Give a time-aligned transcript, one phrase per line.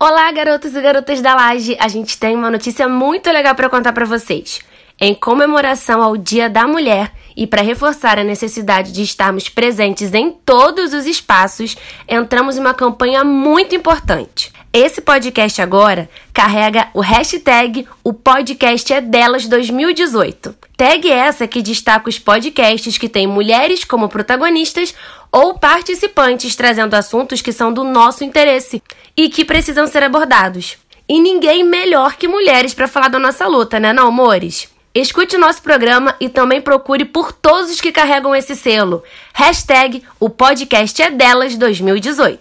[0.00, 1.76] Olá, garotos e garotas da Laje.
[1.80, 4.60] A gente tem uma notícia muito legal para contar para vocês.
[5.00, 10.32] Em comemoração ao Dia da Mulher e para reforçar a necessidade de estarmos presentes em
[10.32, 11.76] todos os espaços,
[12.08, 14.52] entramos em uma campanha muito importante.
[14.72, 20.52] Esse podcast agora carrega o hashtag O Podcast é Delas 2018.
[20.76, 24.92] Tag essa que destaca os podcasts que têm mulheres como protagonistas
[25.30, 28.82] ou participantes trazendo assuntos que são do nosso interesse
[29.16, 30.76] e que precisam ser abordados.
[31.08, 34.68] E ninguém melhor que mulheres para falar da nossa luta, né, não, amores?
[34.94, 39.02] Escute o nosso programa e também procure por todos os que carregam esse selo.
[39.34, 42.40] Hashtag o podcast é delas 2018.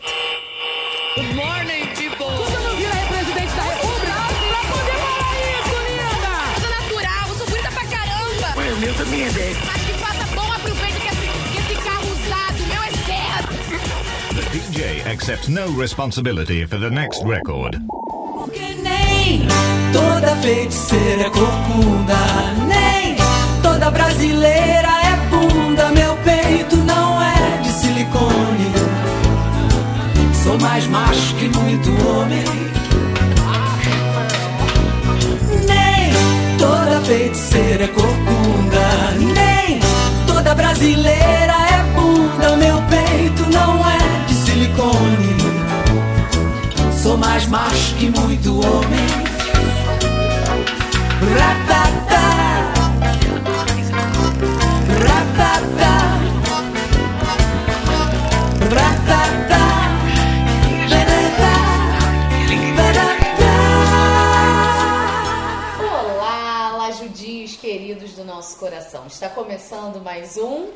[15.17, 17.73] Accepts no responsibility for the next record.
[18.35, 19.48] Porque nem
[19.91, 22.20] toda feiticeira é corcunda,
[22.68, 23.15] nem
[23.63, 25.90] toda brasileira é bunda.
[25.90, 28.71] Meu peito não é de silicone.
[30.43, 32.43] Sou mais macho que muito homem.
[35.71, 38.85] Nem toda feiticeira é corcunda,
[39.34, 39.79] nem
[40.27, 42.55] toda brasileira é bunda.
[42.57, 43.37] Meu peito
[44.78, 45.38] silicone.
[47.02, 49.08] Sou mais macho que muito homem.
[51.34, 52.22] Ratata.
[55.04, 55.94] Ratata.
[58.76, 59.58] Ratata.
[65.81, 69.08] Olá, lajudinhos queridos do nosso coração.
[69.08, 70.68] Está começando mais um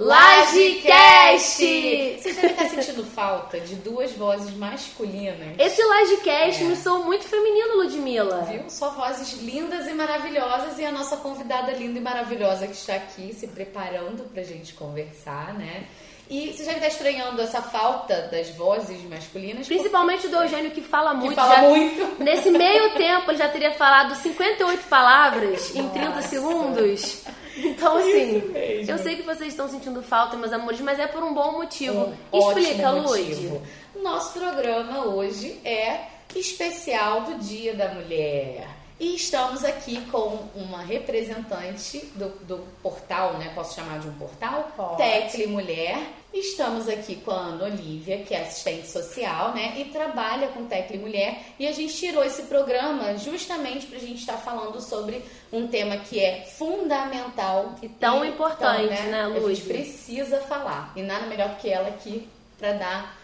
[0.00, 1.58] Lagecast!
[1.58, 5.54] Você deve estar sentindo falta de duas vozes masculinas.
[5.58, 6.66] Esse Lagecast É.
[6.66, 8.40] me soou muito feminino, Ludmilla.
[8.50, 8.62] Viu?
[8.70, 13.34] Só vozes lindas e maravilhosas e a nossa convidada linda e maravilhosa que está aqui
[13.34, 15.84] se preparando pra gente conversar, né?
[16.30, 19.66] E você já está estranhando essa falta das vozes masculinas?
[19.66, 21.34] Principalmente o do Eugênio que fala muito.
[21.34, 22.16] fala já- muito.
[22.22, 26.28] Nesse meio tempo ele já teria falado 58 palavras em 30 Nossa.
[26.28, 27.22] segundos.
[27.56, 28.42] Então, assim,
[28.88, 32.14] eu sei que vocês estão sentindo falta, meus amores, mas é por um bom motivo.
[32.32, 33.62] Um Explica, motivo.
[34.00, 36.00] Nosso programa hoje é
[36.34, 38.68] especial do Dia da Mulher.
[39.00, 43.50] E estamos aqui com uma representante do, do portal, né?
[43.54, 44.70] Posso chamar de um portal?
[44.76, 44.98] Pode.
[44.98, 45.98] Tecle Mulher.
[46.32, 49.74] Estamos aqui com a Ana Olivia, que é assistente social, né?
[49.80, 51.42] E trabalha com Tecle Mulher.
[51.58, 56.20] E a gente tirou esse programa justamente pra gente estar falando sobre um tema que
[56.20, 60.92] é fundamental E tão importante, né, A gente precisa falar.
[60.94, 63.19] E nada melhor que ela aqui pra dar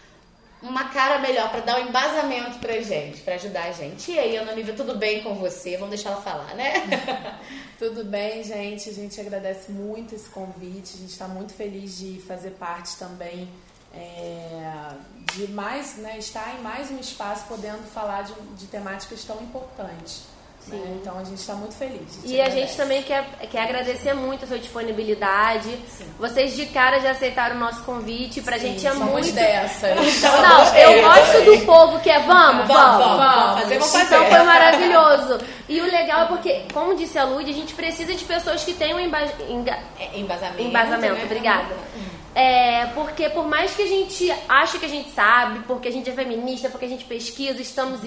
[0.61, 4.11] uma cara melhor, pra dar um embasamento pra gente, pra ajudar a gente.
[4.11, 5.77] E aí, Ana Olivia, tudo bem com você?
[5.77, 6.73] Vamos deixar ela falar, né?
[7.77, 8.89] Tudo bem, gente?
[8.89, 10.95] A gente agradece muito esse convite.
[10.95, 13.47] A gente está muito feliz de fazer parte também
[13.93, 14.93] é,
[15.33, 20.23] de mais, né, estar em mais um espaço podendo falar de, de temáticas tão importantes.
[20.75, 20.97] Né?
[21.01, 22.19] Então a gente está muito feliz.
[22.23, 25.77] E a gente também quer, quer agradecer muito a sua disponibilidade.
[26.19, 28.41] Vocês de cara já aceitaram o nosso convite.
[28.41, 29.31] Pra gente é somos muito.
[29.33, 29.97] dessas.
[30.21, 33.05] Não, eu gosto do povo que é vamos, vamos.
[33.17, 34.05] vamos fazer, vamos fazer.
[34.15, 35.39] Então foi maravilhoso.
[35.69, 38.73] E o legal é porque, como disse a Lud, a gente precisa de pessoas que
[38.73, 40.61] tenham emba enga- É, Embasamento.
[40.61, 41.13] embasamento.
[41.15, 41.23] né?
[41.25, 41.75] Obrigada.
[42.35, 46.07] É, porque por mais que a gente ache que a gente sabe, porque a gente
[46.09, 47.99] é feminista, porque a gente pesquisa, estamos.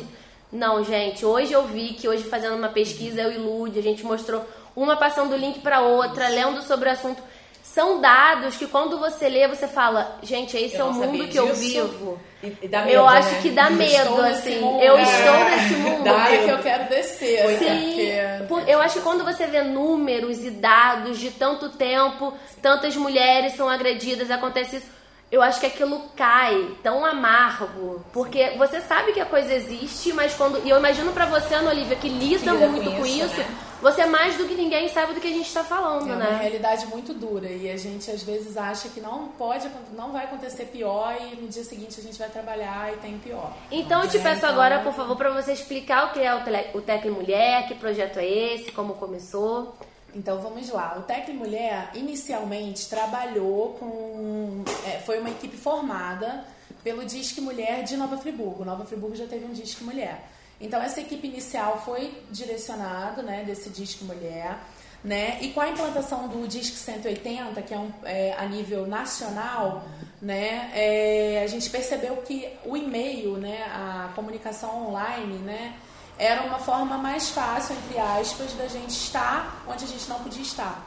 [0.53, 4.05] Não, gente, hoje eu vi que hoje fazendo uma pesquisa, eu e Lud, a gente
[4.05, 4.45] mostrou
[4.75, 7.23] uma passando o link pra outra, lendo sobre o assunto.
[7.63, 11.37] São dados que quando você lê, você fala, gente, esse Eu é o mundo que
[11.37, 12.19] eu vivo.
[12.43, 13.39] E- e dá eu medo, acho né?
[13.43, 14.61] que dá medo, Estou nesse assim.
[14.61, 14.83] mundo.
[14.83, 15.03] Eu É.
[15.03, 16.03] estou nesse mundo.
[16.05, 16.45] Dá medo.
[16.45, 17.47] que eu quero descer.
[17.47, 17.59] né?
[17.59, 22.33] Sim, Porque- por- eu acho que quando você vê números e dados de tanto tempo,
[22.61, 24.87] tantas mulheres são agredidas, acontece isso,
[25.31, 30.35] eu acho que aquilo cai tão amargo, porque você sabe que a coisa existe, mas
[30.35, 33.27] quando e eu imagino pra você, Ana Olivia, que lida, lida muito com com isso,
[33.27, 33.57] isso, né?
[33.81, 36.39] você mais do que ninguém sabe do que a gente tá falando, É uma né?
[36.41, 40.67] realidade muito dura e a gente às vezes acha que não pode, não vai acontecer
[40.67, 43.53] pior e no dia seguinte a gente vai trabalhar e tem pior.
[43.71, 46.35] Então eu te É, peço então- agora, por favor, pra você explicar o que é
[46.35, 49.75] o, tele, o Tec Mulher, que projeto é esse, como começou.
[50.15, 50.97] Então vamos lá.
[50.99, 54.65] O Tec Mulher inicialmente trabalhou com.
[54.87, 56.45] é, foi uma equipe formada
[56.83, 58.65] pelo Disque Mulher de Nova Friburgo.
[58.65, 60.31] Nova Friburgo já teve um Disque Mulher.
[60.61, 64.59] Então essa equipe inicial foi direcionado, né, desse Disque Mulher.
[65.03, 65.39] Né?
[65.41, 69.83] E com a implantação do Disque 180, que é, um, é a nível nacional,
[70.21, 75.75] né, é, a gente percebeu que o e-mail, né, a comunicação online, né,
[76.21, 80.43] era uma forma mais fácil, entre aspas, da gente estar onde a gente não podia
[80.43, 80.87] estar.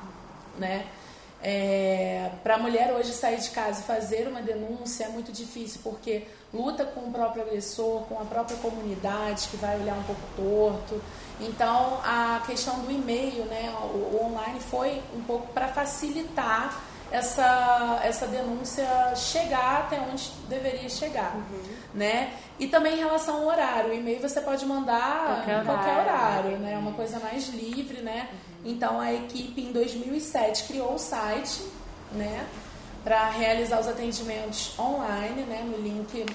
[0.60, 0.86] Né?
[1.42, 5.82] É, para a mulher hoje sair de casa e fazer uma denúncia é muito difícil,
[5.84, 10.22] porque luta com o próprio agressor, com a própria comunidade que vai olhar um pouco
[10.36, 11.02] torto.
[11.42, 16.80] Então, a questão do e-mail, né, o, o online, foi um pouco para facilitar
[17.14, 21.36] essa, essa denúncia chegar até onde deveria chegar.
[21.36, 21.62] Uhum.
[21.94, 22.34] Né?
[22.58, 26.10] E também em relação ao horário, o e-mail você pode mandar Qualquer em qualquer horário.
[26.10, 26.74] horário, né?
[26.74, 28.30] É uma coisa mais livre, né?
[28.66, 31.64] Então a equipe em 2007 criou o site,
[32.14, 32.48] né?
[33.04, 35.64] Para realizar os atendimentos online, né?
[35.64, 36.26] No link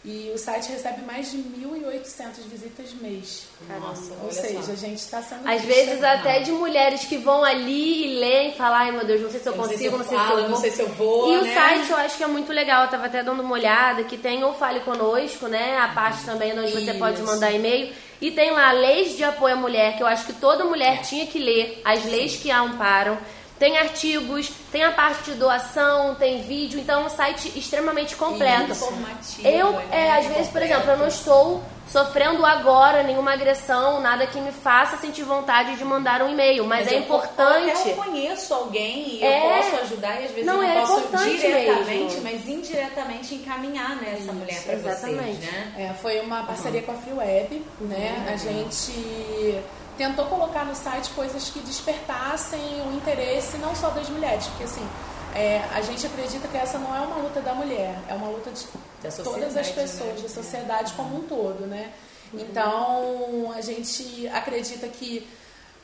[0.08, 3.42] e o site recebe mais de 1.800 visitas mês.
[3.80, 4.70] Nossa, Ou seja, só.
[4.70, 8.54] a gente está sendo Às vezes até de mulheres que vão ali e leem e
[8.54, 10.06] falam, ai meu Deus, não sei se eu Eu não sei consigo, se eu não
[10.08, 10.60] sei se falo, eu não vou.
[10.60, 11.54] sei se eu vou, E o né?
[11.54, 14.44] site eu acho que é muito legal, eu tava até dando uma olhada, que tem
[14.44, 15.76] o Fale Conosco, né?
[15.78, 17.26] A parte também onde você pode Isso.
[17.26, 17.92] mandar e-mail.
[18.20, 21.26] E tem lá leis de apoio à mulher, que eu acho que toda mulher tinha
[21.26, 23.18] que ler, as leis que a amparam.
[23.58, 28.70] Tem artigos, tem a parte de doação, tem vídeo, então é um site extremamente completo.
[28.72, 29.86] Informativo, Eu, né?
[29.90, 34.50] é, às vezes, por exemplo, eu não estou sofrendo agora nenhuma agressão, nada que me
[34.52, 37.70] faça sentir vontade de mandar um e-mail, mas, é eu- importante.
[37.70, 39.38] Até eu conheço alguém e É.
[39.38, 41.86] eu posso ajudar e às vezes Não, eu não é posso diretamente,
[42.16, 42.22] mesmo.
[42.24, 45.46] mas indiretamente encaminhar né, essa mulher para vocês, exatamente.
[45.46, 45.72] né?
[45.78, 48.26] É, foi uma parceria com a FreeWeb, né?
[48.30, 49.62] A gente
[49.96, 54.86] tentou colocar no site coisas que despertassem o interesse não só das mulheres, porque assim,
[55.34, 58.50] é, a gente acredita que essa não é uma luta da mulher, é uma luta
[58.50, 58.64] de
[59.02, 60.22] Da todas as sociedade, pessoas, né?
[60.22, 61.92] da sociedade como um todo, né?
[62.32, 65.28] Então, a gente acredita que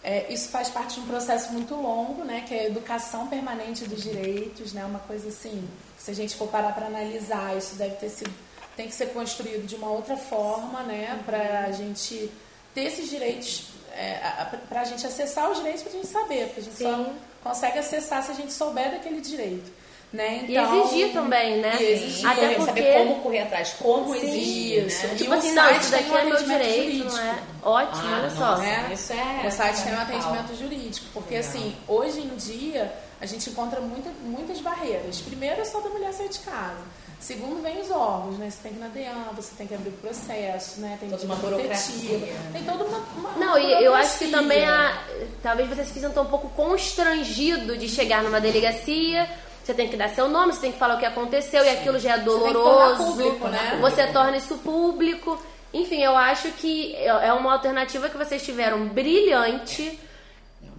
[0.03, 2.44] é, isso faz parte de um processo muito longo, né?
[2.47, 4.85] Que é a educação permanente dos direitos, né?
[4.85, 5.69] Uma coisa assim,
[5.99, 8.32] se a gente for parar para analisar, isso deve ter sido,
[8.76, 11.23] tem que ser construído de uma outra forma, né?
[11.25, 12.31] Para a gente
[12.75, 16.61] ter esses direitos, é, para a gente acessar os direitos, para a gente saber, porque
[16.61, 17.12] a gente só Sim.
[17.43, 19.83] consegue acessar se a gente souber daquele direito.
[20.12, 20.44] Né?
[20.47, 21.75] E Então, exigir também, né?
[21.81, 25.06] E exigir, Até porque- saber como correr atrás, como Sim, exigir, isso.
[25.06, 25.12] né?
[25.15, 27.12] E Tipo o assim, não, site isso tem daqui um é meu atendimento direito, jurídico.
[27.17, 27.39] não é?
[27.62, 28.56] Ótimo, Ah, olha só.
[28.59, 28.91] né?
[28.93, 31.49] Isso é O site tem um atendimento jurídico, porque Legal.
[31.50, 32.93] assim, hoje em dia
[33.23, 35.19] a gente encontra muita, muitas barreiras.
[35.23, 36.83] Primeiro é só da mulher sair de casa.
[37.23, 38.51] Segundo, vem os órgãos, né?
[38.51, 40.97] Você tem que ir na DEAN, você tem que abrir o processo, né?
[40.99, 42.51] Tem Toda uma burocracia, né?
[42.53, 45.01] Tem toda uma, uma Não, e eu acho que também a,
[45.41, 49.31] talvez você se sinta um pouco constrangido de chegar numa delegacia.
[49.63, 51.97] Você tem que dar seu nome, você tem que falar o que aconteceu e aquilo
[52.01, 53.05] já é tem que tornar doloroso.
[53.05, 53.79] público, né?
[53.81, 55.41] Você torna isso público.
[55.73, 59.97] Enfim, eu acho que é uma alternativa que vocês tiveram brilhante.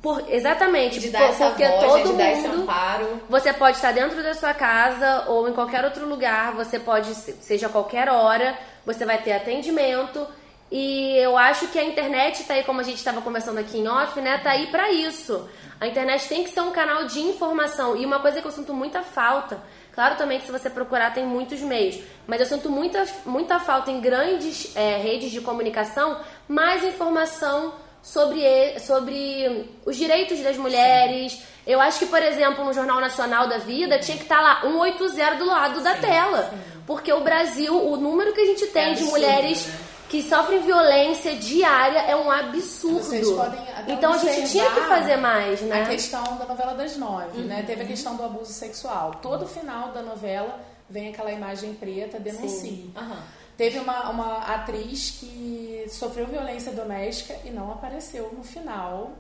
[0.03, 1.17] Por, exatamente, De por-
[1.51, 2.17] porque voz, todo de mundo
[3.29, 7.69] você pode estar dentro da sua casa ou em qualquer outro lugar, você pode, seja
[7.69, 8.53] qualquer hora,
[8.85, 10.27] você vai ter atendimento.
[10.69, 13.87] E eu acho que a internet tá aí, como a gente estava conversando aqui em
[13.87, 14.39] off, né?
[14.39, 15.47] Tá aí para isso.
[15.79, 17.95] A internet tem que ser um canal de informação.
[17.95, 19.61] E uma coisa que eu sinto muita falta,
[19.93, 21.97] claro também que se você procurar tem muitos meios,
[22.27, 27.73] mas eu sinto muita, muita falta em grandes eh, redes de comunicação, mais informação
[28.03, 31.41] sobre, sobre os direitos das mulheres.
[31.65, 35.35] Eu acho que, por exemplo, no Jornal Nacional da Vida tinha que estar lá 180
[35.35, 36.53] do lado da tela.
[36.85, 39.79] Porque o Brasil, o número que a gente tem É de absurdo, mulheres né?
[40.09, 42.99] que sofrem violência diária é um absurdo.
[42.99, 45.81] Vocês podem até então a gente tinha que fazer mais, né?
[45.81, 47.61] A questão da novela das nove, né?
[47.61, 47.65] Uhum.
[47.65, 49.15] Teve a questão do abuso sexual.
[49.21, 52.91] Todo final da novela vem aquela imagem preta, denuncie.
[52.95, 53.23] Aham.
[53.57, 59.11] Teve uma, uma atriz que sofreu violência doméstica e não apareceu no final.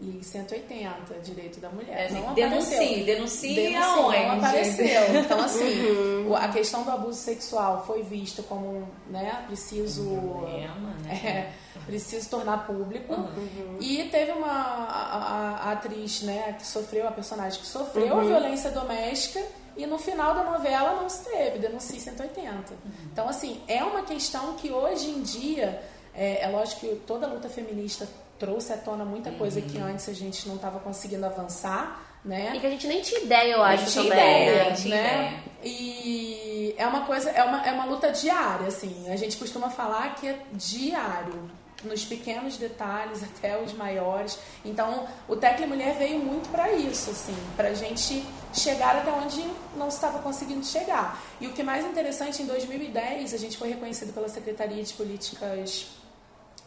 [0.00, 2.10] Ligue 180, direito da mulher.
[2.10, 3.04] É, não denuncie, apareceu.
[3.04, 4.18] denuncie Denuncie, aonde?
[4.26, 5.14] Não apareceu.
[5.20, 5.80] Então, assim,
[6.26, 6.34] Uhum.
[6.34, 10.04] a questão do abuso sexual foi vista como, né, preciso...
[10.08, 11.52] Problema, né?
[11.82, 13.12] É, preciso tornar público.
[13.14, 13.76] Uhum.
[13.80, 18.20] E teve uma a, a- a atriz, né, que sofreu, a personagem que sofreu Uhum.
[18.20, 19.40] a violência doméstica
[19.76, 22.48] e no final da novela não se teve, denuncie 180.
[22.50, 22.90] Uhum.
[23.12, 25.82] Então, assim, é uma questão que hoje em dia,
[26.14, 29.84] é, é lógico que toda a luta feminista trouxe à tona muita coisa que Uhum.
[29.86, 32.52] antes a gente não estava conseguindo avançar, né?
[32.54, 34.48] E que a gente nem tinha ideia, eu acho, tinha também.
[34.48, 34.88] ideia, né?
[34.88, 35.42] né?
[35.64, 39.10] E é uma coisa, é uma, é uma luta diária, assim.
[39.10, 41.50] A gente costuma falar que é diário,
[41.84, 44.38] nos pequenos detalhes até os maiores.
[44.64, 49.44] Então, o Tecle Mulher veio muito para isso, assim, pra gente chegar até onde
[49.76, 51.22] não estava conseguindo chegar.
[51.40, 54.92] E o que é mais interessante, em 2010, a gente foi reconhecido pela Secretaria de
[54.94, 55.88] Políticas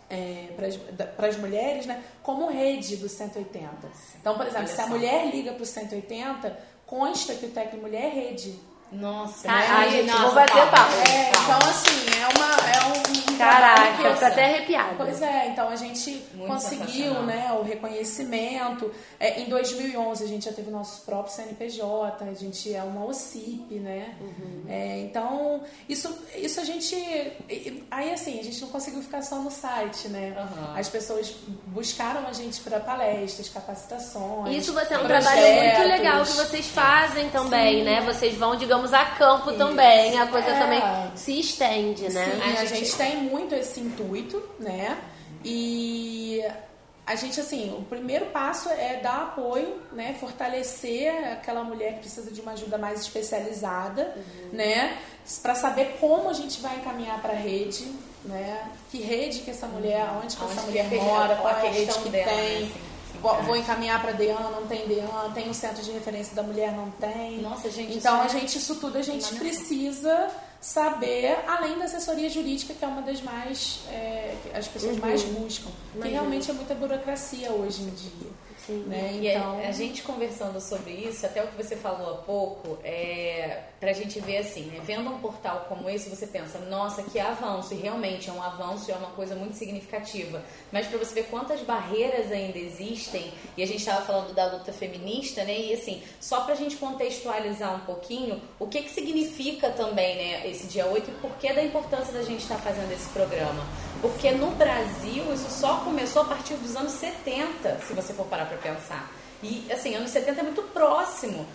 [0.09, 0.49] é,
[1.15, 3.69] para as mulheres, né, como rede do 180.
[4.19, 7.79] Então, por exemplo, Olha se a mulher liga para o 180, consta que o Tecle
[7.79, 8.55] Mulher é rede.
[8.91, 9.65] Nossa, Ah, né?
[9.69, 10.93] ai, gente, Nossa, vou bater calma, palma.
[11.09, 14.93] É, então assim, é, uma, é um, Caraca, eu tô até arrepiada.
[14.97, 18.89] Pois é, então a gente Muito conseguiu né, o reconhecimento.
[19.19, 23.75] É, em 2011 a gente já teve nosso próprio CNPJ, a gente é uma OCIP,
[23.75, 24.15] né?
[24.21, 24.63] Uhum.
[24.69, 26.95] É, então, isso, isso a gente.
[27.91, 30.33] Aí assim, a gente não conseguiu ficar só no site, né?
[30.37, 30.79] Aham.
[30.79, 31.35] As pessoas
[31.67, 34.55] buscaram a gente para palestras, capacitações.
[34.55, 35.25] Isso você é um projetos.
[35.25, 37.99] trabalho muito legal que vocês fazem também, né?
[38.01, 40.17] Vocês vão, digamos, a campo também.
[40.19, 40.59] A coisa É.
[40.59, 40.81] também
[41.15, 42.25] se estende, né?
[42.25, 42.95] Sim, A a, gente- gente...
[42.97, 44.97] tem muito esse intuito, né?
[45.43, 46.43] E
[47.05, 50.15] a gente, assim, o primeiro passo é dar apoio, né?
[50.19, 54.15] Fortalecer aquela mulher que precisa de uma ajuda mais especializada,
[54.51, 54.97] né?
[55.41, 57.91] Para saber como a gente vai encaminhar para a rede,
[58.23, 58.69] né?
[58.91, 61.67] Que rede que essa mulher, onde que Onde essa que mulher fica mora, qual é
[61.67, 62.37] a rede que dela, né?
[62.41, 62.57] tem.
[62.63, 62.71] Assim,
[63.43, 63.59] Vou- é.
[63.59, 67.41] encaminhar para DEAN, não tem DEAN, tem um centro de referência da mulher, não tem.
[67.41, 70.29] Nossa, gente, Então isso a é gente, isso tudo a gente precisa
[70.61, 73.79] saber, além da assessoria jurídica, que é uma das mais.
[73.89, 75.69] é, que as pessoas mais buscam.
[75.91, 76.13] Que Imagino.
[76.19, 78.31] realmente é muita burocracia hoje em dia.
[78.71, 79.19] Né?
[79.21, 79.59] E a- Então.
[79.59, 84.19] a, gente conversando sobre isso, até o que você falou há pouco, é pra gente
[84.19, 84.79] ver assim, né?
[84.83, 88.89] Vendo um portal como esse, você pensa, nossa, que avanço, e realmente é um avanço
[88.89, 90.41] e é uma coisa muito significativa.
[90.71, 94.73] Mas pra você ver quantas barreiras ainda existem, e a gente estava falando da luta
[94.73, 95.55] feminista, né?
[95.59, 100.65] E assim, só pra gente contextualizar um pouquinho, o que que significa também, né, esse
[100.67, 103.63] dia 8 e por que da importância da gente estar fazendo esse programa?
[104.01, 108.45] Porque no Brasil isso só começou a partir dos anos 70, se você for parar
[108.57, 109.11] pra pensar.
[109.43, 111.45] E assim, anos 70 é muito próximo.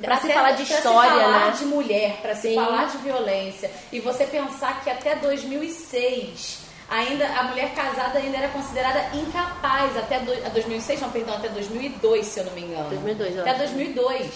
[0.00, 1.54] Pra se Até falar de pra história, se falar né?
[1.58, 2.54] de mulher, pra se Sim.
[2.54, 3.70] falar de violência.
[3.90, 10.18] E você pensar que até 2006 ainda a mulher casada ainda era considerada incapaz até
[10.20, 12.88] do, a 2006, não, perdão, até 2002, se eu não me engano.
[12.88, 13.58] 2002, eu Até acho.
[13.60, 14.26] 2002.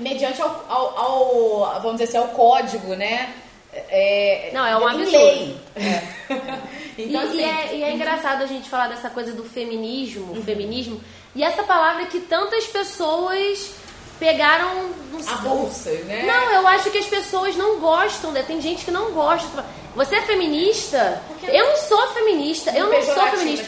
[0.00, 3.34] Mediante ao, ao- ao- vamos dizer assim, ao código, né?
[3.72, 5.10] É, Não, é um absurdo.
[5.12, 5.56] lei.
[6.98, 10.42] E, então, assim, e é, e é engraçado a gente falar dessa coisa do feminismo,
[10.42, 11.00] feminismo,
[11.34, 13.70] e essa palavra que tantas pessoas
[14.18, 14.90] pegaram.
[15.12, 16.24] Não sei- avulsas, né?
[16.24, 18.42] Não, eu acho que as pessoas não gostam, né?
[18.42, 19.64] tem gente que não gosta.
[19.96, 21.20] Você é feminista?
[21.26, 23.64] Porque- Eu não sou feminista, eu não sou Pejorativo, feminista.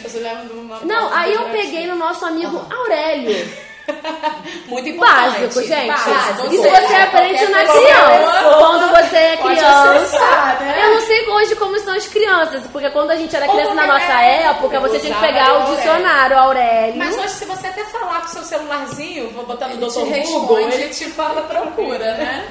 [0.85, 3.63] Não, aí eu peguei no nosso amigo Aurélio.
[4.67, 5.39] Muito importante.
[5.41, 5.87] Básico, gente.
[5.87, 6.53] Básico.
[6.53, 8.55] Isso você aprende na criança.
[8.57, 9.91] Quando você é Pode criança.
[9.95, 10.81] acessar, né?
[10.83, 13.81] Eu não sei hoje como são as crianças, porque quando a gente era criança na
[13.83, 15.75] como nossa é, época, você tinha que pegar o Aurélio.
[15.75, 16.97] dicionário Aurélio.
[16.97, 19.99] Mas hoje, se você até falar com o seu celularzinho, vou botar no Dr.
[20.25, 22.47] Google, ele te fala, procura, né?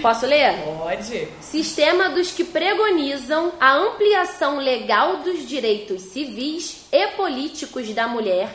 [0.00, 0.54] Posso ler?
[0.78, 1.28] Pode.
[1.40, 8.48] Sistema dos que pregonizam a ampliação legal dos direitos civis e políticos da mulher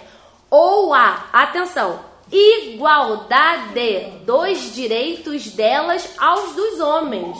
[0.49, 1.99] ou a, atenção,
[2.31, 7.37] igualdade dos direitos delas aos dos homens.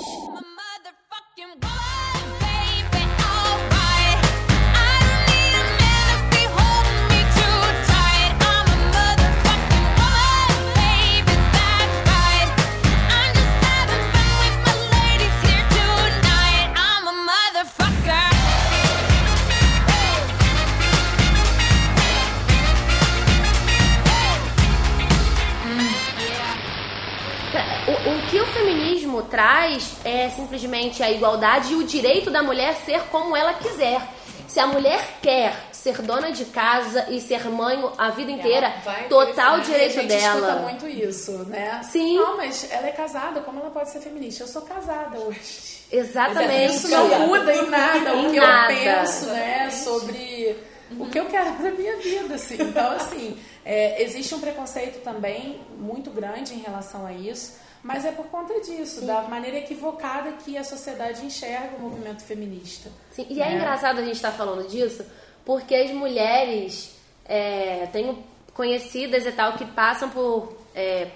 [29.17, 34.01] Feminismo traz é simplesmente a igualdade e o direito da mulher ser como ela quiser.
[34.47, 38.73] Se a mulher quer ser dona de casa e ser mãe a vida inteira,
[39.09, 40.61] total direito a gente escuta dela.
[40.61, 41.81] muito isso, né?
[41.83, 42.17] Sim.
[42.17, 44.43] Não, mas ela é casada, como ela pode ser feminista?
[44.43, 45.85] Eu sou casada hoje.
[45.91, 46.75] Exatamente.
[46.75, 48.73] Isso não muda em nada o Em que nada.
[48.73, 49.69] eu penso, né?
[49.69, 50.57] Sobre
[50.97, 52.57] o que eu quero pra minha vida, assim.
[52.59, 57.53] Então, assim, é, existe um preconceito também muito grande em relação a isso,
[57.83, 62.89] mas é por conta disso, da maneira equivocada que a sociedade enxerga o movimento feminista.
[63.11, 63.55] Sim, e é né?
[63.55, 65.05] engraçado a gente estar falando disso,
[65.45, 71.07] porque as mulheres, é, tenho conhecidas e tal, que passam por é,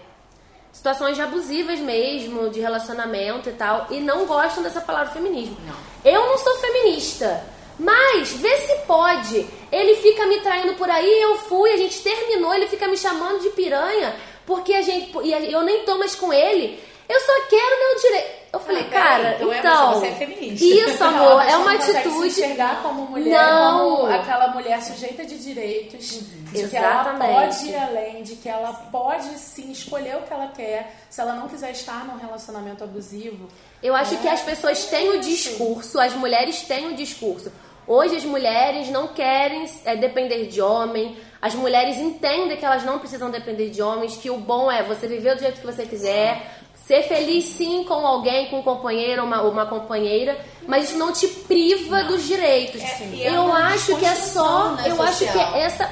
[0.72, 5.58] situações abusivas mesmo, de relacionamento e tal, e não gostam dessa palavra feminismo.
[6.06, 7.44] Eu não sou feminista,
[7.78, 9.46] mas vê se pode.
[9.72, 13.42] Ele fica me traindo por aí, eu fui, a gente terminou, ele fica me chamando
[13.42, 14.16] de piranha,
[14.56, 15.12] porque a gente.
[15.24, 16.80] E eu nem tô mais com ele.
[17.10, 18.42] Eu só quero meu direito.
[18.54, 19.92] Eu falei, Ah, cara, então então.
[19.92, 20.66] é você é feminista.
[20.66, 22.32] Isso, amor, é uma atitude.
[22.32, 23.98] Se enxergar como mulher, Não.
[23.98, 26.20] como aquela mulher sujeita de direitos,
[26.52, 27.34] de que ela Exatamente.
[27.34, 30.96] pode ir além, de que ela pode sim escolher o que ela quer.
[31.10, 33.48] Se ela não quiser estar num relacionamento abusivo,
[33.84, 37.52] Eu acho É, que as pessoas têm o discurso, as mulheres têm o discurso.
[37.88, 43.00] Hoje as mulheres não querem é, depender de homem, as mulheres entendem que elas não
[43.00, 46.62] precisam depender de homens, que o bom é você viver do jeito que você quiser,
[46.86, 51.12] ser feliz sim com alguém, com um companheiro ou uma, uma companheira, mas isso não
[51.12, 52.82] te priva dos direitos.
[52.82, 55.56] É, e é eu uma acho que é só, né, eu acho que social.
[55.56, 55.90] é essa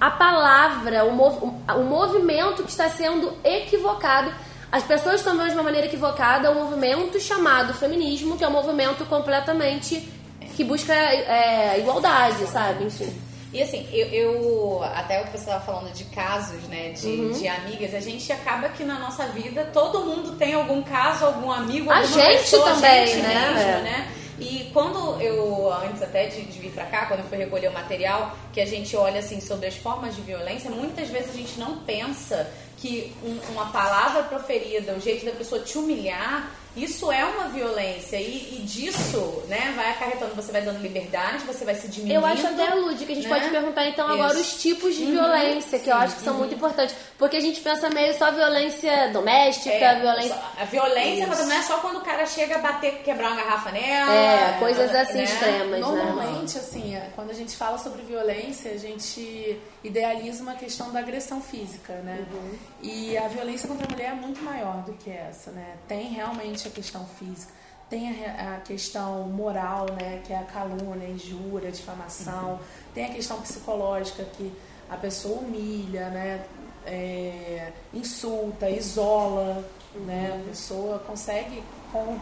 [0.00, 4.32] a palavra, o, mov, o, o movimento que está sendo equivocado.
[4.70, 8.52] As pessoas estão vendo de uma maneira equivocada o movimento chamado feminismo, que é um
[8.52, 10.08] movimento completamente
[10.56, 12.84] que busca é, igualdade, sabe?
[12.84, 13.31] Enfim.
[13.52, 17.32] E assim, eu, eu- até o que você estava falando de casos, né, de, Uhum.
[17.32, 21.52] de amigas, a gente acaba que na nossa vida todo mundo tem algum caso, algum
[21.52, 23.28] amigo, A gente pessoa, a também, gente né?
[23.54, 23.82] mesmo, É.
[23.82, 24.12] né?
[24.40, 27.72] E quando eu, antes até de, de vir pra cá, quando eu fui recolher o
[27.72, 31.60] material, que a gente olha assim sobre as formas de violência, muitas vezes a gente
[31.60, 37.24] não pensa que um- uma palavra proferida, o jeito da pessoa te humilhar, isso é
[37.24, 38.16] uma violência.
[38.16, 42.20] E, e disso, né, vai acarretando, você vai dando liberdade, você vai se diminuindo.
[42.20, 43.38] Eu acho até, que a gente né?
[43.38, 44.56] pode perguntar então agora Isso.
[44.56, 46.38] os tipos de Uhum, violência, que eu sim, acho que são uhum.
[46.40, 46.94] muito importantes.
[47.18, 50.36] Porque a gente pensa meio só violência doméstica, É, violência.
[50.58, 51.44] A violência Isso.
[51.44, 54.12] não é só quando o cara chega a bater, quebrar uma garrafa nela.
[54.12, 55.24] É, coisas assim né?
[55.24, 55.78] extremas, né?
[55.78, 61.00] Normalmente, assim, é, quando a gente fala sobre violência, a gente idealiza uma questão da
[61.00, 62.24] agressão física, né?
[62.32, 62.58] Uhum.
[62.82, 65.74] E a violência contra a mulher é muito maior do que essa, né?
[65.86, 67.52] Tem realmente a questão física,
[67.88, 70.22] tem a, a questão moral, né?
[70.24, 72.58] Que é a calúnia, a injúria, a difamação.
[72.94, 74.50] Tem a questão psicológica que
[74.88, 76.46] a pessoa humilha, né?
[76.86, 79.62] É, insulta, isola,
[79.94, 80.40] né?
[80.42, 82.18] A pessoa consegue com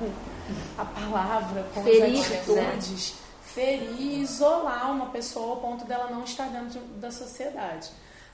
[0.76, 2.36] a palavra, com Ferir, as né?
[2.36, 7.90] atitudes, ferir, isolar uma pessoa ao ponto dela não estar dentro da sociedade.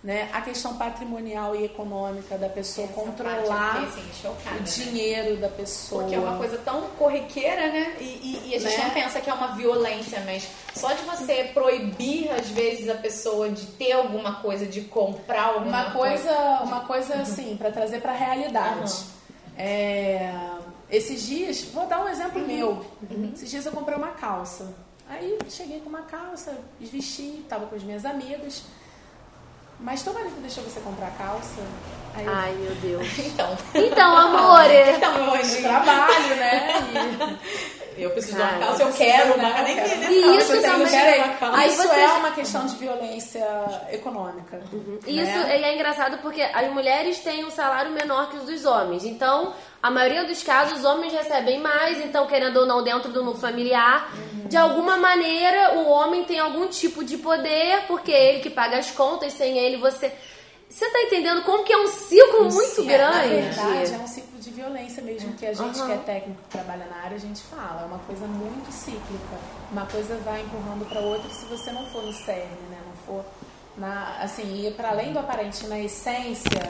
[0.07, 0.29] Né?
[0.33, 4.65] A questão patrimonial e econômica da pessoa Essa controlar fiquei, assim, chocada, o né?
[4.65, 6.03] dinheiro da pessoa.
[6.03, 7.97] Porque é uma coisa tão corriqueira, né?
[7.99, 8.85] E, e- e a gente Né?
[8.85, 13.51] não pensa que é uma violência, mas só de você proibir, às vezes, a pessoa
[13.51, 18.13] de ter alguma coisa, de comprar alguma Uma coisa, uma coisa assim, para trazer para
[18.13, 18.95] a realidade.
[19.59, 20.33] É,
[20.89, 22.87] esses dias, vou dar um exemplo meu.
[23.35, 24.73] Esses dias eu comprei uma calça.
[25.09, 28.63] Aí cheguei com uma calça, vesti, tava com as minhas amigas.
[29.81, 31.61] Mas teu marido deixou você comprar calça?
[32.15, 33.07] Aí Ai, meu Deus.
[33.19, 34.65] Então, Então, amor.
[34.71, 37.39] então meu eu anjinho, trabalho, né?
[37.97, 39.63] Eu preciso de Cara, uma calça, eu eu quero uma, né?
[39.65, 40.23] nem Eu queria quero.
[40.37, 41.59] Calça, isso também- quero uma calça.
[41.59, 43.47] Aí Isso você- é uma questão de violência
[43.91, 44.61] econômica.
[45.07, 45.63] Isso né?
[45.63, 49.05] é engraçado porque as mulheres têm um salário menor que os dos homens.
[49.05, 53.23] Então, a maioria dos casos, os homens recebem mais, então, querendo ou não, dentro do
[53.25, 54.11] núcleo familiar,
[54.47, 58.79] de alguma maneira, o homem tem algum tipo de poder, porque é ele que paga
[58.79, 60.13] as contas, sem ele você.
[60.69, 63.35] Você tá entendendo como que é um ciclo muito ciclo, é, na Na grande?
[63.35, 65.87] verdade, é um ciclo de violência mesmo, que a gente Aham.
[65.87, 67.83] que é técnico que trabalha na área, a gente fala.
[67.83, 69.37] É uma coisa muito cíclica.
[69.73, 72.79] Uma coisa vai empurrando para outra se você não for no cerne, né?
[72.87, 73.25] Não for
[73.77, 76.69] na, assim, ir para além do aparente na essência,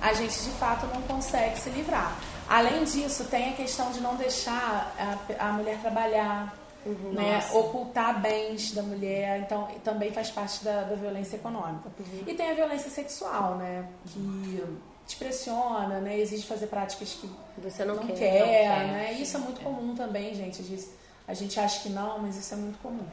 [0.00, 2.16] a gente de fato não consegue se livrar.
[2.48, 4.94] Além disso, tem a questão de não deixar
[5.38, 6.54] a, a mulher trabalhar,
[6.90, 7.12] Uhum.
[7.12, 7.40] né?
[7.52, 11.88] ocultar bens da mulher, então também faz parte da, da violência econômica.
[11.98, 12.22] Uhum.
[12.26, 13.86] E tem a violência sexual, né?
[14.06, 14.62] Que
[15.06, 16.18] te pressiona, né?
[16.18, 17.30] Exige fazer práticas que
[17.62, 18.14] Você não, não quer.
[18.14, 19.12] quer, não quer, né?
[19.14, 20.60] Isso é muito comum também, gente.
[20.60, 20.88] A gente-
[21.28, 23.04] A gente acha que não, mas isso é muito comum.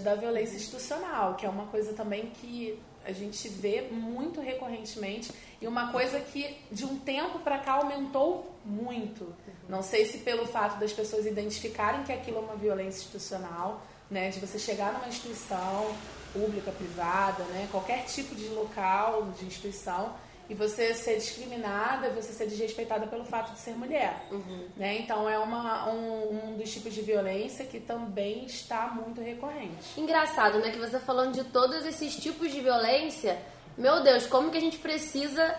[0.00, 5.66] Da violência institucional, que é uma coisa também que a gente vê muito recorrentemente e
[5.66, 9.34] uma coisa que de um tempo para cá aumentou muito.
[9.68, 14.28] Não sei se pelo fato das pessoas identificarem que aquilo é uma violência institucional, né,
[14.30, 15.94] de você chegar numa instituição
[16.32, 20.14] pública, privada, né, qualquer tipo de local, de instituição,
[20.48, 24.26] e você ser discriminada, você ser desrespeitada pelo fato de ser mulher.
[24.76, 24.98] Né?
[25.00, 29.98] Então é uma, um, um dos tipos de violência que também está muito recorrente.
[29.98, 30.70] Engraçado, né?
[30.70, 33.38] Que você falando de todos esses tipos de violência,
[33.76, 35.54] meu Deus, como que a gente precisa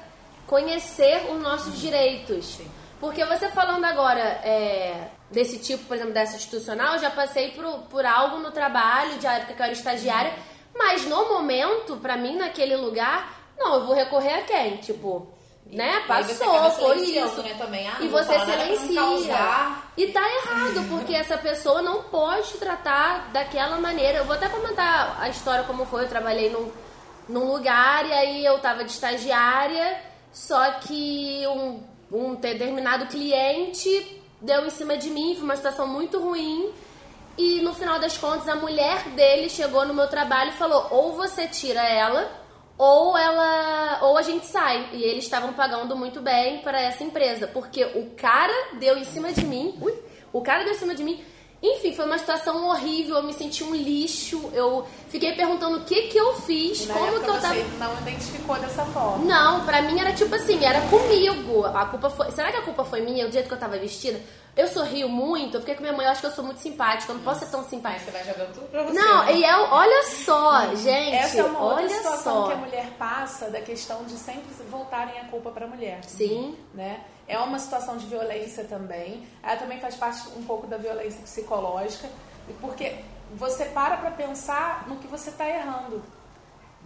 [0.47, 2.57] conhecer os nossos direitos.
[2.99, 7.83] Porque você falando agora é, desse tipo, por exemplo, dessa institucional, eu já passei por,
[7.83, 10.33] por algo no trabalho, de época que eu era estagiária,
[10.75, 14.77] mas no momento, pra mim, naquele lugar, não, eu vou recorrer a quem?
[14.77, 15.27] Tipo,
[15.65, 16.03] né?
[16.07, 17.43] Passou, foi isso.
[17.43, 17.87] né, também.
[17.87, 19.75] Ah, e você silencia.
[19.97, 24.19] E tá errado, porque essa pessoa não pode tratar daquela maneira.
[24.19, 26.05] Eu vou até comentar a história como foi.
[26.05, 26.71] Eu trabalhei num,
[27.27, 30.01] num lugar e aí eu tava de estagiária,
[30.33, 36.19] só que um, um determinado cliente deu em cima de mim, foi uma situação muito
[36.19, 36.71] ruim.
[37.37, 41.13] E no final das contas, a mulher dele chegou no meu trabalho e falou: ou
[41.13, 42.29] você tira ela,
[42.79, 44.89] ou ela, ou a gente sai.
[44.93, 49.33] E eles estavam pagando muito bem para essa empresa, porque o cara deu em cima
[49.33, 49.77] de mim.
[49.81, 49.93] Ui,
[50.31, 51.21] o cara deu em cima de mim.
[51.61, 53.17] Enfim, foi uma situação horrível.
[53.17, 54.49] Eu me senti um lixo.
[54.53, 57.53] Eu fiquei perguntando o que que eu fiz, na como que eu tava.
[57.53, 59.25] você não identificou dessa forma.
[59.25, 61.65] Não, pra mim era tipo assim, era comigo.
[61.65, 62.31] A culpa foi.
[62.31, 64.21] Será que a culpa foi minha, o jeito que eu tava vestida?
[64.55, 67.11] Eu sorrio muito, eu fiquei com minha mãe, eu acho que eu sou muito simpática,
[67.11, 68.05] eu não posso ser tão simpática.
[68.05, 68.99] você vai jogando tudo pra você.
[68.99, 69.33] Não, né?
[69.33, 72.47] e é, olha só, gente, Essa é uma outra olha situação só.
[72.47, 76.03] que a mulher passa da questão de sempre voltarem a culpa para a mulher.
[76.03, 76.57] Sim.
[76.73, 77.01] Né?
[77.27, 79.25] É uma situação de violência também.
[79.43, 82.09] Ela também faz parte um pouco da violência psicológica,
[82.59, 82.95] porque
[83.35, 86.03] você para para pensar no que você está errando.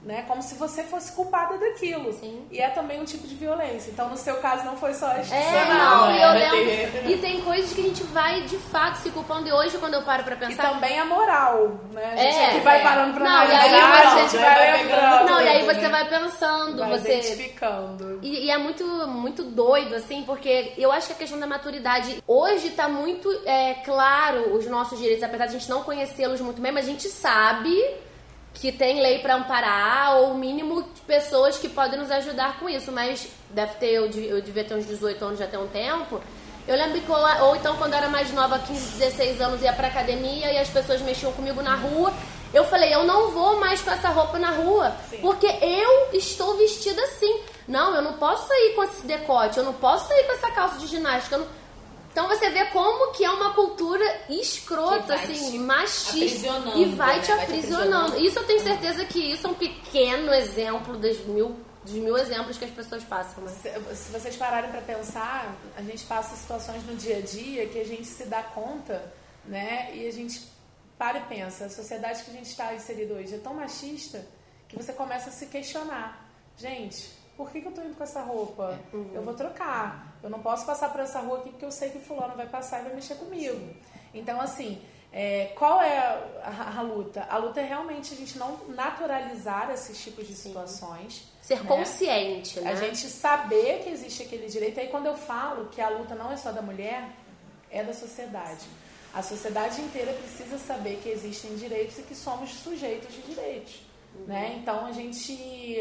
[0.06, 0.26] Né?
[0.28, 2.12] Como se você fosse culpada daquilo.
[2.12, 2.46] Sim.
[2.52, 3.89] E é também um tipo de violência.
[3.89, 7.10] Então, no seu caso, não foi só a É, não, e eu vai lembro.
[7.12, 9.48] E tem coisas que a gente vai de fato se culpando.
[9.48, 10.72] E hoje, quando eu paro pra E pensar.
[10.72, 12.13] também a moral, né?
[12.13, 12.84] A gente É, aqui vai é.
[12.84, 15.26] parando pra Não, e aí analisar, você a gente vai vai lembrando.
[15.30, 15.89] Não, e aí você né?
[15.89, 17.18] vai pensando, vai você.
[17.20, 18.20] identificando.
[18.22, 22.22] E, e é muito, muito doido, assim, porque eu acho que a questão da maturidade
[22.28, 26.62] hoje tá muito é, claro os nossos direitos, apesar de a gente não conhecê-los muito
[26.62, 27.74] bem, mas a gente sabe
[28.54, 32.70] que tem lei pra amparar, ou o mínimo de pessoas que podem nos ajudar com
[32.70, 35.68] isso, mas deve ter, eu, devia- eu devia ter uns 18 anos já tem um
[35.68, 36.22] tempo.
[36.68, 39.88] Eu lembro que, ou então quando eu era mais nova, 15, 16 anos, ia pra
[39.88, 42.13] academia e as pessoas mexiam comigo na rua.
[42.54, 47.02] Eu falei, eu não vou mais com essa roupa na rua, porque eu estou vestida
[47.04, 47.42] assim.
[47.68, 50.78] Não, eu não posso sair com esse decote, eu não posso sair com essa calça
[50.78, 51.36] de ginástica.
[51.36, 51.48] eu não-
[52.13, 56.47] Então você vê como que é uma cultura escrota, assim, machista.
[56.76, 57.21] E vai né?
[57.21, 58.19] te Vai te aprisionando.
[58.19, 62.56] Isso eu tenho certeza que isso é um pequeno exemplo das mil, dos mil exemplos
[62.56, 63.52] que as pessoas passam, né?
[63.52, 67.80] Se, se vocês pararem para pensar, a gente passa situações no dia a dia que
[67.80, 69.12] a gente se dá conta,
[69.43, 69.89] né?
[69.95, 70.39] E a gente
[70.99, 74.23] para e pensa, a sociedade que a gente está inserido hoje é tão machista
[74.67, 76.30] que você começa a se questionar.
[76.58, 78.80] Gente, por que, que eu tô indo com essa roupa?
[78.93, 80.12] Eu vou trocar.
[80.23, 82.79] Eu não posso passar por essa rua aqui porque eu sei que fulano vai passar
[82.79, 83.75] e vai mexer comigo.
[84.13, 84.81] Então, assim,
[85.12, 85.97] é, qual é
[86.41, 87.27] a, a luta?
[87.29, 91.31] A luta é realmente a gente não naturalizar esses tipos de situações.
[91.39, 91.67] Ser né?
[91.67, 92.71] consciente, né?
[92.71, 94.79] A gente saber que existe aquele direito.
[94.79, 97.09] Aí quando eu falo que a luta não é só da mulher,
[97.69, 98.65] é da sociedade.
[99.13, 103.81] A sociedade inteira precisa saber que existem direitos e que somos sujeitos de direitos.
[104.25, 104.57] Né?
[104.59, 105.77] Então a gente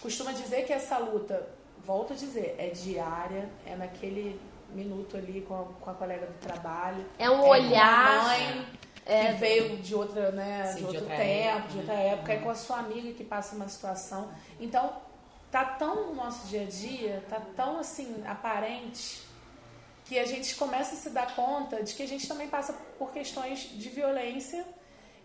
[0.00, 1.48] costuma dizer que essa luta,
[1.88, 4.38] volto a dizer, é diária, é naquele
[4.74, 7.02] minuto ali com a, com a colega do trabalho.
[7.18, 8.66] É um com a olhar, mãe
[9.06, 12.32] que veio de outra, né, Sim, de de outro outra tempo, época, de outra época,
[12.34, 14.30] é com a sua amiga que passa uma situação.
[14.60, 14.92] Então,
[15.50, 19.22] tá tão no nosso dia a dia, tá tão assim aparente
[20.04, 23.12] que a gente começa a se dar conta de que a gente também passa por
[23.12, 24.62] questões de violência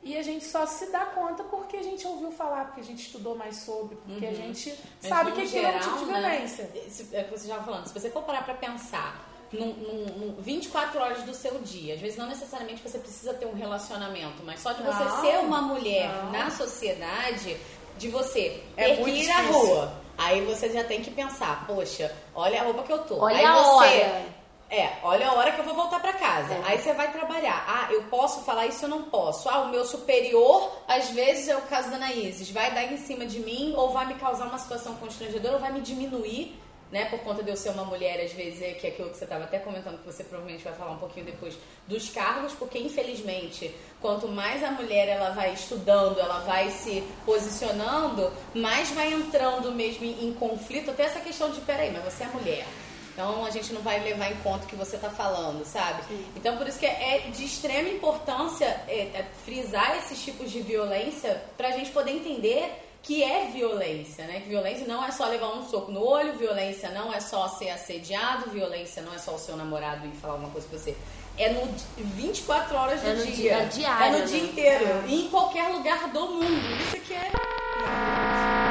[0.04, 3.02] e a gente só se dá conta porque a gente ouviu falar, porque a gente
[3.04, 4.76] estudou mais sobre, porque a gente Uhum.
[5.02, 6.72] Mas, sabe no que aquilo é um tipo de né, violência.
[6.89, 7.88] se- É o que você já falando.
[7.88, 12.02] Se você for parar pra pensar num, num, num 24 horas do seu dia, às
[12.02, 15.62] vezes não necessariamente você precisa ter um relacionamento, mas só de você Não, ser uma
[15.62, 16.32] mulher não.
[16.32, 17.56] na sociedade,
[17.98, 19.94] de você É ter que ir à rua.
[20.18, 23.20] Aí você já tem que pensar, poxa, olha a roupa que eu tô.
[23.20, 24.26] Olha Aí você, hora.
[24.74, 26.52] É, olha a hora que eu vou voltar pra casa.
[26.52, 26.62] É.
[26.66, 27.64] Aí você vai trabalhar.
[27.68, 29.48] Ah, eu posso falar isso, eu não posso.
[29.48, 33.24] Ah, o meu superior, às vezes é o caso da Anaíses, vai dar em cima
[33.24, 36.60] de mim ou vai me causar uma situação constrangedora ou vai me diminuir,
[36.92, 39.18] né, por conta de eu ser uma mulher, às vezes, é que é aquilo que
[39.18, 41.56] você estava até comentando, que você provavelmente vai falar um pouquinho depois,
[41.88, 48.32] dos cargos, porque infelizmente, quanto mais a mulher ela vai estudando, ela vai se posicionando,
[48.56, 52.28] mais vai entrando mesmo em, em conflito, até essa questão de, peraí, mas você é
[52.28, 52.66] mulher.
[53.13, 56.02] Então a gente não vai levar em conta o que você está falando, sabe?
[56.36, 61.41] Então por isso que é de extrema importância é, é, frisar esses tipos de violência
[61.56, 64.39] para a gente poder entender que é violência, né?
[64.39, 67.69] Que violência não é só levar um soco no olho, violência não é só ser
[67.69, 70.95] assediado, violência não é só o seu namorado e falar alguma coisa pra você.
[71.38, 73.34] É no di- 24 horas do É no dia.
[73.36, 74.26] dia- é diário, É no né?
[74.26, 75.04] dia inteiro.
[75.08, 76.82] E em qualquer lugar do mundo.
[76.82, 78.62] Isso aqui é.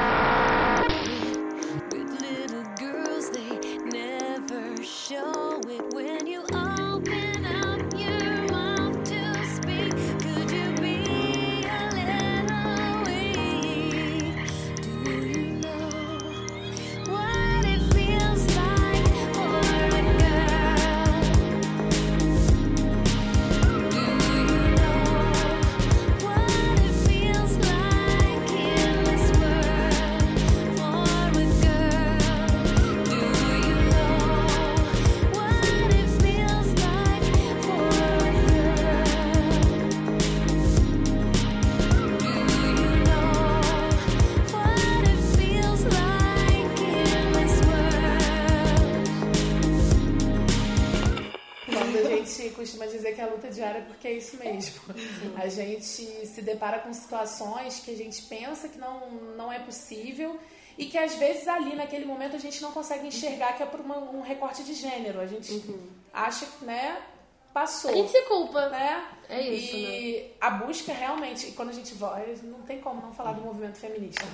[55.54, 60.38] Gente se depara com situações que a gente pensa que não, não é possível
[60.78, 63.80] e que às vezes ali naquele momento a gente não consegue enxergar que é por
[63.80, 65.20] uma- um recorte de gênero.
[65.20, 65.62] A gente
[66.12, 67.00] acha, né?
[67.52, 67.90] Passou.
[67.90, 68.68] A gente se culpa.
[68.70, 69.06] né?
[69.28, 73.12] É isso, E a busca realmente, e quando a gente volta, não tem como não
[73.12, 74.24] falar do movimento feminista,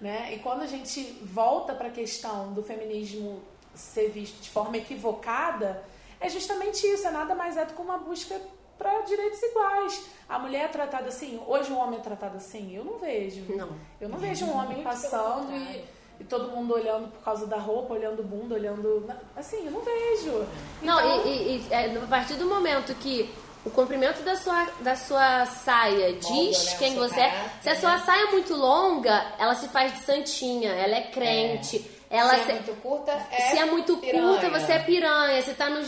[0.00, 0.34] né?
[0.34, 3.40] E quando a gente volta para a questão do feminismo
[3.74, 5.84] ser visto de forma equivocada,
[6.20, 8.40] é justamente isso, é nada mais é do que uma busca
[8.78, 10.06] para direitos iguais.
[10.28, 13.44] A mulher é tratada assim, hoje o homem é tratado assim, eu não vejo.
[13.54, 13.70] Não.
[14.00, 15.84] Eu não vejo um homem passando e,
[16.20, 19.06] e todo mundo olhando por causa da roupa, olhando o bunda, olhando.
[19.36, 20.46] Assim, eu não vejo.
[20.82, 23.28] Não, Então- e, e- e, é, a partir do momento que
[23.64, 27.98] o comprimento da sua, da sua saia diz né, quem você é, se a sua
[27.98, 31.78] saia é muito longa, ela se faz de santinha, ela é crente.
[32.16, 34.22] Ela se é se- muito curta, é se é muito piranha.
[34.28, 35.80] curta, você é piranha, você tá no.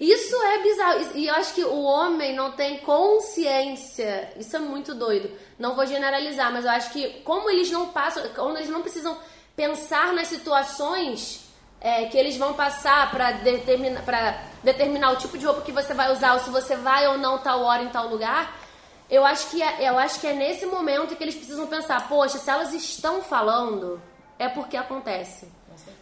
[0.00, 1.00] Isso é bizarro.
[1.14, 4.32] E eu acho que o homem não tem consciência.
[4.36, 5.30] Isso é muito doido.
[5.58, 9.16] Não vou generalizar, mas eu acho que como eles não passam, como eles não precisam
[9.56, 11.40] pensar nas situações
[11.80, 15.92] é, que eles vão passar pra determinar, pra determinar o tipo de roupa que você
[15.94, 18.58] vai usar, ou se você vai ou não tal hora em tal lugar.
[19.10, 22.38] Eu acho que é, eu acho que é nesse momento que eles precisam pensar, poxa,
[22.38, 24.00] se elas estão falando,
[24.44, 25.46] é porque acontece.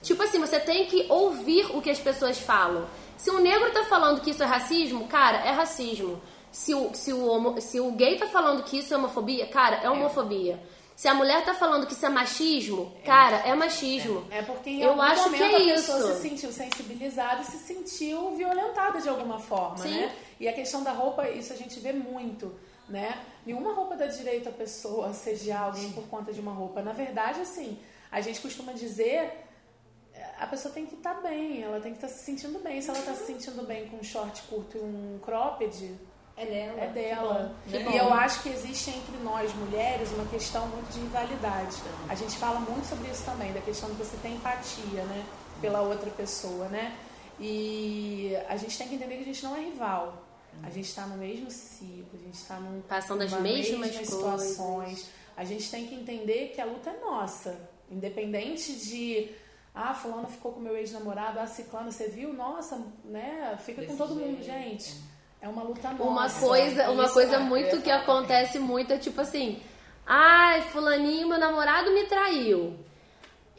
[0.02, 2.86] Tipo assim, você tem que ouvir o que as pessoas falam.
[3.16, 6.20] Se o negro tá falando que isso é racismo, cara, é racismo.
[6.50, 9.76] Se o, se o, homo- se o gay tá falando que isso é homofobia, cara,
[9.76, 10.60] é homofobia.
[10.96, 14.24] Se a mulher tá falando que isso é machismo, cara, é machismo.
[14.30, 16.14] É porque em Eu algum acho momento que é a pessoa isso.
[16.14, 19.98] se sentiu sensibilizada e se sentiu violentada de alguma forma, Sim.
[20.00, 20.12] né?
[20.38, 22.52] E a questão da roupa, isso a gente vê muito,
[22.88, 23.18] né?
[23.46, 26.82] Nenhuma roupa dá direito a pessoa assediar alguém por conta de uma roupa.
[26.82, 27.78] Na verdade, assim,
[28.10, 29.46] a gente costuma dizer
[30.38, 32.80] a pessoa tem que estar bem, ela tem que estar se sentindo bem.
[32.80, 35.94] Se ela está se sentindo bem com um short curto e um cropped,
[36.36, 36.80] É dela.
[36.80, 37.54] é dela.
[37.68, 37.90] Que bom.
[37.90, 41.76] E eu acho que existe entre nós mulheres uma questão muito de rivalidade.
[42.08, 45.24] A gente fala muito sobre isso também, da questão de você ter empatia, né,
[45.60, 46.96] pela outra pessoa, né?
[47.38, 50.22] E a gente tem que entender que a gente não é rival.
[50.62, 54.08] A gente está no mesmo ciclo, a gente está num Passando as mesmas mesmas coisas.
[54.08, 55.08] situações.
[55.36, 57.58] A gente tem que entender que a luta é nossa,
[57.90, 59.30] independente de
[59.74, 62.32] ah, fulano ficou com meu ex-namorado, ah, ciclano, você viu?
[62.32, 63.56] Nossa, né?
[63.64, 64.44] Fica com Desse todo mundo, jeito.
[64.44, 64.96] gente.
[65.40, 66.02] É uma luta nossa.
[66.02, 69.60] Uma coisa, uma Isso, coisa ah, eu muito que acontece muito é tipo assim:
[70.06, 72.76] ai, fulaninho, meu namorado me traiu.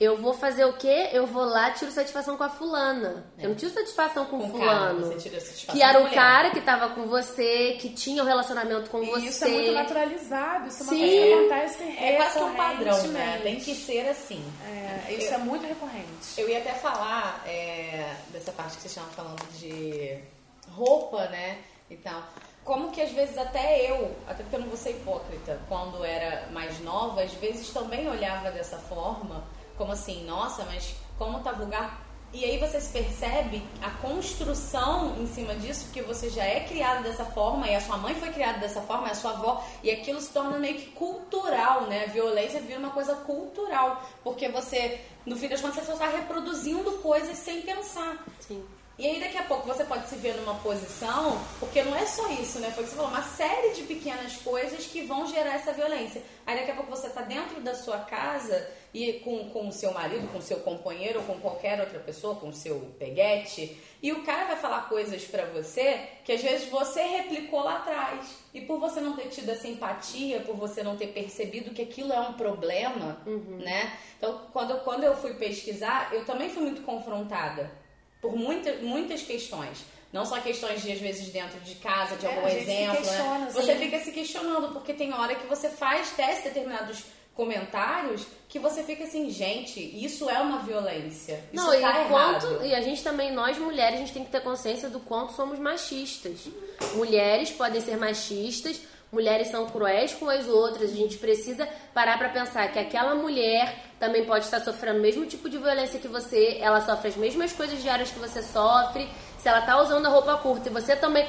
[0.04, 1.10] Eu vou fazer o quê?
[1.14, 3.24] Eu vou lá tiro satisfação com a fulana.
[3.38, 4.68] Eu não tiro satisfação com, Com o fulano.
[4.68, 6.16] cara, você tira satisfação que era o mulher.
[6.16, 9.26] cara que tava com você, que tinha o relacionamento com E você.
[9.28, 11.00] isso é muito naturalizado, isso é uma Sim.
[11.00, 13.40] coisa que acontece É quase que um padrão, né?
[13.44, 14.44] Tem que ser assim.
[15.08, 16.08] É, isso é muito recorrente.
[16.36, 20.18] Eu ia até falar é, dessa parte que vocês estavam falando de
[20.72, 21.60] roupa, né?
[21.92, 22.24] E tal.
[22.64, 26.48] Como que às vezes até eu, até porque eu não vou ser hipócrita, quando era
[26.52, 29.44] mais nova, às vezes também olhava dessa forma,
[29.82, 32.06] como assim, nossa, mas como tá vulgar.
[32.32, 37.02] E aí você se percebe a construção em cima disso, porque você já é criado
[37.02, 39.90] dessa forma, e a sua mãe foi criada dessa forma, e a sua avó, e
[39.90, 42.06] aquilo se torna meio que cultural, né?
[42.06, 46.08] A violência vira uma coisa cultural, porque você, no fim das contas, você só está
[46.08, 48.24] reproduzindo coisas sem pensar.
[48.40, 48.64] Sim.
[49.00, 52.30] E aí daqui a pouco você pode se ver numa posição, porque não é só
[52.34, 52.70] isso, né?
[52.70, 56.22] Foi o que você falou, uma série de pequenas coisas que vão gerar essa violência.
[56.46, 59.94] Aí daqui a pouco você tá dentro da sua casa e com, com o seu
[59.94, 64.12] marido, com o seu companheiro ou com qualquer outra pessoa, com o seu peguete, e
[64.12, 68.36] o cara vai falar coisas pra você que às vezes você replicou lá atrás.
[68.54, 72.12] E por você não ter tido essa empatia, por você não ter percebido que aquilo
[72.12, 73.22] é um problema,
[73.64, 73.98] né?
[74.18, 77.72] Então, quando, quando eu fui pesquisar, eu também fui muito confrontada
[78.22, 79.86] por muita, muitas questões.
[80.12, 83.46] Não só questões de, às vezes, dentro de casa, de É, algum exemplo, né?
[83.48, 83.54] assim.
[83.62, 87.04] Você fica se questionando, porque tem hora que você faz teste determinados
[87.42, 91.44] comentários que você fica assim, gente, isso é uma violência.
[91.52, 92.66] Isso Não, e, tá quanto, errado.
[92.66, 95.58] e a gente também, nós mulheres, a gente tem que ter consciência do quanto somos
[95.58, 96.42] machistas.
[96.94, 98.80] Mulheres podem ser machistas,
[99.12, 100.92] mulheres são cruéis com as outras.
[100.92, 105.26] A gente precisa parar pra pensar que aquela mulher também pode estar sofrendo o mesmo
[105.26, 109.10] tipo de violência que você, ela sofre as mesmas coisas diárias que você sofre.
[109.40, 111.28] Se ela tá usando a roupa curta e você também.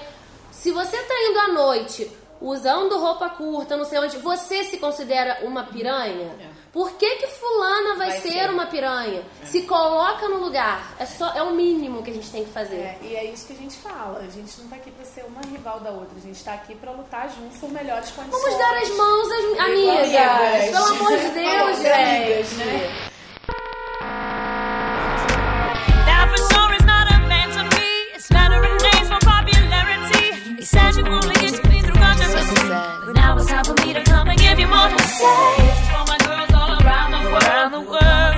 [0.51, 2.11] Se você tá indo à noite
[2.43, 6.31] usando roupa curta, não sei onde, você se considera uma piranha?
[6.73, 8.51] Por que que fulana vai, Vai ser, ser.
[8.51, 9.23] uma piranha?
[9.45, 10.95] Se coloca no lugar.
[10.99, 12.77] É só é o mínimo que a gente tem que fazer.
[12.77, 14.21] É, e é isso que a gente fala.
[14.21, 16.17] A gente não tá aqui pra ser uma rival da outra.
[16.17, 18.43] A gente tá aqui pra lutar juntos por melhores condições.
[18.43, 19.99] Vamos dar as mãos às amigas.
[19.99, 20.71] amigas.
[20.71, 22.55] Pelo amor de Deus, gente.
[22.55, 23.09] né?
[28.31, 30.63] Not a for popularity.
[30.65, 31.72] Said you only get
[32.33, 33.07] to me through controversy.
[33.07, 35.57] But now it's time for me to come and give you more to say.
[35.59, 37.43] This for my girls all around the world.
[37.43, 38.32] Around the world.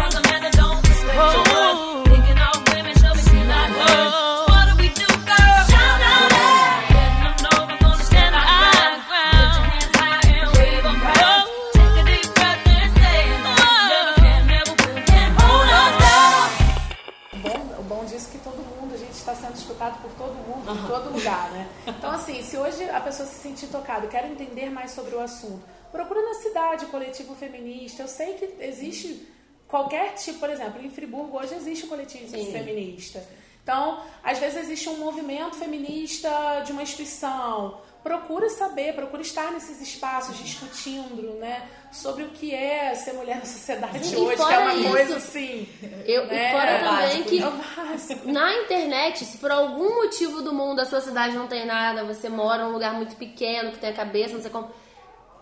[20.74, 21.68] Em todo lugar, né?
[21.86, 25.62] Então, assim, se hoje a pessoa se sentir tocada, quer entender mais sobre o assunto,
[25.90, 28.02] procura na cidade o coletivo feminista.
[28.02, 29.28] Eu sei que existe
[29.68, 33.24] qualquer tipo, por exemplo, em Friburgo hoje existe o coletivo feminista.
[33.62, 37.80] Então, às vezes existe um movimento feminista de uma instituição.
[38.04, 43.46] Procura saber, procura estar nesses espaços discutindo, né, sobre o que é ser mulher na
[43.46, 45.66] sociedade E hoje, que é uma isso, coisa assim.
[46.04, 48.30] Eu, né, e fora é também básico, que é o básico.
[48.30, 52.28] na internet, se por algum motivo do mundo a sua cidade não tem nada, você
[52.28, 54.68] mora num lugar muito pequeno, que tem a cabeça, não sei como.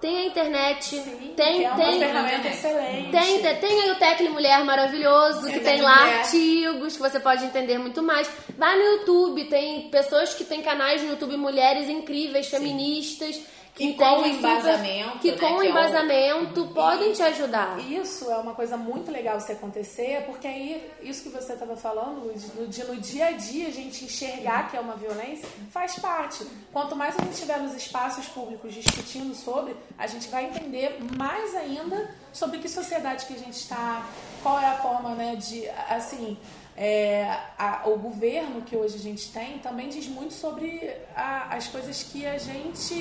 [0.03, 3.11] Tem a internet, Sim, tem, que é tem, ferramenta excelente.
[3.13, 6.19] tem, tem, tem aí o Tecle Mulher maravilhoso, que Sim, tem Tecle lá Mulher.
[6.19, 8.29] artigos que você pode entender muito mais.
[8.59, 13.41] Vai no YouTube, tem pessoas que têm canais no YouTube, mulheres incríveis, feministas,
[13.75, 17.79] que com embasamento, que né, com é o- embasamento podem te ajudar.
[17.81, 22.25] Isso é uma coisa muito legal se acontecer, porque aí, isso que você estava falando,
[22.27, 25.99] Luiz, no, dia- no dia a dia a gente enxergar que é uma violência, faz
[25.99, 26.47] parte.
[26.73, 31.55] Quanto mais a gente estiver nos espaços públicos discutindo sobre, a gente vai entender mais
[31.55, 34.07] ainda sobre que sociedade que a gente está,
[34.43, 36.37] qual é a forma né, de, assim,
[36.85, 41.69] é, a- o governo que hoje a gente tem também diz muito sobre a- as
[41.69, 42.95] coisas que a gente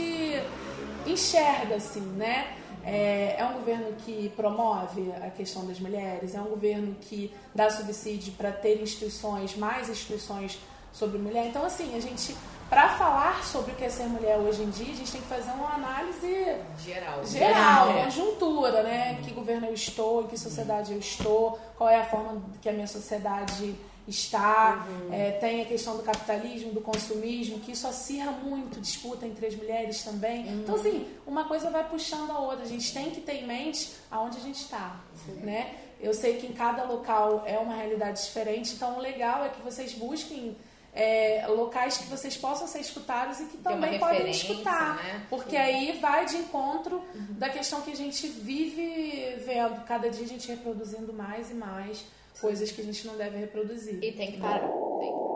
[1.08, 2.56] enxerga, assim, né?
[2.84, 7.70] É, é um governo que promove a questão das mulheres, é um governo que dá
[7.70, 10.60] subsídio para ter instituições, mais instituições
[10.92, 11.48] sobre mulher.
[11.48, 12.36] Então, assim, a gente,
[12.70, 15.28] para falar sobre o que é ser mulher hoje em dia, a gente tem que
[15.28, 17.26] fazer uma análise Geral.
[17.26, 18.04] geral, É.
[18.04, 19.20] conjuntura, né?
[19.24, 22.74] Que governo eu estou, em que sociedade eu estou, qual é a forma que a
[22.74, 23.76] minha sociedade
[24.08, 24.86] está.
[25.12, 29.56] É, tem a questão do capitalismo, do consumismo, que isso acirra muito disputa entre as
[29.56, 30.48] mulheres também.
[30.48, 32.64] Então, assim, uma coisa vai puxando a outra.
[32.64, 35.00] A gente tem que ter em mente aonde a gente está,
[35.38, 35.76] né?
[36.00, 39.62] Eu sei que em cada local é uma realidade diferente, então o legal é que
[39.62, 40.58] vocês busquem
[40.94, 44.96] é, locais que vocês possam ser escutados e que também podem escutar.
[44.96, 45.26] né?
[45.30, 47.02] Porque aí vai de encontro
[47.32, 49.84] da questão que a gente vive vendo.
[49.86, 52.04] Cada dia a gente reproduzindo mais e mais
[52.40, 54.04] coisas que a gente não deve reproduzir.
[54.04, 54.68] E tem que parar.
[55.00, 55.32] Tem que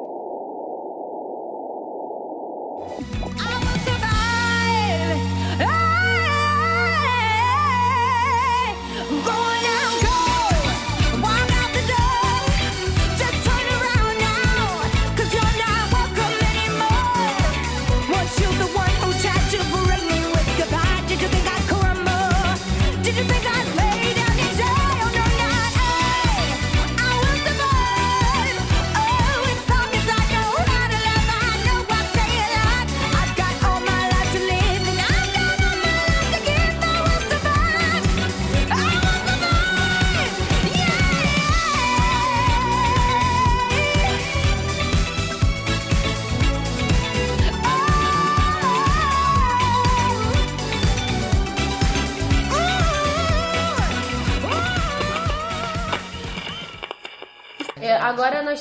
[5.06, 5.35] Did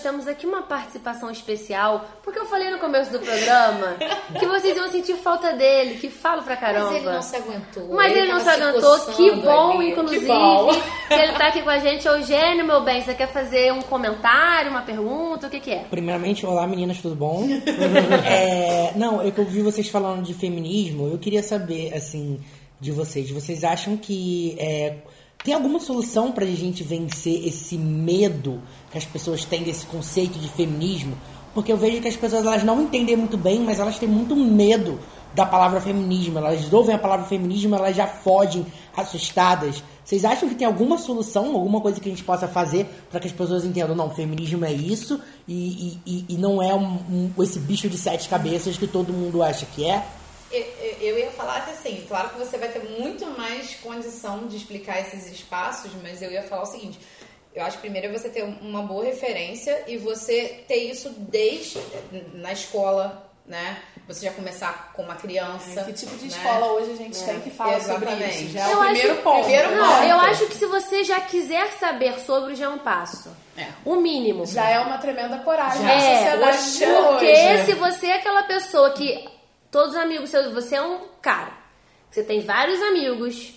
[0.04, 3.96] temos aqui uma participação especial, porque eu falei no começo do programa
[4.38, 6.90] que vocês iam sentir falta dele, que falo pra caramba.
[6.90, 7.88] Mas ele não se aguentou.
[7.94, 9.90] Mas ele, não se aguentou, coçando que bom, ali.
[9.90, 10.68] inclusive, Que bom.
[11.08, 12.06] que ele tá aqui com a gente.
[12.06, 15.84] Eugênio, meu bem, você quer fazer um comentário, uma pergunta, o que que é?
[15.90, 17.48] Primeiramente, olá meninas, tudo bom?
[18.26, 22.40] É, não, eu que ouvi vocês falando de feminismo, eu queria saber, assim,
[22.80, 23.30] de vocês.
[23.30, 24.96] Vocês acham que é,
[25.44, 30.48] tem alguma solução pra gente vencer esse medo que as pessoas têm desse conceito de
[30.48, 31.16] feminismo?
[31.52, 34.34] Porque eu vejo que as pessoas elas não entendem muito bem, mas elas têm muito
[34.34, 34.98] medo
[35.34, 36.38] da palavra feminismo.
[36.38, 38.66] Elas ouvem a palavra feminismo, elas já fogem
[38.96, 39.82] assustadas.
[40.04, 43.26] Vocês acham que tem alguma solução, alguma coisa que a gente possa fazer para que
[43.26, 47.42] as pessoas entendam, não, feminismo é isso e, e, e- e não é um- um-
[47.42, 50.04] esse bicho de sete cabeças que todo mundo acha que é?
[51.00, 55.00] Eu, ia falar que assim, claro que você vai ter muito mais condição de explicar
[55.00, 56.98] esses espaços, mas eu ia falar o seguinte.
[57.54, 61.78] Eu acho que primeiro é você ter uma boa referência e você ter isso desde
[62.34, 63.78] na escola, né?
[64.08, 65.84] Você já começar com uma criança.
[65.84, 66.28] Que tipo de né?
[66.28, 68.44] escola hoje a gente tem que falar sobre Exatamente.
[68.44, 68.52] isso?
[68.52, 69.40] Já é Eu o primeiro acho- ponto.
[69.44, 70.04] primeiro Não, ponto.
[70.08, 73.30] eu acho que se você já quiser saber sobre, já é um passo.
[73.56, 73.68] É.
[73.84, 74.44] O mínimo.
[74.46, 75.86] Já é uma tremenda coragem Já.
[75.88, 77.64] da É, sociedade Porque hoje.
[77.66, 79.24] se você é aquela pessoa que
[79.74, 81.52] todos os amigos seus, você é um cara.
[82.08, 83.54] Você tem vários amigos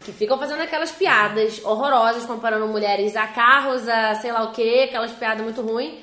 [0.00, 4.84] que ficam fazendo aquelas piadas horrorosas, comparando mulheres a carros, a sei lá o que,
[4.84, 5.98] aquelas piadas muito ruins.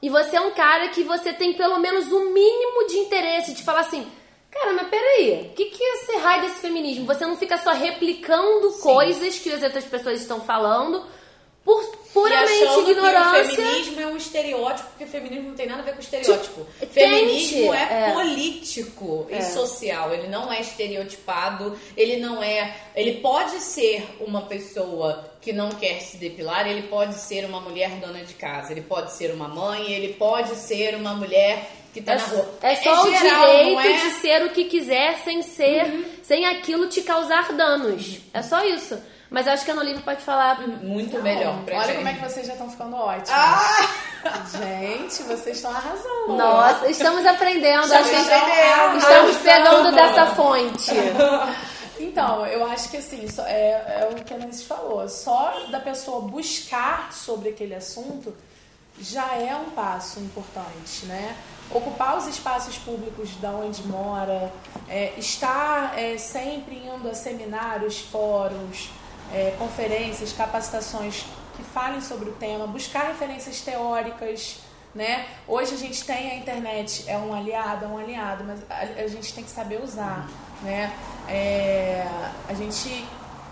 [0.00, 3.64] E você é um cara que você tem pelo menos o mínimo de interesse de
[3.64, 4.06] falar assim,
[4.48, 7.04] cara, mas peraí, o que, que é ser raio desse feminismo?
[7.06, 11.04] Você não fica só replicando coisas que as outras pessoas estão falando
[11.64, 11.82] por
[12.14, 13.44] puramente ignorância.
[13.44, 16.00] Que o feminismo é um estereótipo, porque o feminismo não tem nada a ver com
[16.00, 16.66] estereótipo.
[16.80, 18.12] Tente, feminismo é, é.
[18.12, 19.38] político É.
[19.38, 20.14] e social.
[20.14, 22.74] Ele não é estereotipado, ele não é.
[22.94, 27.90] Ele pode ser uma pessoa que não quer se depilar, ele pode ser uma mulher
[28.00, 32.14] dona de casa, ele pode ser uma mãe, ele pode ser uma mulher que tá
[32.14, 32.48] É, na rua.
[32.62, 33.92] é só o geral, direito não é?
[33.92, 38.18] de ser o que quiser sem ser, sem aquilo te causar danos.
[38.32, 38.98] É só isso.
[39.34, 41.96] Mas eu acho que a Ana Olivia pode falar muito melhor pra Olha gente.
[41.96, 43.28] como é que vocês já estão ficando ótimos.
[44.52, 46.36] Gente, vocês estão arrasando.
[46.36, 47.88] Nossa, estamos aprendendo.
[47.88, 50.92] Já acho que estamos pegando dessa fonte.
[51.98, 55.08] Então, eu acho que assim, é, é o que a Nancy falou.
[55.08, 58.34] Só da pessoa buscar sobre aquele assunto
[59.00, 61.36] já é um passo importante, né?
[61.70, 64.52] Ocupar os espaços públicos da onde mora,
[64.88, 68.90] é, estar é, sempre indo a seminários, fóruns,
[69.34, 71.24] é, conferências, capacitações
[71.56, 74.58] que falem sobre o tema, buscar referências teóricas,
[74.94, 75.26] né?
[75.48, 79.06] Hoje a gente tem a internet, é um aliado, é um aliado, mas a, a
[79.08, 80.28] gente tem que saber usar,
[80.62, 80.92] né?
[81.28, 82.06] É,
[82.48, 83.04] a gente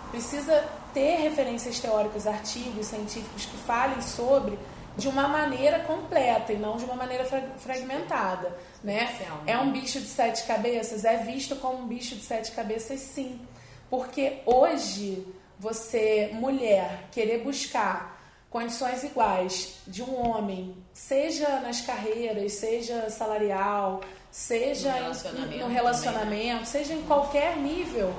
[0.09, 0.63] precisa
[0.93, 4.57] ter referências teóricas, artigos científicos que falem sobre
[4.95, 9.07] de uma maneira completa e não de uma maneira fra- fragmentada, né?
[9.47, 13.41] É um bicho de sete cabeças, é visto como um bicho de sete cabeças, sim,
[13.89, 15.25] porque hoje
[15.63, 24.91] você, mulher, querer buscar condições iguais de um homem, seja nas carreiras, seja salarial, seja
[24.91, 28.13] No em- relacionamento no relacionamento, seja em qualquer nível,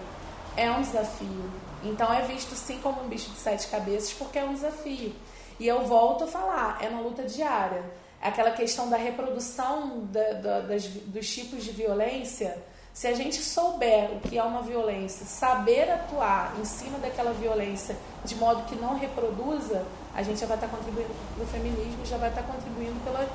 [0.56, 1.50] é um desafio.
[1.84, 5.14] Então é visto sim como um bicho de sete cabeças porque é um desafio.
[5.60, 7.84] E eu volto a falar, é uma luta diária.
[8.22, 12.56] Aquela questão da reprodução da- da- das- dos tipos de violência.
[12.94, 17.96] Se a gente souber o que é uma violência, saber atuar em cima daquela violência
[18.24, 19.84] de modo que não reproduza,
[20.14, 23.28] a gente já vai estar contribuindo no feminismo, já vai estar contribuindo pela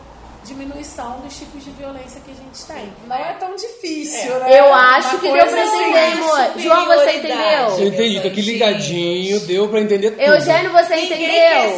[0.43, 2.93] diminuição dos tipos de violência que a gente tem.
[3.07, 4.39] Não é tão difícil, É.
[4.39, 4.59] né?
[4.59, 6.59] Eu acho Uma que deu pra assim, entender, amor.
[6.59, 7.77] João, você entendeu?
[7.79, 10.21] Eu entendi, tô aqui ligadinho, deu pra entender tudo.
[10.21, 11.27] Eugênio, você Ninguém entendeu?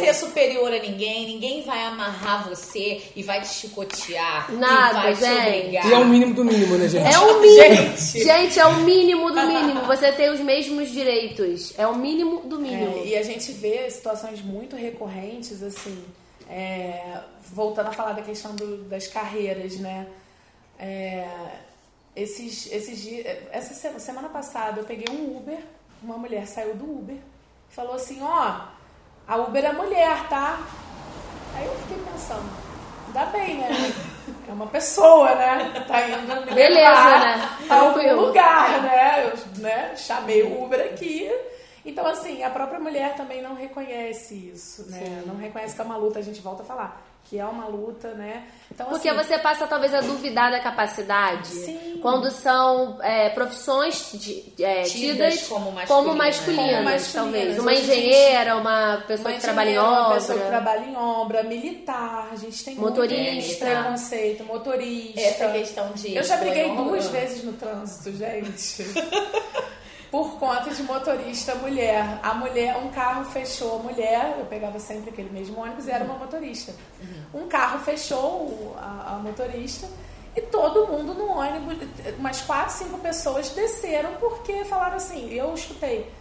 [0.00, 4.52] ser superior a ninguém, ninguém vai amarrar você e vai te chicotear.
[4.52, 5.58] Nada, e vai te gente.
[5.58, 5.86] obrigar.
[5.88, 7.12] E é o mínimo do mínimo, né, gente?
[7.14, 7.96] É o mínimo.
[7.96, 8.24] Gente.
[8.24, 9.80] Gente, é o mínimo do mínimo.
[9.86, 11.72] Você tem os mesmos direitos.
[11.76, 13.02] É o mínimo do É, mínimo.
[13.04, 15.98] e a gente vê situações muito recorrentes, assim,
[16.52, 20.06] é, voltando a falar da questão do- das carreiras, né?
[20.78, 21.26] É,
[22.14, 25.58] esses, esses dias, essa se- semana passada eu peguei um Uber,
[26.02, 28.66] uma mulher saiu do Uber e falou assim, ó,
[29.26, 30.60] a Uber é mulher, tá?
[31.56, 32.50] Aí eu fiquei pensando,
[33.06, 33.68] ainda bem, né?
[34.48, 35.84] É uma pessoa, né?
[35.88, 37.48] Tá indo Beleza, levar né?
[37.68, 38.26] a algum Tranquilo.
[38.26, 39.24] lugar, né?
[39.24, 41.28] Eu né, chamei o Uber aqui.
[41.84, 45.22] Então, assim, a própria mulher também não reconhece isso, né?
[45.26, 48.14] Não reconhece que é uma luta, a gente volta a falar, que é uma luta,
[48.14, 48.44] né?
[48.70, 51.98] Então, Porque assim, você passa talvez a duvidar da capacidade Sim.
[52.00, 55.88] quando são é, profissões de- é, Tidas tidas como masculinas.
[55.88, 57.12] como masculinas, Como masculinas.
[57.12, 57.58] talvez.
[57.58, 60.00] Uma gente- engenheira, uma pessoa uma que trabalha em obra.
[60.06, 63.64] Uma pessoa que trabalha em obra, militar, a gente tem Motorista.
[63.64, 65.20] muito preconceito, motorista.
[65.20, 66.14] Essa questão de.
[66.14, 68.84] Eu já briguei duas vezes no trânsito, gente.
[70.12, 72.20] Por conta de motorista mulher.
[72.22, 76.04] A mulher, um carro fechou a mulher, eu pegava sempre aquele mesmo ônibus e era
[76.04, 76.74] uma motorista.
[77.32, 79.88] Um carro fechou a, a motorista
[80.36, 81.88] e todo mundo no ônibus,
[82.18, 86.12] umas quatro, cinco pessoas desceram porque falaram assim, eu escutei.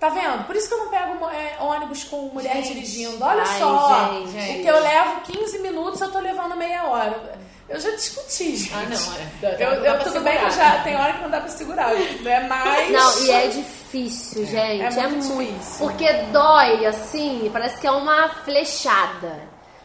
[0.00, 0.44] Tá vendo?
[0.46, 2.74] Por isso que eu não pego é, ônibus com mulher Gente.
[2.74, 3.22] dirigindo.
[3.22, 4.54] Olha Ai, só, gente.
[4.54, 7.38] porque eu levo 15 minutos, eu tô levando meia hora.
[7.68, 8.72] Eu já discuti, gente.
[8.74, 9.28] Ah, não, é.
[9.42, 10.76] Dá- Eu, dá eu- tudo bem que segurar.
[10.76, 12.46] já tem hora que não dá pra segurar, né?
[12.48, 12.90] Mas.
[12.90, 14.82] Não, e é difícil, gente.
[14.82, 15.52] É É, muito muito.
[15.52, 15.86] difícil.
[15.86, 19.40] Porque dói, assim, parece que é uma flechada.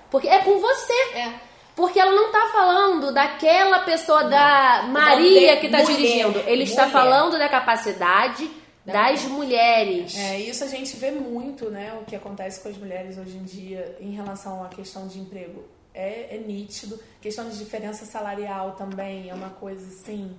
[0.09, 0.93] Porque é com você.
[1.15, 1.33] É.
[1.75, 6.39] Porque ela não tá falando daquela pessoa da Maria que tá Mulher, dirigindo.
[6.45, 6.93] Ele está mulher.
[6.93, 8.49] falando da capacidade
[8.85, 10.15] das mulheres.
[10.17, 11.93] É, isso a gente vê muito, né?
[11.99, 15.63] O que acontece com as mulheres hoje em dia em relação à questão de emprego.
[15.93, 16.99] É, é nítido.
[17.21, 20.35] Questão de diferença salarial também é uma coisa assim.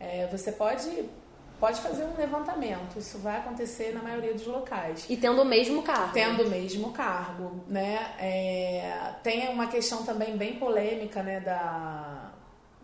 [0.00, 1.08] é, você pode,
[1.60, 2.98] pode fazer um levantamento.
[2.98, 5.06] Isso vai acontecer na maioria dos locais.
[5.08, 6.12] E tendo o mesmo carro.
[6.12, 8.14] Tendo o mesmo cargo, né?
[8.18, 11.40] É, tem uma questão também bem polêmica, né?
[11.40, 12.31] Da,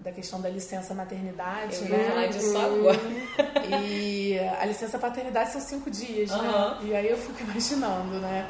[0.01, 2.09] da questão da licença maternidade, Eu né?
[2.09, 2.99] falar disso agora.
[3.69, 6.37] E a licença paternidade são cinco dias, né?
[6.49, 6.79] Aham.
[6.83, 8.49] E aí eu fico imaginando, né?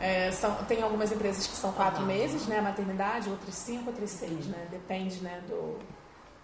[0.00, 2.06] É, são, tem algumas empresas que são quatro Aham.
[2.08, 2.58] meses, né?
[2.58, 4.66] A maternidade, outras cinco, outras seis, né?
[4.70, 5.42] Depende, né?
[5.48, 5.78] Do,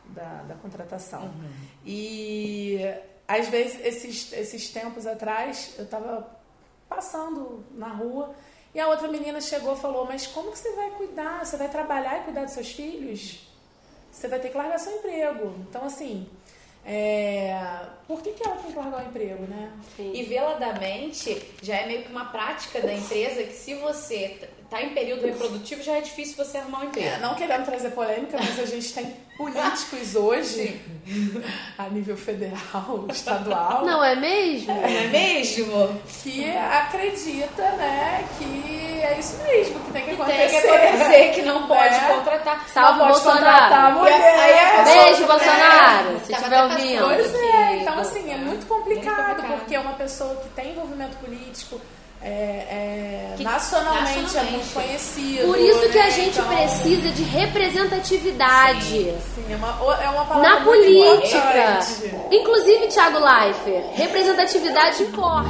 [0.07, 1.23] da, da contratação.
[1.23, 1.51] Uhum.
[1.85, 2.81] E
[3.29, 6.27] às vezes, esses, esses tempos atrás, eu tava
[6.89, 8.35] passando na rua
[8.75, 11.45] e a outra menina chegou e falou: Mas como que você vai cuidar?
[11.45, 13.47] Você vai trabalhar e cuidar dos seus filhos?
[14.15, 15.53] Você vai ter que largar seu emprego.
[15.69, 16.29] Então, assim,
[16.87, 19.73] é, por que, que ela tem que largar o emprego, né?
[19.99, 24.89] E veladamente já é meio que uma prática da empresa que se você tá em
[24.91, 27.07] período reprodutivo já é difícil você arrumar um emprego.
[27.07, 30.81] É, não querendo trazer polêmica, mas a gente tem políticos hoje,
[31.79, 34.73] a nível federal, estadual, Não é mesmo?
[34.75, 36.01] Não é mesmo?
[36.23, 40.61] que acredita, né, que é isso mesmo que tem que Tem acontecer.
[40.61, 42.01] que acontecer que não pode É.
[42.15, 42.69] contratar.
[42.69, 43.45] Salve Não pode Bolsonaro.
[43.45, 44.39] contratar a mulher.
[44.41, 47.05] Aí a pessoa- Beijo, É, Bolsonaro, se estiver ouvindo.
[47.05, 49.59] Pois é, então assim, é muito complicado, Muito complicado.
[49.59, 51.81] porque é uma pessoa que tem envolvimento político,
[52.25, 54.57] é, é, Que- nacionalmente, é nacionalmente.
[54.57, 55.47] muito conhecido.
[55.47, 56.03] Por isso que né?
[56.03, 58.81] a gente Então, precisa de representatividade.
[59.35, 61.37] Sim, é uma, é uma palavra Na muito política.
[61.39, 62.35] importante.
[62.35, 65.49] Inclusive, Thiago Leifert, representatividade importa.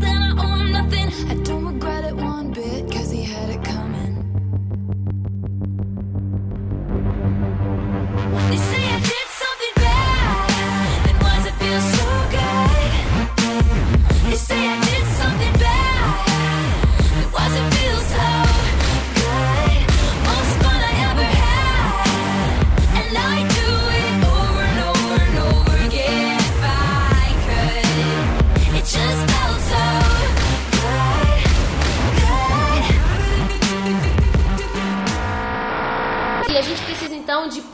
[0.00, 0.19] Can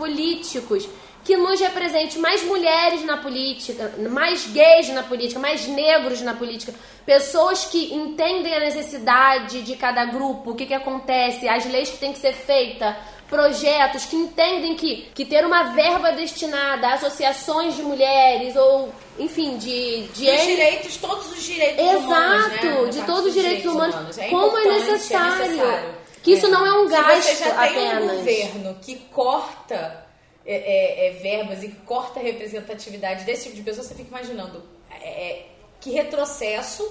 [0.07, 0.89] políticos
[1.25, 6.73] que nos representem mais mulheres na política, mais gays na política, mais negros na política,
[7.05, 11.99] pessoas que entendem a necessidade de cada grupo, o que, que acontece, as leis que
[11.99, 12.95] têm que ser feitas,
[13.29, 19.57] projetos que entendem que, que ter uma verba destinada a associações de mulheres ou, enfim,
[19.59, 22.49] de, de N- direitos, todos os direitos Exato, humanos,
[22.87, 22.91] né?
[22.93, 26.06] de todos os dos direitos humanos, É como é importante, necessário.
[26.27, 28.17] Que isso não é um gasto Se você já tem um apenas.
[28.19, 30.07] governo que corta
[30.45, 34.09] é, é, é, verbas e que corta a representatividade desse tipo de pessoa, você fica
[34.09, 35.47] imaginando é, é,
[35.81, 36.85] que retrocesso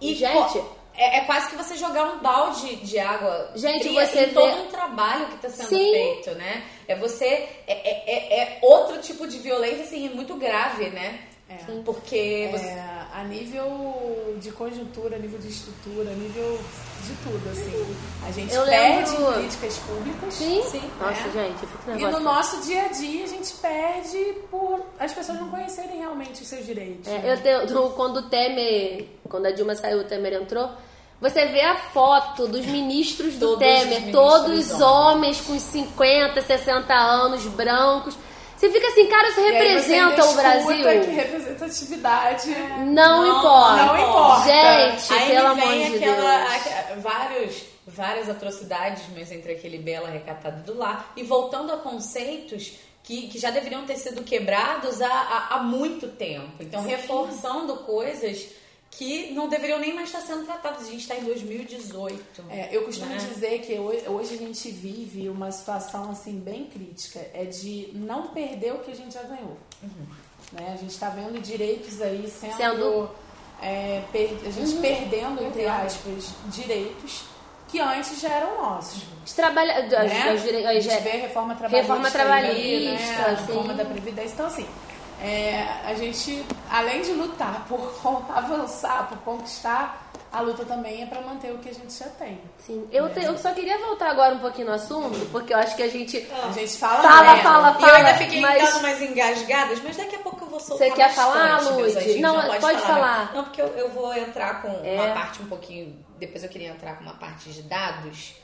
[0.00, 0.62] e Gente-
[0.94, 4.66] é, é quase que você jogar um balde de água Gente, fria você todo um
[4.66, 5.92] trabalho que está sendo Sim.
[5.92, 6.64] feito, né?
[6.86, 11.20] É você é, é, é- é outro tipo de violência assim muito grave, né?
[11.84, 16.58] Porque você É, a nível de conjuntura, a nível de estrutura, a nível
[17.02, 17.96] de tudo, assim.
[18.26, 20.34] A gente Eu perde lembro- em políticas públicas.
[20.34, 20.60] Sim.
[20.78, 20.90] né?
[21.00, 22.18] Nossa, gente, eu fico E nervosa.
[22.18, 26.48] no nosso dia a dia a gente perde por as pessoas não conhecerem realmente os
[26.48, 27.08] seus direitos.
[27.08, 27.32] É, né?
[27.32, 30.68] eu tenho, quando o Temer, quando a Dilma saiu, o Temer entrou,
[31.20, 34.80] você vê a foto dos ministros do Todos os Temer, ministros todos homens.
[34.82, 38.14] homens com 50, 60 anos, brancos.
[38.58, 40.70] Você fica assim, cara, isso você representa o Brasil?
[40.72, 42.50] escuta que representatividade
[42.86, 43.84] Não, importa.
[43.84, 44.44] não importa.
[44.44, 47.02] Gente, Aí pelo amor de aquela, Deus.
[47.02, 51.12] vários, várias atrocidades, mas entre aquele bela recatado do lar.
[51.16, 52.72] E voltando a conceitos
[53.04, 56.54] que, que já deveriam ter sido quebrados há, há, há muito tempo.
[56.60, 58.48] Então, reforçando coisas
[58.98, 60.82] que não deveriam nem mais estar sendo tratadas.
[60.82, 62.44] A gente está em 2018.
[62.50, 63.16] É, eu costumo né?
[63.16, 68.26] dizer que hoje, hoje a gente vive uma situação assim bem crítica, é de não
[68.28, 69.56] perder o que a gente já ganhou.
[70.52, 70.72] Né?
[70.74, 73.10] A gente está vendo direitos aí sendo, Sendo-
[73.62, 74.80] é, per- a gente Uhum.
[74.80, 77.22] perdendo entre aspas direitos
[77.68, 79.02] que antes já eram nossos.
[79.24, 79.76] Os trabalha...
[79.76, 80.30] as- né?
[80.30, 83.24] a gente vê a reforma trabalhista, Reforma aí, trabalhista, né?
[83.26, 84.66] a reforma da previdência, então assim.
[85.22, 87.92] É, a gente, além de lutar por
[88.34, 92.38] avançar, por conquistar, a luta também é para manter o que a gente já tem.
[92.58, 92.86] Sim.
[92.92, 95.82] Eu, te- eu só queria voltar agora um pouquinho no assunto, porque eu acho que
[95.82, 96.18] a gente...
[96.46, 97.42] A gente fala, Fala, né?
[97.42, 100.60] fala, E eu ainda fiquei mas- dando umas engasgadas, mas daqui a pouco eu vou
[100.60, 101.96] soltar Você quer falar, Lud?
[101.96, 102.20] anjinhos.
[102.20, 103.26] Não, pode falar.
[103.28, 104.96] Não, Não, porque eu, eu vou entrar com É.
[105.00, 105.98] uma parte um pouquinho...
[106.18, 108.34] Depois eu queria entrar com uma parte de dados,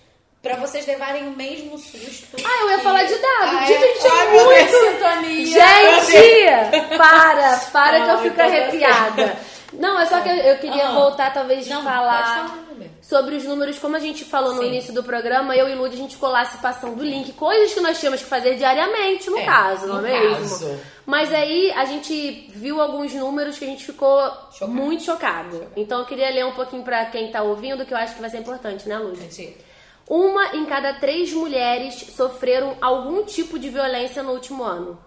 [0.45, 2.37] pra vocês levarem o mesmo susto.
[2.45, 3.55] Ah, eu ia falar de dados.
[3.59, 3.95] Ah, Gente, a é?
[3.95, 6.05] gente Ai, é meu Deus, muito...
[6.11, 9.37] Gente, para, para que eu Não, fico então arrepiada.
[9.73, 10.93] Não, é só que eu, eu queria Ah.
[10.93, 12.59] voltar, talvez, Não, falar falar,
[13.03, 13.79] sobre os números.
[13.79, 14.69] Como a gente falou no Sim.
[14.69, 17.33] início do programa, eu e Lud, a gente ficou lá se passando o link.
[17.33, 20.37] Coisas que nós tínhamos que fazer diariamente, no É, caso, não no é mesmo?
[20.37, 20.81] caso.
[21.05, 24.21] Mas aí a gente viu alguns números que a gente ficou
[24.53, 24.71] Chocado.
[24.73, 25.67] muito chocado.
[25.77, 28.31] Então eu queria ler um pouquinho pra quem tá ouvindo, que eu acho que vai
[28.31, 29.19] ser importante, né, Lud?
[29.21, 29.57] Gente,
[30.09, 34.99] Uma em cada três mulheres sofreram algum tipo de violência no último ano.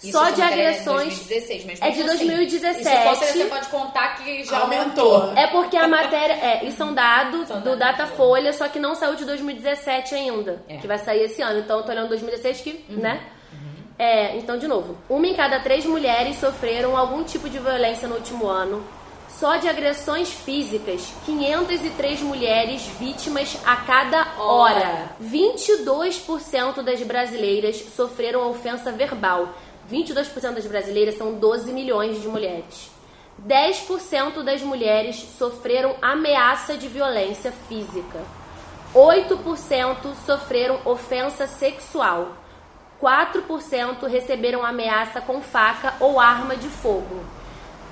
[0.00, 1.08] Isso Só de agressões.
[1.08, 2.80] É de 2016, mas É de mesmo assim, 2017.
[2.80, 5.14] E se fosse, você pode contar que já Aumentou.
[5.22, 5.42] aumentou.
[5.42, 6.34] É porque a matéria.
[6.34, 7.76] É, isso são dados São do.
[7.76, 10.62] Datafolha, só que não saiu de 2017 ainda.
[10.68, 10.76] É.
[10.76, 11.58] Que vai sair esse ano.
[11.58, 13.20] Então eu tô olhando 2016 que, né?
[13.98, 18.14] É, então, de novo, uma em cada três mulheres sofreram algum tipo de violência no
[18.14, 18.84] último ano.
[19.28, 25.10] Só de agressões físicas, 503 mulheres vítimas a cada hora.
[25.22, 29.50] 22% das brasileiras sofreram ofensa verbal.
[29.90, 32.90] 22% das brasileiras são 12 milhões de mulheres.
[33.46, 38.20] 10% das mulheres sofreram ameaça de violência física.
[38.94, 42.32] 8% sofreram ofensa sexual.
[43.00, 47.22] 4% receberam ameaça com faca ou arma de fogo.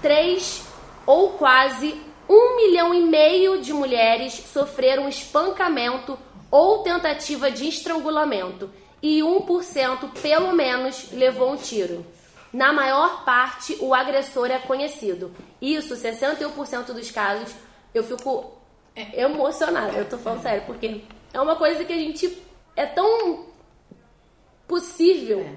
[0.02, 0.65] 3
[1.06, 6.18] ou quase 1 milhão e meio de mulheres sofreram espancamento
[6.50, 8.70] ou tentativa de estrangulamento
[9.02, 12.04] e 1% pelo menos levou um tiro.
[12.52, 15.32] Na maior parte, o agressor é conhecido.
[15.60, 17.54] Isso, 61% dos casos,
[17.94, 18.52] eu fico
[19.12, 19.92] emocionada.
[19.92, 21.02] Eu tô falando sério, porque
[21.32, 22.42] é uma coisa que a gente
[22.74, 23.46] é tão
[24.66, 25.54] possível É.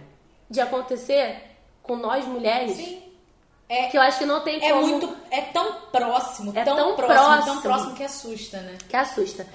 [0.49, 1.41] de acontecer
[1.81, 3.01] com nós mulheres Sim.
[3.69, 5.15] É, que eu acho que não tem é como muito.
[5.29, 7.45] É tão próximo, É tão, tão próximo, próximo.
[7.45, 8.77] tão próximo que assusta, né?
[8.89, 9.47] que assusta.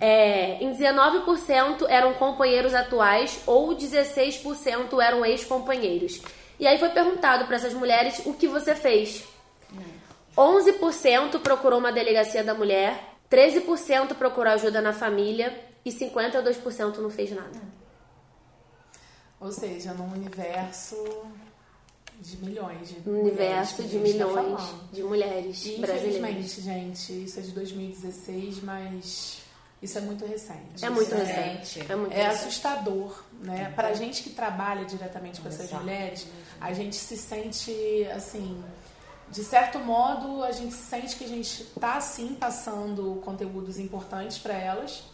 [0.00, 6.22] É, em 19% eram companheiros atuais ou 16% eram ex-companheiros.
[6.58, 9.24] E aí foi perguntado para essas mulheres o que você fez.
[10.36, 17.32] 11% procurou uma delegacia da mulher, 13% procurou ajuda na família e 52% não fez
[17.32, 17.60] nada.
[19.40, 20.96] Ou seja, num universo
[22.20, 24.90] de milhões de Um universo de a tá milhões falando.
[24.92, 26.16] de mulheres E, brasileiras.
[26.16, 29.38] infelizmente, gente, isso é de 2016, mas
[29.80, 30.84] isso é muito recente.
[30.84, 31.92] É muito Isso recente.
[31.92, 32.44] É muito É recente.
[32.44, 33.72] assustador, né?
[33.76, 36.26] Pra gente que trabalha diretamente com essas mulheres,
[36.60, 38.60] a gente se sente assim,
[39.30, 44.54] de certo modo, a gente sente que a gente tá sim passando conteúdos importantes para
[44.54, 45.04] elas,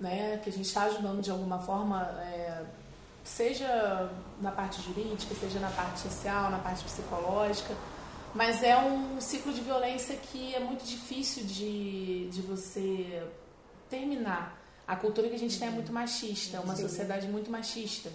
[0.00, 0.40] né?
[0.42, 2.62] Que a gente está ajudando de alguma forma, é,
[3.28, 4.10] seja
[4.40, 7.74] na parte jurídica, seja na parte social, na parte psicológica.
[8.34, 13.22] Mas é um ciclo de violência que é muito difícil de, de você
[13.88, 14.58] terminar.
[14.86, 18.10] A cultura que a gente tem é muito machista, uma sociedade muito machista.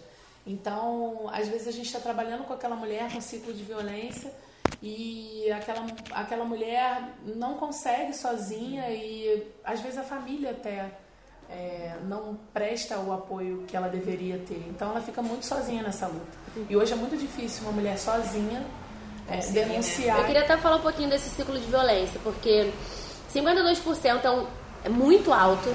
[0.45, 4.33] Então, às vezes a gente está trabalhando com aquela mulher com ciclo de violência
[4.81, 10.91] e aquela, aquela mulher não consegue sozinha e às vezes a família até
[11.53, 14.63] é, não presta o apoio que ela deveria ter.
[14.69, 16.37] Então ela fica muito sozinha nessa luta.
[16.69, 18.65] E hoje é muito difícil uma mulher sozinha
[19.27, 20.19] é, denunciar.
[20.19, 22.71] Eu queria até falar um pouquinho desse ciclo de violência, porque
[23.33, 24.47] 52% é, um,
[24.83, 25.69] é muito alto.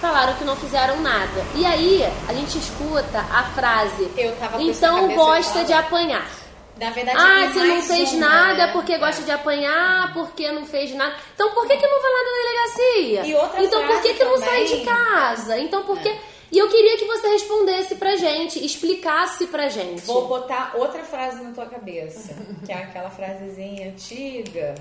[0.00, 1.44] Falaram que não fizeram nada.
[1.54, 4.10] E aí, a gente escuta a frase:
[4.58, 6.39] então gosta de apanhar.
[6.80, 8.72] Na verdade, Ah, se não fez uma, nada né?
[8.72, 9.24] porque gosta É.
[9.26, 11.14] de apanhar, porque não fez nada.
[11.34, 13.26] Então por que, que não vai lá na delegacia?
[13.26, 14.84] E outra então por que, que não sai de É.
[14.84, 15.58] casa?
[15.58, 16.16] Então por que.
[16.52, 20.02] E eu queria que você respondesse pra gente, explicasse pra gente.
[20.06, 22.34] Vou botar outra frase na tua cabeça,
[22.66, 24.74] que é aquela frasezinha antiga,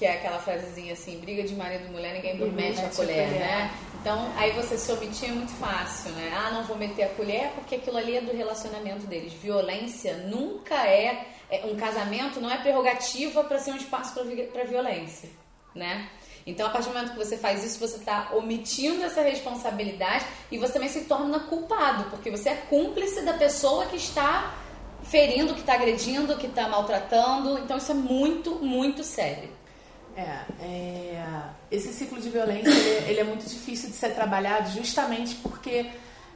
[0.00, 2.50] que é aquela frasezinha assim, briga de marido e mulher, ninguém Uhum.
[2.52, 3.38] mete a mete a colher, colher.
[3.40, 3.70] né?
[4.00, 6.32] Então, aí você se omitir é muito fácil, né?
[6.34, 9.34] Ah, não vou meter a colher porque aquilo ali é do relacionamento deles.
[9.34, 15.28] Violência nunca é, é- um casamento não é prerrogativa para ser um espaço para violência,
[15.74, 16.08] né?
[16.46, 20.56] Então, a partir do momento que você faz isso, você está omitindo essa responsabilidade e
[20.56, 24.54] você também se torna culpado, porque você é cúmplice da pessoa que está
[25.02, 27.58] ferindo, que está agredindo, que está maltratando.
[27.58, 29.59] Então, isso é muito, muito sério.
[30.16, 35.36] É, é, esse ciclo de violência ele, ele é muito difícil de ser trabalhado justamente
[35.36, 35.90] porque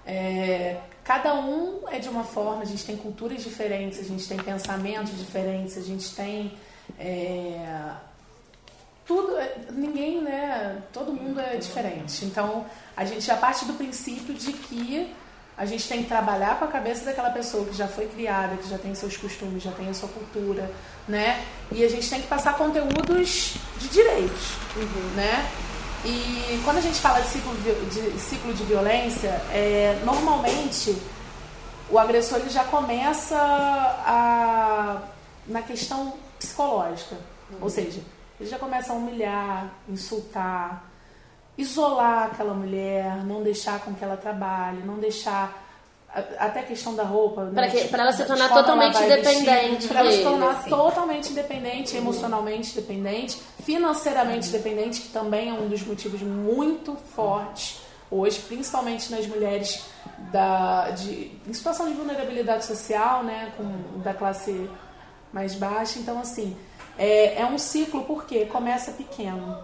[0.07, 4.39] é, cada um é de uma forma, a gente tem culturas diferentes, a gente tem
[4.39, 6.53] pensamentos diferentes, a gente tem
[6.99, 7.93] é,
[9.07, 10.83] tudo, é, ninguém, né?
[10.93, 12.25] Todo mundo é diferente.
[12.25, 12.65] Então
[12.97, 15.13] a gente já parte do princípio de que
[15.57, 18.69] a gente tem que trabalhar com a cabeça daquela pessoa que já foi criada, que
[18.69, 20.71] já tem seus costumes, já tem a sua cultura,
[21.07, 21.45] né?
[21.71, 24.57] E a gente tem que passar conteúdos de direitos,
[25.15, 25.49] né?
[26.05, 30.95] E quando a gente fala de ciclo de, ciclo de violência, é, normalmente
[31.89, 35.03] o agressor ele já começa a,
[35.47, 37.17] na questão psicológica.
[37.61, 38.01] Ou seja,
[38.41, 40.85] ele já começa a humilhar, insultar,
[41.57, 45.63] isolar aquela mulher, não deixar com que ela trabalhe, não deixar
[46.39, 47.51] até a questão da roupa.
[47.53, 47.71] Pra né?
[47.71, 50.71] que- pra ela se tornar totalmente vai dependente Pra ela se tornar assim.
[50.71, 57.81] totalmente independente, emocionalmente dependente, financeiramente dependente, que também é um dos motivos muito fortes
[58.11, 59.85] hoje, principalmente nas mulheres
[60.31, 64.71] da, de, em situação de vulnerabilidade social, né, com, da classe
[65.33, 65.99] mais baixa.
[65.99, 66.57] Então, assim,
[66.97, 69.59] é, é um ciclo porque começa pequeno.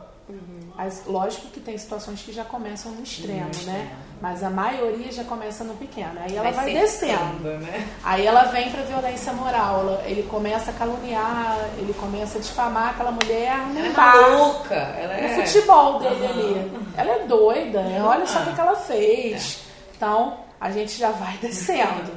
[0.79, 3.91] As- lógico que tem situações que já começam no extremo, né?
[4.21, 6.13] Mas a maioria já começa no pequeno.
[6.21, 7.49] Aí ela vai, Vai descendo.
[7.59, 7.89] né?
[8.05, 9.81] Aí ela vem pra violência moral.
[9.81, 14.75] Ela- ele começa a caluniar, ele começa a difamar aquela mulher no Ela é maluca,
[14.75, 16.31] ela é- no futebol dele Aham.
[16.33, 16.73] ali.
[16.97, 18.03] Ela é doida, né?
[18.03, 19.61] olha só o que, que ela fez.
[19.97, 22.13] Então, a gente já vai descendo.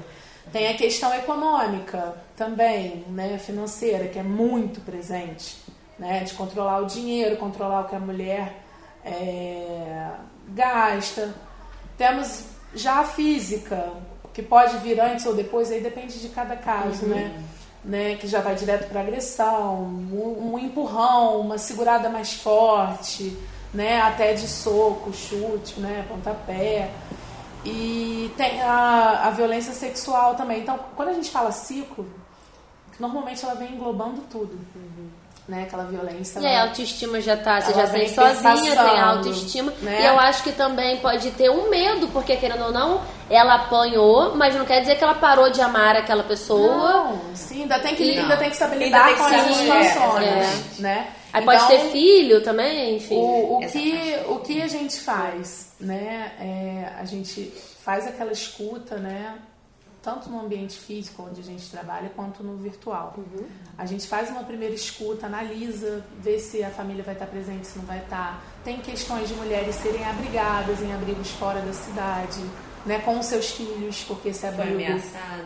[0.52, 5.56] Tem a questão econômica também, né, financeira, que é muito presente,
[5.98, 8.62] né, de controlar o dinheiro, controlar o que a mulher
[9.06, 10.10] é,
[10.50, 11.34] gasta.
[11.98, 13.90] Temos já a física,
[14.34, 17.10] que pode vir antes ou depois, aí depende de cada caso, Uhum.
[17.12, 17.44] né?
[17.84, 18.16] né?
[18.16, 23.38] Que já vai direto para agressão, um, um empurrão, uma segurada mais forte,
[23.74, 24.02] né?
[24.02, 26.06] Até de soco, chute, né?
[26.10, 26.90] Pontapé.
[27.66, 30.62] E tem a, a violência sexual também.
[30.62, 32.06] Então, quando a gente fala ciclo,
[33.00, 34.58] normalmente ela vem englobando tudo.
[35.46, 35.64] Né?
[35.64, 36.40] Aquela violência.
[36.40, 39.74] E ela- a autoestima já tá, você já vem sente sozinha, tem autoestima.
[39.82, 40.02] né?
[40.02, 44.36] E eu acho que também pode ter um medo, porque querendo ou não, ela apanhou,
[44.38, 46.76] mas não quer dizer que ela parou de amar aquela pessoa.
[47.04, 49.58] Não, sim, ainda tem que, E- ainda tem que saber lidar tem que com essas
[49.58, 50.26] mulher, situações,
[50.80, 50.82] é.
[50.82, 51.08] né?
[51.34, 53.16] Aí pode Então, ter filho também, enfim.
[53.18, 56.32] O, o, que, o que a gente faz, né?
[56.40, 57.52] É, a gente
[57.84, 59.34] faz aquela escuta, né?
[60.04, 63.16] Tanto no ambiente físico, onde a gente trabalha, quanto no virtual.
[63.78, 67.80] A gente faz uma primeira escuta, analisa, vê se a família vai estar presente, se
[67.80, 68.44] não vai estar.
[68.66, 72.42] Tem questões de mulheres serem abrigadas em abrigos fora da cidade,
[72.86, 73.00] né?
[73.00, 74.76] Com os seus filhos, porque esse abrigo,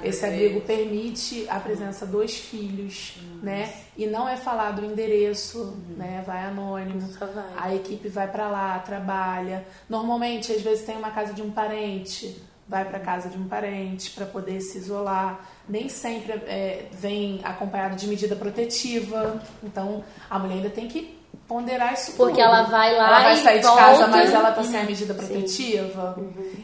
[0.04, 3.72] esse abrigo permite a presença dos filhos, né?
[3.96, 6.24] E não é falado o endereço, né?
[6.26, 7.08] Vai anônimo.
[7.56, 9.68] A equipe vai pra lá, trabalha.
[9.88, 14.12] Normalmente, às vezes tem uma casa de um parente, vai pra casa de um parente
[14.12, 15.40] para poder se isolar.
[15.70, 19.42] Nem sempre é, vem acompanhado de medida protetiva.
[19.64, 22.42] Então, a mulher ainda tem que ponderar isso Porque tudo.
[22.44, 23.82] ela vai lá ela vai sair de volta.
[23.82, 24.86] casa, mas ela tá sem a Uhum.
[24.86, 26.18] medida protetiva.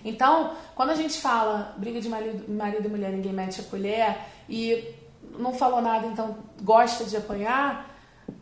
[0.03, 4.17] Então, quando a gente fala briga de marido, marido e mulher, ninguém mete a colher
[4.49, 4.93] e
[5.39, 7.89] não falou nada, então gosta de apanhar,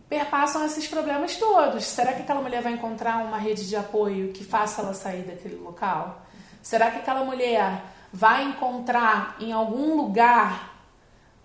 [0.09, 1.86] perpassam esses problemas todos.
[1.86, 5.55] Será que aquela mulher vai encontrar uma rede de apoio que faça ela sair daquele
[5.55, 6.20] local?
[6.62, 7.82] Será que aquela mulher
[8.14, 10.70] vai encontrar em algum lugar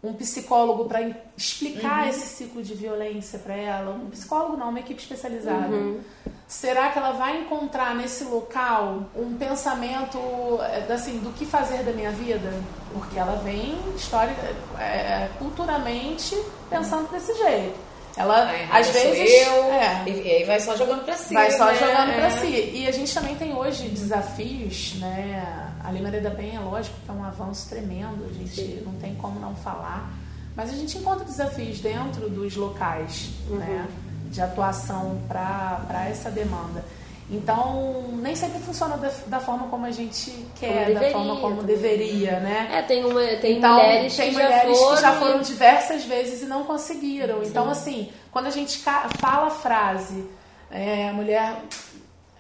[0.03, 1.01] um psicólogo para
[1.37, 2.09] explicar Uhum.
[2.11, 3.93] esse ciclo de violência para ela?
[3.95, 5.69] Um psicólogo não, uma equipe especializada.
[5.75, 6.01] Uhum.
[6.47, 10.19] Será que ela vai encontrar nesse local um pensamento
[10.61, 12.53] eh, assim do que fazer da minha vida?
[12.93, 14.33] Porque ela vem história,
[14.79, 16.37] eh, culturalmente
[16.71, 17.86] pensando desse jeito.
[18.17, 21.41] Ela Aí, às vezes eu, é, e, aí vai só jogando pra cima.
[21.41, 21.75] vai só né?
[21.75, 22.31] jogando pra É.
[22.31, 22.71] si.
[22.75, 25.69] E a gente também tem hoje desafios, né?
[25.85, 29.15] A Lei Maria da Penha, lógico que é um avanço tremendo, a gente não tem
[29.17, 30.11] como não falar.
[30.57, 33.57] Mas a gente encontra desafios dentro dos locais, Uhum.
[33.59, 33.87] né?
[34.31, 36.83] De atuação para essa demanda.
[37.29, 41.41] Então, nem sempre funciona da, da forma como a gente quer, Como da deveria forma
[41.41, 41.77] como também.
[41.77, 42.69] deveria, né?
[42.73, 46.05] É, tem, uma, tem Então, mulheres, tem que, mulheres já que já foram foram diversas
[46.05, 47.43] vezes e não conseguiram.
[47.43, 50.25] Então, assim, quando a gente fala a frase,
[50.71, 51.57] é, a mulher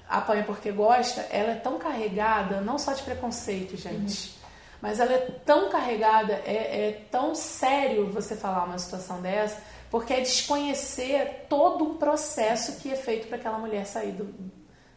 [0.08, 4.36] apanha porque gosta, ela é tão carregada, não só de preconceito, gente,
[4.80, 9.60] mas ela é tão carregada, é, é tão sério você falar uma situação dessa,
[9.90, 14.32] porque é desconhecer todo um processo que é feito para aquela mulher sair do,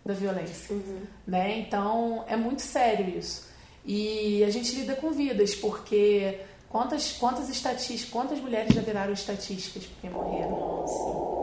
[0.09, 0.75] da violência,
[1.27, 1.59] né?
[1.59, 3.47] Então é muito sério isso.
[3.85, 9.85] E a gente lida com vidas, porque quantas quantas estatísticas, quantas mulheres já viraram estatísticas
[9.85, 10.83] porque morreram?
[10.83, 11.39] assim?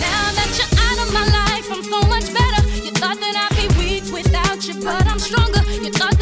[0.00, 2.62] Now that you're out of my life, I'm so much better.
[2.84, 5.62] You thought that I'd be weak without you, but I'm stronger.
[5.84, 6.21] You thought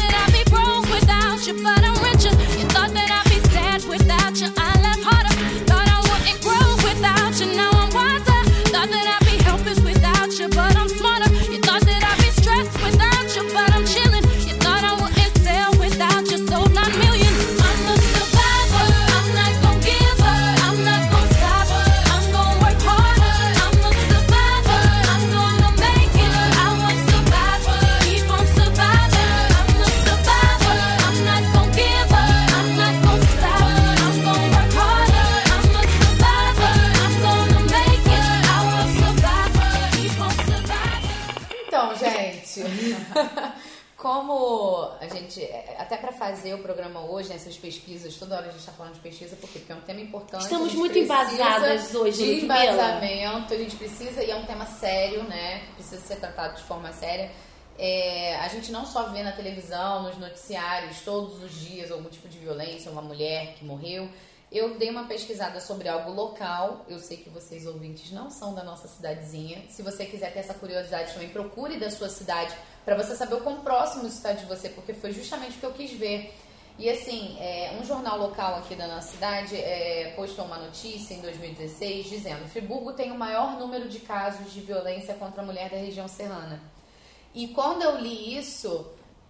[45.41, 48.71] gente, até para fazer o programa hoje, né, essas pesquisas, toda hora a gente está
[48.71, 49.59] falando de pesquisa, por quê?
[49.59, 50.43] Porque é um tema importante.
[50.43, 55.59] Estamos muito embasadas hoje, De embasamento, a gente precisa, e é um tema sério, né,
[55.59, 57.31] que precisa ser tratado de forma séria.
[57.77, 62.27] É, a gente não só vê na televisão, nos noticiários, todos os dias, algum tipo
[62.27, 64.07] de violência, uma mulher que morreu.
[64.51, 66.85] Eu dei uma pesquisada sobre algo local.
[66.87, 69.63] Eu sei que vocês ouvintes não são da nossa cidadezinha.
[69.69, 72.53] Se você quiser ter essa curiosidade também, procure da sua cidade
[72.85, 75.73] para você saber o quão próximo está de você, porque foi justamente o que eu
[75.73, 76.33] quis ver.
[76.79, 81.21] E assim, é, um jornal local aqui da nossa cidade é, postou uma notícia em
[81.21, 85.77] 2016 dizendo: Friburgo tem o maior número de casos de violência contra a mulher da
[85.77, 86.59] região serrana.
[87.35, 88.85] E quando eu li isso,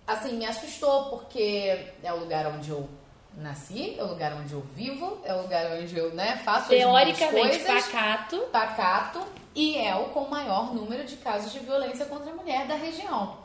[0.08, 2.88] assim, me assustou, porque é o lugar onde eu
[3.36, 7.58] nasci, é o lugar onde eu vivo, é o lugar onde eu, né, faço Teoricamente,
[7.58, 7.86] as coisas.
[7.86, 8.38] pacato.
[8.52, 9.41] Pacato.
[9.54, 13.38] E é o com maior número de casos de violência contra a mulher da região.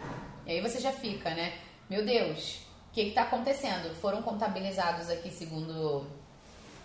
[0.46, 1.54] E aí você já fica, né?
[1.90, 3.94] Meu Deus, o que está acontecendo?
[3.96, 6.07] Foram contabilizados aqui, segundo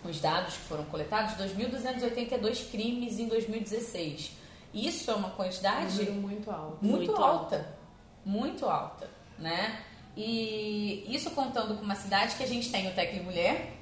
[0.04, 4.32] os dados que foram coletados, 2.282 crimes em 2016.
[4.74, 6.78] Isso é uma quantidade Número muito alto.
[6.80, 7.76] muito, Muito alta.
[8.24, 9.08] Muito alta,
[9.38, 9.80] né?
[10.16, 13.72] E isso contando com uma cidade que a gente tem o Tec Mulher,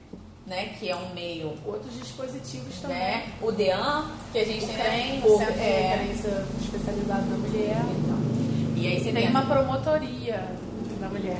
[0.50, 0.74] né?
[0.78, 2.98] Que é um meio, Outros dispositivos também.
[2.98, 3.32] né?
[3.40, 7.36] O DEAN, que a gente O tem, CREM, o- Centro de é, Referência Especializado na
[7.38, 7.76] Mulher.
[8.76, 10.44] E aí você Tem pensa, uma promotoria
[11.00, 11.38] da mulher.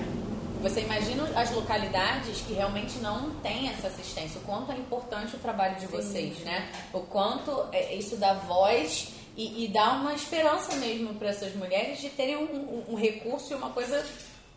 [0.62, 5.38] Você imagina as localidades que realmente não têm essa assistência, o quanto é importante o
[5.38, 6.68] trabalho de vocês, né?
[6.92, 11.98] O quanto é, isso dá voz e, e dá uma esperança mesmo para essas mulheres
[12.00, 14.04] de terem um, um- um recurso e uma coisa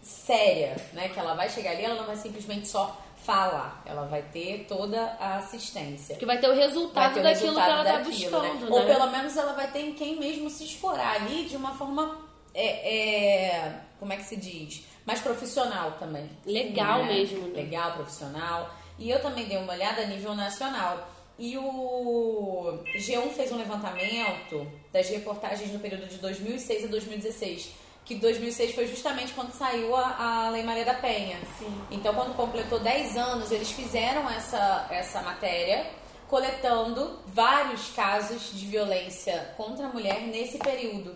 [0.01, 1.07] séria, né?
[1.07, 5.01] Que ela vai chegar ali, ela não vai simplesmente só falar, ela vai ter toda
[5.19, 6.15] a assistência.
[6.15, 8.71] Que vai ter o resultado ter o daquilo resultado que ela tá daquilo, buscando, né?
[8.71, 12.19] Ou pelo menos ela vai ter em quem mesmo se explorar ali de uma forma,
[12.53, 14.85] é, é, como é que se diz?
[15.05, 16.29] Mais profissional também.
[16.45, 17.61] Legal mesmo, né?
[17.61, 18.73] Legal, profissional.
[18.99, 21.09] E eu também dei uma olhada a nível nacional.
[21.37, 27.73] E o G1 fez um levantamento das reportagens no período de 2006 a 2016.
[28.05, 31.37] Que 2006 foi justamente quando saiu a, a Lei Maria da Penha.
[31.57, 31.81] Sim.
[31.89, 35.85] Então, quando completou 10 anos, eles fizeram essa, essa matéria
[36.27, 41.15] coletando vários casos de violência contra a mulher nesse período.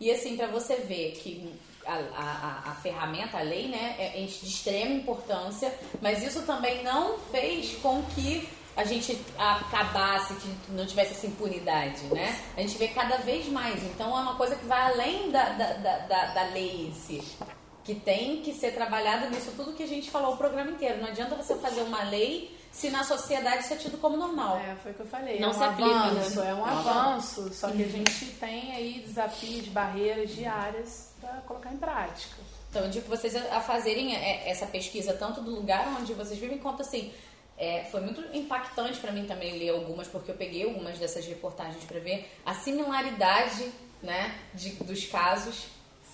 [0.00, 1.52] E assim, para você ver que
[1.86, 7.18] a, a, a ferramenta, a lei, né, é de extrema importância, mas isso também não
[7.30, 12.38] fez com que a gente acabasse, que não tivesse essa impunidade, né?
[12.56, 13.82] A gente vê cada vez mais.
[13.84, 17.22] Então é uma coisa que vai além da, da, da, da, lei em si.
[17.84, 21.00] Que tem que ser trabalhado nisso tudo que a gente falou o programa inteiro.
[21.00, 24.56] Não adianta você fazer uma lei se na sociedade isso é tido como normal.
[24.56, 25.38] É, foi o que eu falei.
[25.38, 26.50] Não é um se aplica, avanço, né?
[26.50, 27.54] é um avanço.
[27.54, 32.36] Só que a gente tem aí desafios, barreiras diárias para colocar em prática.
[32.70, 36.40] Então, eu digo vocês a a fazerem é, essa pesquisa, tanto do lugar onde vocês
[36.40, 37.12] vivem, quanto assim.
[37.58, 41.84] É, foi muito impactante para mim também ler algumas, porque eu peguei algumas dessas reportagens
[41.84, 43.70] para ver a similaridade
[44.02, 45.66] né, de, dos casos.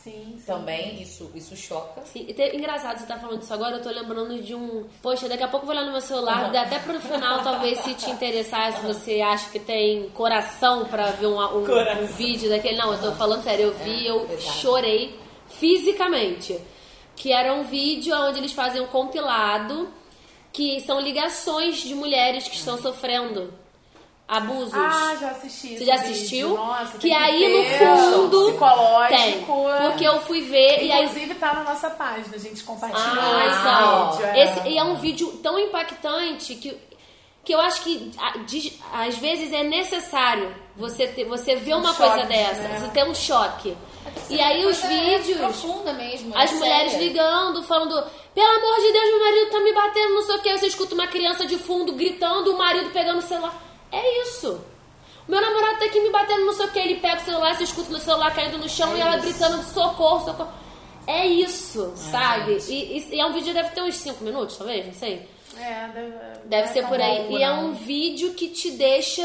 [0.03, 0.43] Sim, sim.
[0.47, 2.01] Também, isso, isso choca.
[2.07, 4.87] Sim, e te- engraçado você tá falando isso agora, eu tô lembrando de um.
[5.03, 6.59] Poxa, daqui a pouco eu vou olhar no meu celular, Uhum.
[6.59, 11.27] até pro final, talvez, se te interessar, se você acha que tem coração pra ver
[11.27, 12.79] um, um, um vídeo daquele.
[12.79, 14.57] Não, eu tô falando sério, eu vi, eu exato.
[14.59, 15.19] chorei
[15.49, 16.59] fisicamente.
[17.15, 19.87] Que era um vídeo onde eles fazem um compilado
[20.53, 23.53] que são ligações de mulheres que estão sofrendo
[24.31, 24.73] abusos.
[24.75, 25.77] Ah, já assisti.
[25.77, 26.11] Você já vídeo.
[26.13, 26.49] assistiu?
[26.57, 29.23] Nossa, que tem aí no ter fundo psicológico.
[29.23, 29.45] tem.
[29.45, 33.47] Porque eu fui ver e aí Inclusive tá na nossa página, a gente compartilhou ah,
[33.47, 34.27] esse vídeo.
[34.27, 34.45] é.
[34.45, 36.77] Esse, e é um vídeo tão impactante que,
[37.45, 38.13] que eu acho que
[38.93, 42.79] às vezes é necessário você ter, você ver uma choque, coisa dessa, né?
[42.81, 43.77] você ter um choque.
[44.31, 46.37] E Uma aí os vídeos, profunda mesmo.
[46.37, 47.07] as é mulheres séria.
[47.07, 48.03] ligando, falando,
[48.35, 50.59] pelo amor de Deus, meu marido tá me batendo, não sei o que.
[50.59, 53.55] Você escuta uma criança de fundo gritando, o marido pegando o celular.
[53.93, 54.61] É isso.
[55.29, 56.79] Meu namorado tá aqui me batendo, não sei o que.
[56.79, 59.25] Ele pega o celular, você escuta o celular caindo no chão É e ela isso.
[59.27, 60.51] gritando socorro, socorro.
[61.07, 62.59] É isso, sabe?
[62.69, 65.29] E, e- e é um vídeo deve ter uns 5 minutos, talvez, não sei.
[65.61, 66.13] É, deve,
[66.49, 67.33] Deve ser por aí.
[67.35, 69.23] E é um vídeo que te deixa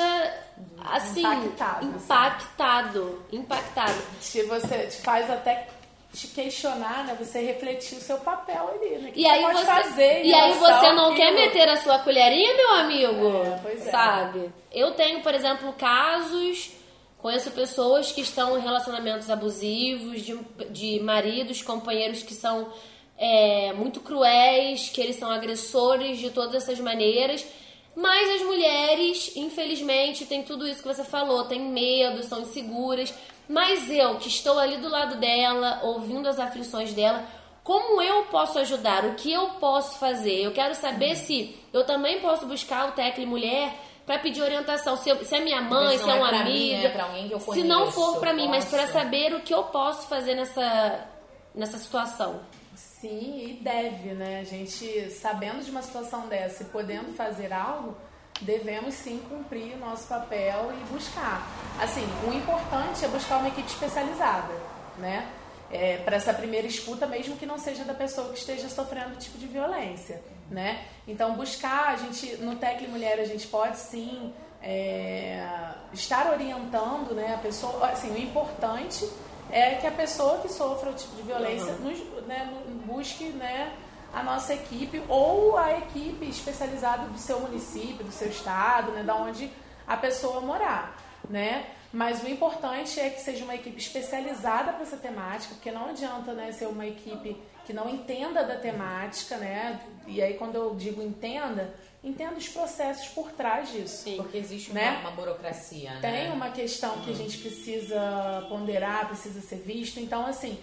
[0.92, 1.88] assim Impactado, assim.
[1.96, 4.02] impactado, impactado.
[4.22, 5.68] Te, você te faz até
[6.14, 7.16] te questionar, né?
[7.20, 9.12] Você refletir o seu papel ali, né?
[9.12, 11.16] Que E você aí pode você, fazer e aí relação você não àquilo?
[11.18, 13.28] quer meter a sua colherinha, meu amigo?
[13.46, 13.92] É, pois é.
[13.92, 14.50] Sabe?
[14.72, 16.72] Eu tenho, por exemplo, casos,
[17.18, 22.70] conheço pessoas que estão em relacionamentos abusivos, de, de maridos, companheiros que são
[23.18, 27.46] é, muito cruéis, que eles são agressores de todas essas maneiras.
[27.96, 33.14] Mas as mulheres, infelizmente, têm tudo isso que você falou, têm medo, são inseguras.
[33.48, 37.24] Mas eu, que estou ali do lado dela, ouvindo as aflições dela,
[37.64, 39.06] como eu posso ajudar?
[39.06, 40.42] O que eu posso fazer?
[40.44, 41.16] Eu quero saber Uhum.
[41.16, 43.74] se eu também posso buscar o Tecle Mulher
[44.06, 44.98] para pedir orientação.
[44.98, 46.40] Se, eu- se é minha mãe, se é é uma mim,
[46.74, 46.88] amiga.
[46.88, 49.40] é pra alguém que eu se não conheço, for para mim, mas para saber o
[49.40, 51.08] que eu posso fazer nessa,
[51.56, 52.40] nessa situação.
[53.06, 54.40] Sim, e deve, né?
[54.40, 57.96] A gente, sabendo de uma situação dessa e podendo fazer algo,
[58.42, 61.48] devemos sim cumprir o nosso papel e buscar.
[61.80, 64.52] Assim, o importante é buscar uma equipe especializada,
[64.98, 65.30] né?
[65.72, 69.38] É, para essa primeira escuta, mesmo que não seja da pessoa que esteja sofrendo tipo
[69.38, 70.84] de violência, né?
[71.08, 74.34] Então, buscar, a gente, no Tecle Mulher, a gente pode sim
[74.64, 75.48] é,
[75.94, 79.08] estar orientando, né, a pessoa, assim, o importante
[79.56, 81.98] é que a pessoa que sofra o tipo de violência nos,
[82.28, 82.54] né,
[82.86, 83.72] busque né,
[84.14, 89.16] a nossa equipe ou a equipe especializada do seu município, do seu estado, né, da
[89.16, 89.50] onde
[89.88, 90.98] a pessoa morar,
[91.30, 91.68] né?
[91.94, 96.34] Mas o importante é que seja uma equipe especializada para essa temática, porque não adianta
[96.34, 99.80] né, ser uma equipe que não entenda da temática, né?
[100.06, 101.74] E aí quando eu digo entenda,
[102.06, 104.10] entenda os processos por trás disso.
[104.16, 104.98] Porque existe uma, Né?
[105.02, 106.00] uma burocracia, né?
[106.02, 110.00] Tem uma questão que a gente precisa ponderar, precisa ser visto.
[110.00, 110.58] Então, assim,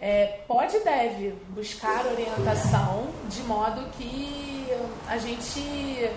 [0.00, 4.66] é, pode e deve buscar orientação de modo que
[5.06, 6.10] a gente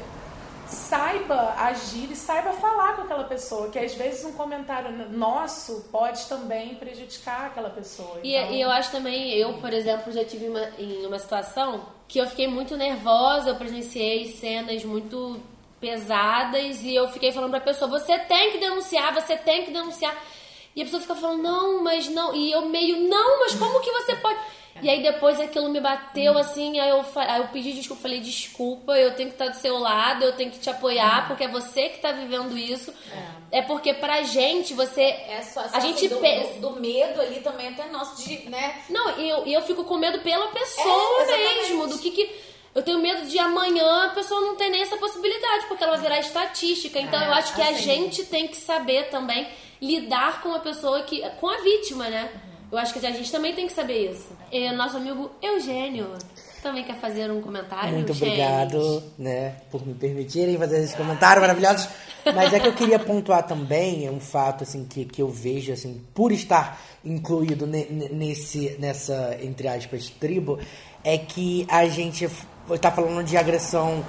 [0.69, 6.25] saiba agir e saiba falar com aquela pessoa, que às vezes um comentário nosso pode
[6.27, 8.19] também prejudicar aquela pessoa.
[8.23, 11.85] E, Então, e eu acho também, eu, por exemplo, já tive uma, em uma situação
[12.07, 15.39] que eu fiquei muito nervosa, eu presenciei cenas muito
[15.79, 20.15] pesadas e eu fiquei falando pra pessoa, você tem que denunciar, você tem que denunciar.
[20.75, 22.35] E a pessoa fica falando, não, mas não.
[22.35, 24.39] E eu meio, não, mas como que você pode?
[24.81, 28.97] E aí depois aquilo me bateu assim, aí eu, aí eu pedi desculpa, falei, desculpa,
[28.97, 31.89] eu tenho que estar do seu lado, eu tenho que te apoiar, porque é você
[31.89, 32.93] que tá vivendo isso.
[33.51, 35.01] É, porque pra gente, você.
[35.01, 36.59] É só, a gente do, pensa.
[36.59, 38.83] do, do medo ali também até nosso de, né?
[38.89, 42.49] Não, e eu, eu fico com medo pela pessoa É, mesmo, do que que...
[42.75, 46.01] Eu tenho medo de amanhã a pessoa não ter nem essa possibilidade, porque ela vai
[46.01, 46.99] virar estatística.
[46.99, 47.81] Então É, eu acho que a assim.
[47.81, 49.47] gente tem que saber também
[49.81, 51.27] lidar com a pessoa que...
[51.39, 52.29] com a vítima, né?
[52.71, 54.27] Eu acho que a gente também tem que saber isso.
[54.51, 56.07] E nosso amigo Eugênio
[56.61, 57.93] também quer fazer um comentário.
[57.93, 58.23] Muito gente?
[58.27, 61.87] obrigado, né, por me permitirem fazer esse comentário maravilhoso.
[62.35, 65.71] Mas é que eu queria pontuar também é um fato assim que, que eu vejo
[65.71, 70.59] assim, por estar incluído ne- ne- nesse nessa entre aspas tribo,
[71.03, 72.29] é que a gente
[72.69, 74.03] está falando de agressão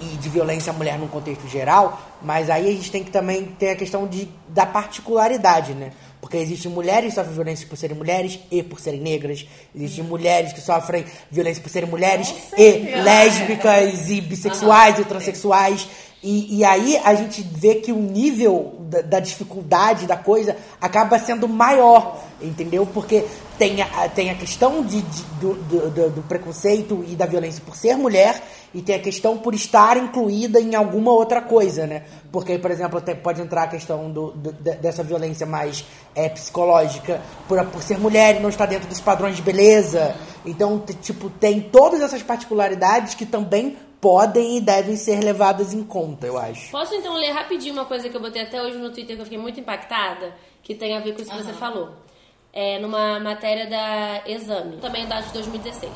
[0.00, 3.10] e, e de violência à mulher num contexto geral, mas aí a gente tem que
[3.10, 5.92] também ter a questão de, da particularidade, né?
[6.28, 9.46] Porque existem mulheres que sofrem violência por serem mulheres e por serem negras.
[9.74, 12.70] Existem mulheres que sofrem violência por serem mulheres e
[13.02, 15.88] lésbicas e bissexuais e transexuais.
[16.22, 21.18] E, e aí a gente vê que o nível da, da dificuldade da coisa acaba
[21.18, 22.84] sendo maior, entendeu?
[22.84, 23.24] Porque
[23.58, 27.74] tem a, tem a questão de, de- do, do, do- preconceito e da violência por
[27.74, 28.40] ser mulher
[28.72, 32.04] e tem a questão por estar incluída em alguma outra coisa, né?
[32.30, 35.84] Porque, por exemplo, pode entrar a questão do, do- de- dessa violência mais
[36.14, 40.14] é, psicológica por, por ser mulher e não estar dentro dos padrões de beleza.
[40.46, 46.26] Então, tipo, tem todas essas particularidades que também podem e devem ser levadas em conta,
[46.26, 46.70] eu acho.
[46.70, 49.24] Posso então ler rapidinho uma coisa que eu botei até hoje no Twitter que eu
[49.26, 50.32] fiquei muito impactada,
[50.62, 51.90] que tem a ver com isso que você falou.
[52.60, 55.92] É numa matéria da Exame, também da de 2016.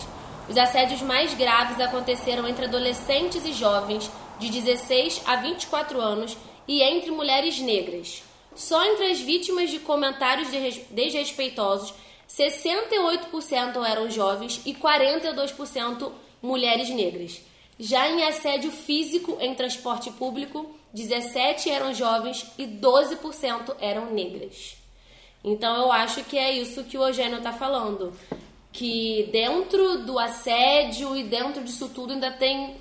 [0.48, 4.08] Os assédios mais graves aconteceram entre adolescentes e jovens
[4.38, 6.36] de 16 a 24 anos
[6.68, 8.22] e entre mulheres negras.
[8.54, 11.94] Só entre as vítimas de comentários desres- desrespeitosos,
[12.28, 17.40] 68% eram jovens e 42% mulheres negras.
[17.76, 24.80] Já em assédio físico em transporte público, 17 eram jovens e 12% eram negras.
[25.44, 28.12] Então eu acho que é isso que o Eugênio está falando.
[28.72, 32.76] Que dentro do assédio e dentro disso tudo ainda tem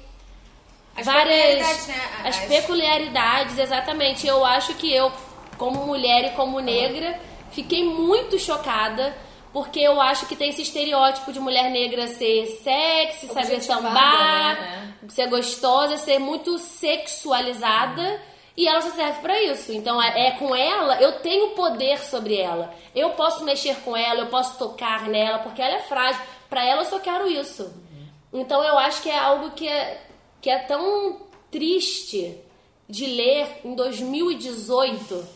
[0.95, 2.01] As várias peculiaridades, né?
[2.23, 4.27] as As- peculiaridades, exatamente.
[4.27, 5.11] Eu acho que eu,
[5.57, 7.19] como mulher e como negra,
[7.51, 9.15] fiquei muito chocada
[9.51, 14.93] porque eu acho que tem esse estereótipo de mulher negra ser sexy, saber sambar, né?
[15.09, 18.21] ser gostosa, ser muito sexualizada.
[18.55, 19.71] E ela só serve pra isso.
[19.71, 22.73] Então é, é com ela, eu tenho poder sobre ela.
[22.95, 26.21] Eu posso mexer com ela, eu posso tocar nela, porque ela é frágil.
[26.49, 27.71] Pra ela eu só quero isso.
[28.33, 30.01] Então eu acho que é algo que é,
[30.41, 32.37] que é tão triste
[32.87, 35.27] de ler em 2018.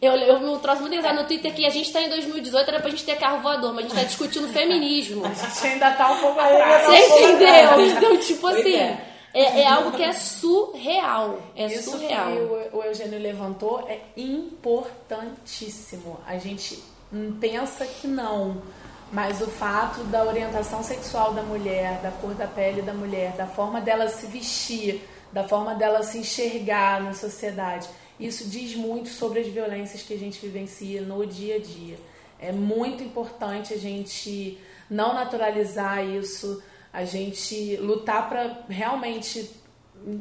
[0.00, 2.80] Eu, eu me trouxe muito engraçado no Twitter que a gente tá em 2018, era
[2.80, 5.24] pra gente ter carro voador, mas a gente tá discutindo feminismo.
[5.24, 6.86] A gente ainda tá um pouco atrás.
[6.86, 7.80] Você entendeu?
[7.86, 9.11] Então, tipo Pois assim, é.
[9.34, 11.38] É, é algo que é surreal.
[11.56, 12.32] É Isso surreal.
[12.32, 16.20] que o, o Eugênio levantou é importantíssimo.
[16.26, 18.62] A gente hum, pensa que não.
[19.10, 23.46] Mas o fato da orientação sexual da mulher, da cor da pele da mulher, da
[23.46, 29.40] forma dela se vestir, da forma dela se enxergar na sociedade, isso diz muito sobre
[29.40, 31.98] as violências que a gente vivencia no dia a dia.
[32.38, 34.58] É muito importante a gente
[34.88, 36.62] não naturalizar isso,
[36.92, 39.50] a gente lutar para realmente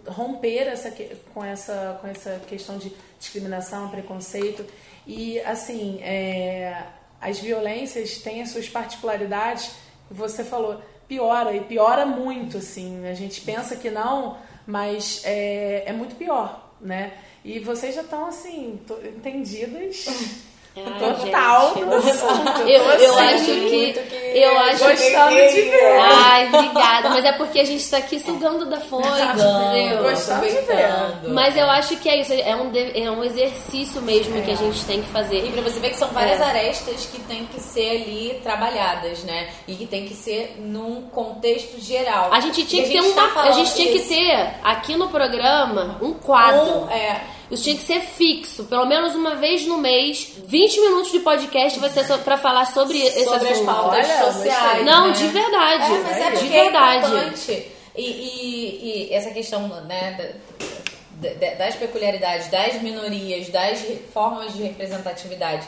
[0.08, 0.94] romper essa,
[1.34, 4.66] com, essa, com essa questão de discriminação, preconceito.
[5.06, 6.84] E, assim, é,
[7.20, 9.72] as violências têm as suas particularidades,
[10.10, 13.06] você falou, piora, e piora muito, assim.
[13.08, 17.14] A gente pensa que não, mas é, é muito pior, né?
[17.44, 19.00] E vocês já estão, assim, to-
[20.76, 21.20] entendidas...
[21.20, 22.72] Total gente.
[22.72, 24.22] Eu, eu Assim, acho que.
[24.34, 26.00] Eu acho Gostando de ver.
[26.00, 27.10] Ai, obrigada.
[27.10, 30.04] Mas é porque a gente tá aqui sugando da fonte, entendeu?
[30.04, 30.88] Gostando de ver.
[31.28, 34.86] Mas eu acho que é isso, é um, é um exercício mesmo que a gente
[34.86, 35.46] tem que fazer.
[35.46, 36.44] E pra você ver que são várias É.
[36.46, 39.50] arestas que tem que ser ali trabalhadas, né?
[39.68, 42.30] E que tem que ser num contexto geral.
[42.32, 43.16] A gente tinha E que ter gente um.
[43.16, 44.08] tá a gente tinha que isso.
[44.08, 46.86] ter aqui no programa um quadro.
[46.86, 47.20] Um, é.
[47.52, 51.78] Isso tinha que ser fixo, pelo menos uma vez no mês, 20 minutos de podcast
[51.80, 53.66] vai ser pra falar sobre, esse sobre as assunto.
[53.66, 54.86] pautas Olha, sociais.
[54.86, 55.14] Não, né?
[55.14, 55.84] de verdade.
[55.94, 57.52] É, mas é de porque verdade.
[57.52, 57.68] É.
[57.98, 60.34] E, e- e essa questão né,
[61.16, 63.84] da- da- das peculiaridades, das minorias, das
[64.14, 65.68] formas de representatividade.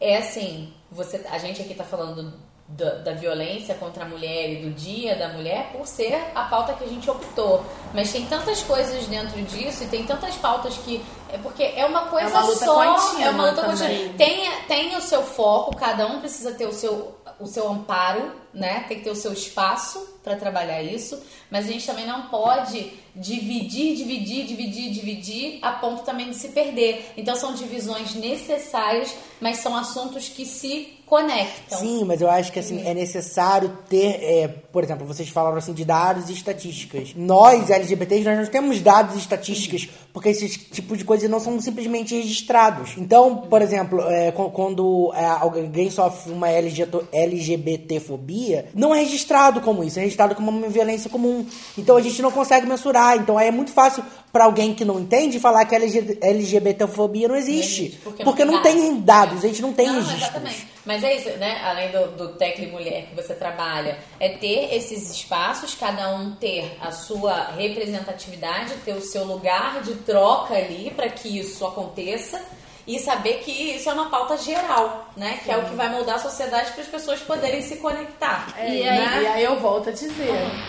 [0.00, 2.32] É assim, você, a gente aqui tá falando
[2.66, 6.72] da, da violência contra a mulher e do dia da mulher por ser a pauta
[6.74, 7.64] que a gente optou.
[7.92, 11.04] Mas tem tantas coisas dentro disso e tem tantas pautas que.
[11.32, 12.96] É porque é uma coisa uma luta só.
[12.96, 13.76] contínua é uma luta também.
[13.88, 14.14] contínua.
[14.16, 18.84] Tem, tem o seu foco, cada um precisa ter o seu, o seu amparo, né?
[18.88, 21.20] Tem que ter o seu espaço para trabalhar isso,
[21.50, 26.48] mas a gente também não pode dividir, dividir, dividir, dividir a ponto também de se
[26.48, 27.12] perder.
[27.16, 31.78] Então são divisões necessárias, mas são assuntos que se conectam.
[31.78, 35.74] Sim, mas eu acho que assim, é necessário ter, é, por exemplo, vocês falaram assim
[35.74, 37.14] de dados e estatísticas.
[37.14, 41.60] Nós, LGBTs, nós não temos dados e estatísticas, porque esses tipos de coisas não são
[41.60, 42.94] simplesmente registrados.
[42.98, 49.84] Então, por exemplo, é, qu- quando é, alguém sofre uma LGBTfobia, não é registrado como
[49.84, 51.46] isso, é registrado como uma violência comum.
[51.78, 53.16] Então a gente não consegue mensurar.
[53.16, 54.02] Então aí é muito fácil
[54.34, 58.00] para alguém que não entende falar que a LG LGBTfobia não existe.
[58.02, 60.22] porque porque, não não tem dados, a gente não tem Não, registros.
[60.22, 60.66] exatamente.
[60.84, 61.60] Mas é isso, né?
[61.64, 66.76] Além do, do Tecle Mulher que você trabalha, é ter esses espaços, cada um ter
[66.80, 72.44] a sua representatividade, ter o seu lugar de troca ali para que isso aconteça
[72.88, 75.38] e saber que isso é uma pauta geral, né?
[75.44, 78.52] Que é o que vai moldar a sociedade para as pessoas poderem se conectar.
[78.58, 80.10] É, e e, aí, aí, e aí eu volto a dizer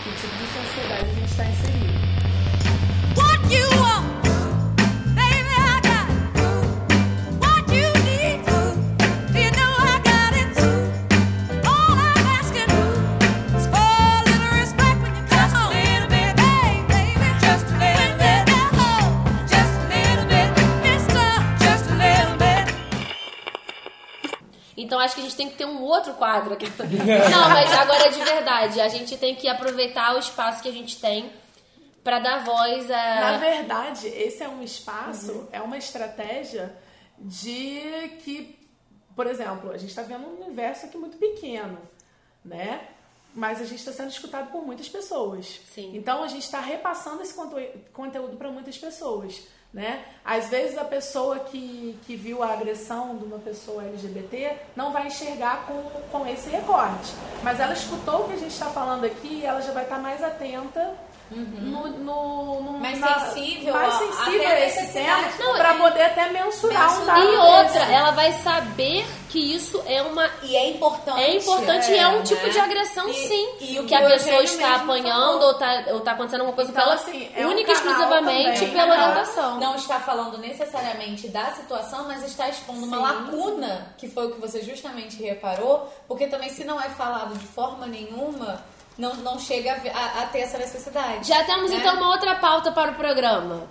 [0.04, 1.75] que tipo de sociedade a gente está inserido.
[24.86, 26.66] Então acho que a gente tem que ter um outro quadro aqui.
[26.78, 28.80] Não, mas agora é de verdade.
[28.80, 31.30] A gente tem que aproveitar o espaço que a gente tem
[32.06, 33.20] pra dar voz a.
[33.32, 36.72] Na verdade, esse é um espaço, é uma estratégia
[37.18, 38.56] de que,
[39.16, 41.76] por exemplo, a gente está vendo um universo aqui muito pequeno,
[42.44, 42.86] né?
[43.34, 45.60] Mas a gente está sendo escutado por muitas pessoas.
[45.74, 45.96] Sim.
[45.96, 49.42] Então a gente está repassando esse conte- conteúdo para muitas pessoas.
[49.74, 50.06] Né?
[50.24, 55.08] Às vezes a pessoa que, que viu a agressão de uma pessoa LGBT não vai
[55.08, 57.12] enxergar com, com esse recorte.
[57.42, 59.98] Mas ela escutou o que a gente está falando aqui e ela já vai estar
[59.98, 60.94] mais atenta
[61.30, 65.78] no, no, no- Mais na- sensível mais sensível até a a esse tema para e-
[65.78, 67.92] poder até mensurar um dado E outra, desse.
[67.92, 70.30] ela vai saber que isso é uma.
[70.42, 71.20] E é importante.
[71.20, 72.22] É importante e é um né?
[72.22, 73.48] tipo de agressão, E- sim.
[73.60, 75.42] e o que que a pessoa está apanhando falou.
[75.48, 77.74] ou tá, ou tá acontecendo alguma coisa Então, com ela, assim, é um única e
[77.74, 79.02] canal exclusivamente também, pela né?
[79.02, 79.60] orientação.
[79.60, 84.40] Não está falando necessariamente da situação, mas está expondo uma lacuna, que foi o que
[84.40, 88.62] você justamente reparou, porque também se não é falado de forma nenhuma,
[88.98, 91.28] não, não chega a, a- a ter essa necessidade.
[91.28, 91.78] Já temos né?
[91.80, 93.64] então uma outra pauta para o programa.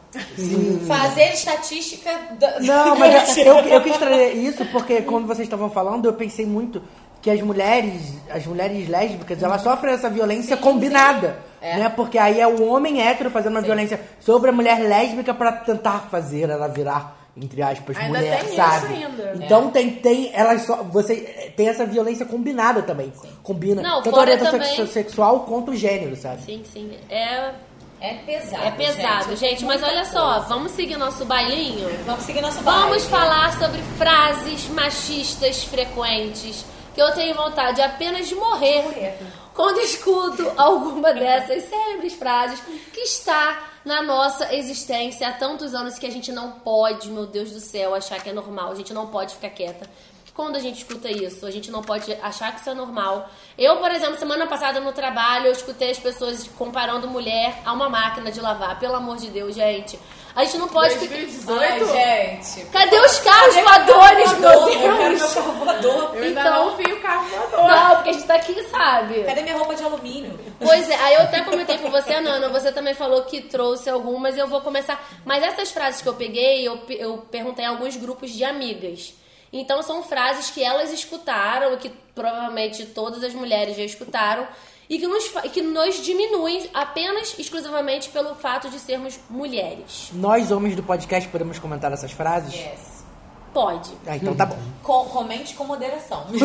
[0.88, 2.60] Fazer estatística da...
[2.60, 6.82] Não, mas eu, eu quis trazer isso porque quando vocês estavam falando, eu pensei muito
[7.22, 11.40] que as mulheres, as mulheres lésbicas, elas sofrem essa violência combinada.
[11.60, 11.90] Né?
[11.90, 16.08] Porque aí é o homem hétero fazendo uma violência sobre a mulher lésbica pra tentar
[16.12, 18.94] fazer ela virar, entre aspas, Ainda mulher, tem isso sabe?
[18.94, 19.34] ainda.
[19.44, 23.12] Então tem, tem, elas só, você tem essa violência combinada também.
[23.44, 23.82] Combina.
[23.82, 26.42] Não, tanto a orientação também- sexual quanto o gênero, sabe?
[26.44, 26.92] Sim, sim.
[27.10, 27.52] É,
[28.00, 28.64] É pesado.
[28.64, 29.66] É pesado, gente.
[29.66, 31.90] Mas olha só, vamos seguir nosso bailinho?
[32.06, 32.82] Vamos seguir nosso baile.
[32.84, 39.18] Vamos falar sobre frases machistas frequentes que eu tenho vontade apenas de morrer
[39.54, 42.62] quando escuto alguma dessas célebres frases
[42.94, 47.52] que está na nossa existência há tantos anos que a gente não pode, meu Deus
[47.52, 48.72] do céu, achar que é normal.
[48.72, 49.88] A gente não pode ficar quieta.
[50.36, 53.30] Quando a gente escuta isso, a gente não pode achar que isso é normal.
[53.58, 57.88] Eu, por exemplo, semana passada no trabalho, eu escutei as pessoas comparando mulher a uma
[57.88, 58.78] máquina de lavar.
[58.78, 59.98] Pelo amor de Deus, gente.
[60.36, 61.16] A gente não pode ficar.
[61.16, 61.62] 2018?
[61.62, 62.66] Ai, gente.
[62.70, 65.34] Cadê os carros voadores, meu Eu quero meu Deus?
[65.34, 66.16] carro voador.
[66.16, 67.68] Eu ainda Então- não vi o carro voador.
[67.72, 69.24] Não, porque a gente tá aqui, sabe?
[69.24, 70.38] Cadê minha roupa de alumínio?
[70.60, 74.38] Pois é, aí eu até comentei com você, Nana, você também falou que trouxe algumas,
[74.38, 75.02] eu vou começar.
[75.24, 79.14] Mas essas frases que eu peguei, eu, eu perguntei em alguns grupos de amigas.
[79.58, 84.46] Então são frases que elas escutaram, e que provavelmente todas as mulheres já escutaram,
[84.90, 90.10] e que nos, que nos diminuem apenas, exclusivamente pelo fato de sermos mulheres.
[90.14, 92.54] Nós, homens do podcast, podemos comentar essas frases?
[92.54, 93.06] Yes.
[93.54, 93.94] Pode.
[94.06, 94.58] Ah, então tá bom.
[94.84, 96.26] Com, comente com moderação.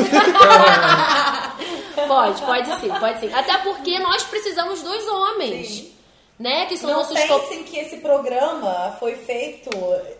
[2.07, 3.32] Pode, pode sim, pode sim.
[3.32, 5.93] Até porque nós precisamos dos homens.
[6.41, 6.65] Né?
[6.65, 9.69] Que são Não nossos pensem que esse programa foi feito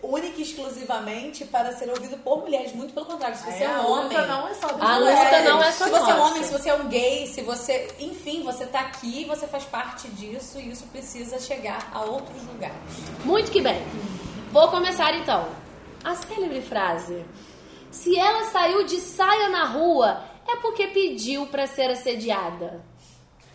[0.03, 2.75] única e exclusivamente para ser ouvido por mulheres.
[2.75, 4.03] Muito pelo contrário, se você é, É, a um homem.
[4.09, 5.23] luta não é só A mulheres.
[5.23, 7.41] luta não é só Se você é um homem, se você é um gay, se
[7.41, 7.87] você.
[7.99, 12.75] Enfim, você tá aqui, você faz parte disso e isso precisa chegar a outros lugares.
[13.25, 13.81] Muito que bem.
[14.51, 15.47] Vou começar então.
[16.03, 17.25] A célebre frase:
[17.91, 22.79] Se ela saiu de saia na rua, é porque pediu pra ser assediada.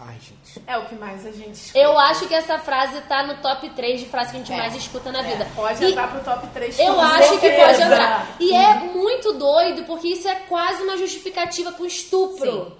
[0.00, 0.45] Ai, gente.
[0.66, 1.78] É o que mais a gente escuta.
[1.78, 4.74] Eu acho que essa frase tá no top 3 de frases que a gente mais
[4.76, 5.46] escuta na vida.
[5.54, 7.66] Pode E entrar pro top 3 Eu acho que certeza.
[7.66, 8.26] pode entrar.
[8.40, 12.76] E é muito doido, porque isso é quase uma justificativa pro estupro.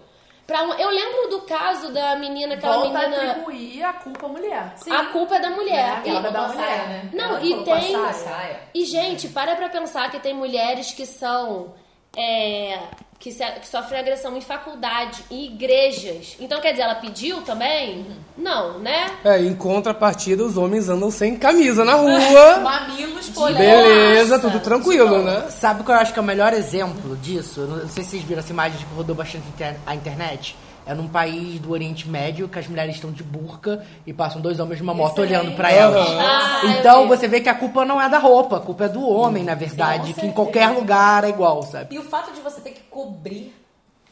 [0.47, 3.31] Pra um- Eu lembro do caso da menina, aquela Volta a menina.
[3.33, 4.75] atribuir a culpa à mulher.
[4.91, 5.91] A culpa é da mulher.
[5.91, 6.57] A culpa E- é da mulher.
[6.67, 7.11] saia, né?
[7.13, 8.13] Não, Ela e a tem.
[8.15, 8.61] saia.
[8.73, 11.75] E, gente, para pra pensar que tem mulheres que são.
[12.19, 12.79] é,
[13.19, 16.37] que, se- que sofrem agressão em faculdade, em igrejas.
[16.39, 18.07] Então, quer dizer, ela pediu também?
[18.37, 19.11] Não, né?
[19.25, 22.59] É, em contrapartida, os homens andam sem camisa na rua.
[22.63, 23.59] Mamilos polidos.
[23.59, 25.47] Beleza, tudo tranquilo, né?
[25.51, 27.61] Sabe qual eu acho que é o melhor exemplo disso?
[27.61, 29.45] Eu Não sei se vocês viram essa imagem que rodou bastante
[29.87, 30.57] a internet.
[30.87, 34.61] É num país do Oriente Médio que as mulheres estão de burca e passam dois
[34.61, 36.07] homens numa moto olhando pra elas.
[36.09, 39.07] Ah, então você vê que a culpa não é da roupa, a culpa é do
[39.07, 41.95] homem, na verdade, que em qualquer lugar é igual, sabe?
[41.95, 43.53] E o fato de você ter que cobrir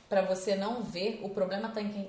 [0.08, 2.08] pra você não ver, o problema tá em quem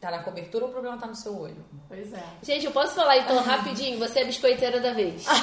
[0.00, 1.56] tá na cobertura ou o problema tá no seu olho?
[1.88, 2.22] Pois é.
[2.42, 3.98] Gente, eu posso falar então rapidinho?
[3.98, 5.24] Você é a biscoiteira da vez.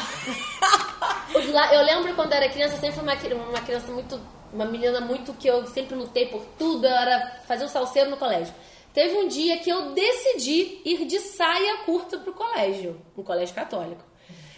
[1.34, 4.20] Eu lembro quando eu era criança, eu sempre fui uma criança muito.
[4.54, 8.54] Uma menina muito que eu sempre lutei por tudo, era fazer o salseiro no colégio.
[8.94, 14.04] Teve um dia que eu decidi ir de saia curta pro colégio, no colégio católico.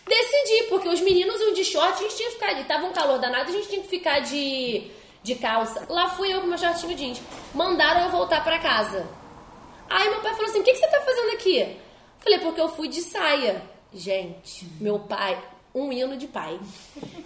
[0.06, 2.64] Decidi, porque os meninos iam de short, a gente tinha que ficar ali.
[2.66, 4.90] Tava um calor danado, a gente tinha que ficar de,
[5.22, 5.86] de calça.
[5.88, 7.22] Lá fui eu com meu shortinho jeans.
[7.54, 9.08] Mandaram eu voltar pra casa.
[9.90, 11.78] Aí meu pai falou assim: o que, que você tá fazendo aqui?
[12.20, 13.62] Falei, porque eu fui de saia.
[13.94, 15.40] Gente, meu pai,
[15.74, 16.60] um hino de pai.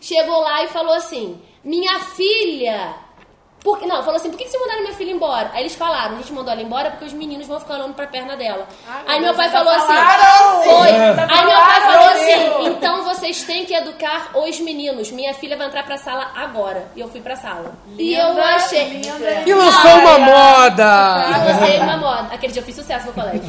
[0.01, 2.93] Chegou lá e falou assim: minha filha.
[3.63, 3.81] Por...
[3.81, 5.49] Não, falou assim: por que que você mandaram minha filha embora?
[5.53, 8.07] Aí eles falaram: a gente mandou ela embora porque os meninos vão ficar olhando pra
[8.07, 8.67] perna dela.
[8.87, 9.93] Ai, Aí meu pai falou assim:
[10.63, 10.89] foi.
[10.89, 15.11] Aí meu pai falou assim: então vocês têm que educar os meninos.
[15.11, 16.89] Minha filha vai entrar pra sala agora.
[16.95, 17.73] E eu fui pra sala.
[17.97, 18.83] e eu Linda, achei.
[18.89, 19.43] linda.
[19.45, 21.25] E lançou uma moda!
[21.27, 22.33] E lancei uma moda.
[22.33, 23.41] Aquele dia eu fiz sucesso no colégio.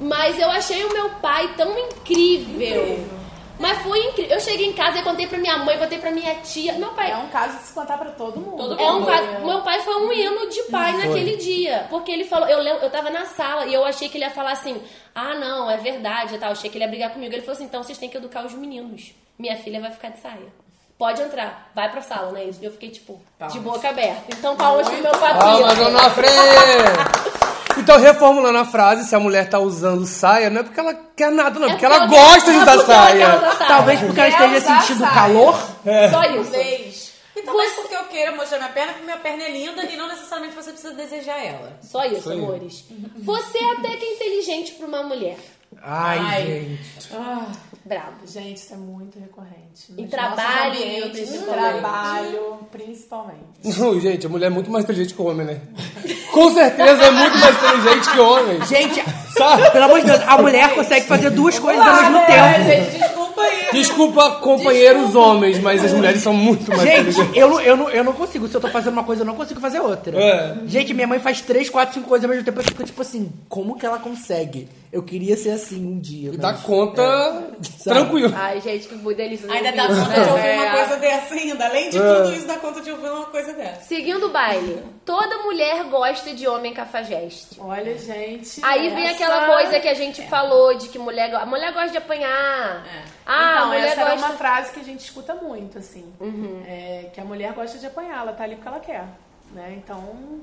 [0.00, 3.17] Mas eu achei o meu pai tão incrível.
[3.58, 4.34] Mas foi incrível.
[4.36, 6.74] Eu cheguei em casa e contei pra minha mãe, contei pra minha tia.
[6.74, 7.10] Meu pai.
[7.10, 8.80] É um caso de se contar pra todo mundo.
[8.80, 11.86] É um caso- Meu pai foi um hino de pai naquele dia.
[11.90, 14.30] Porque ele falou, eu, lembro, eu tava na sala e eu achei que ele ia
[14.30, 14.80] falar assim:
[15.14, 16.50] ah, não, é verdade e tal.
[16.50, 17.34] Eu achei que ele ia brigar comigo.
[17.34, 19.12] Ele falou assim: então vocês têm que educar os meninos.
[19.38, 20.52] Minha filha vai ficar de saia.
[20.98, 22.50] Pode entrar, vai pra sala, né?
[22.60, 23.20] E eu fiquei, tipo,
[23.52, 24.24] de boca aberta.
[24.36, 25.84] Então, palmas pro meu Palmas, papinho.
[25.84, 26.26] dona Fre!
[27.78, 31.30] Então, reformulando a frase, se a mulher tá usando saia, não é porque ela quer
[31.30, 31.68] nada, não.
[31.68, 33.40] É porque ela gosta de é usar saia.
[33.66, 35.14] Talvez porque ela esteja sentindo saia.
[35.14, 35.54] calor.
[36.10, 36.50] Só isso.
[36.50, 37.12] Talvez.
[37.36, 40.08] E talvez porque eu queira mostrar minha perna, porque minha perna é linda e não
[40.08, 41.78] necessariamente você precisa desejar ela.
[41.82, 42.84] Só isso, amores.
[43.18, 45.36] Você até que é inteligente pra uma mulher.
[45.82, 46.46] Ai, Ai.
[46.46, 46.78] gente.
[47.84, 48.26] Brabo.
[48.26, 49.92] Gente, isso é muito recorrente.
[49.96, 53.38] Em Nos trabalho, ambientes trabalho, principalmente.
[53.78, 55.60] Não, gente, a mulher é muito mais inteligente que o homem, né?
[56.32, 58.62] Com certeza é muito mais inteligente que o homem.
[58.66, 59.02] Gente,
[59.36, 59.70] Sabe?
[59.70, 62.64] pelo amor de Deus, a mulher consegue fazer duas coisas ao mesmo É, tempo.
[62.70, 63.68] gente, desculpa aí.
[63.72, 68.04] Desculpa, companheiros homens, mas as mulheres são muito mais Gente, eu não, eu, não, eu
[68.04, 68.48] não consigo.
[68.48, 70.18] Se eu tô fazendo uma coisa, eu não consigo fazer outra.
[70.20, 70.56] É.
[70.66, 72.60] Gente, minha mãe faz três, quatro, cinco coisas ao mesmo tempo.
[72.60, 74.68] Eu fico tipo assim, como que ela consegue?
[74.90, 76.32] Eu queria ser assim um dia.
[76.32, 77.84] Dá mas- conta Sabe?
[77.84, 78.32] tranquilo.
[78.34, 79.50] Ai, gente, que delícia.
[79.52, 80.24] Ainda dá conta né?
[80.24, 80.56] de ouvir É.
[80.56, 81.66] uma coisa dessa ainda.
[81.66, 82.00] Além de É.
[82.14, 83.82] tudo isso, dá conta de ouvir uma coisa dessa.
[83.82, 87.56] Seguindo o baile, toda mulher gosta de homem cafajeste.
[87.60, 88.60] Olha, gente.
[88.62, 91.72] Aí vem essa- aquela coisa que a gente falou de que mulher, go- a mulher
[91.72, 92.84] gosta de apanhar.
[93.30, 94.26] Ah, então, essa era gosta.
[94.26, 96.10] uma frase que a gente escuta muito, assim.
[96.18, 96.64] Uhum.
[96.66, 99.04] É, que a mulher gosta de apanhar, ela tá ali porque ela quer.
[99.52, 99.74] Né?
[99.76, 100.40] Então,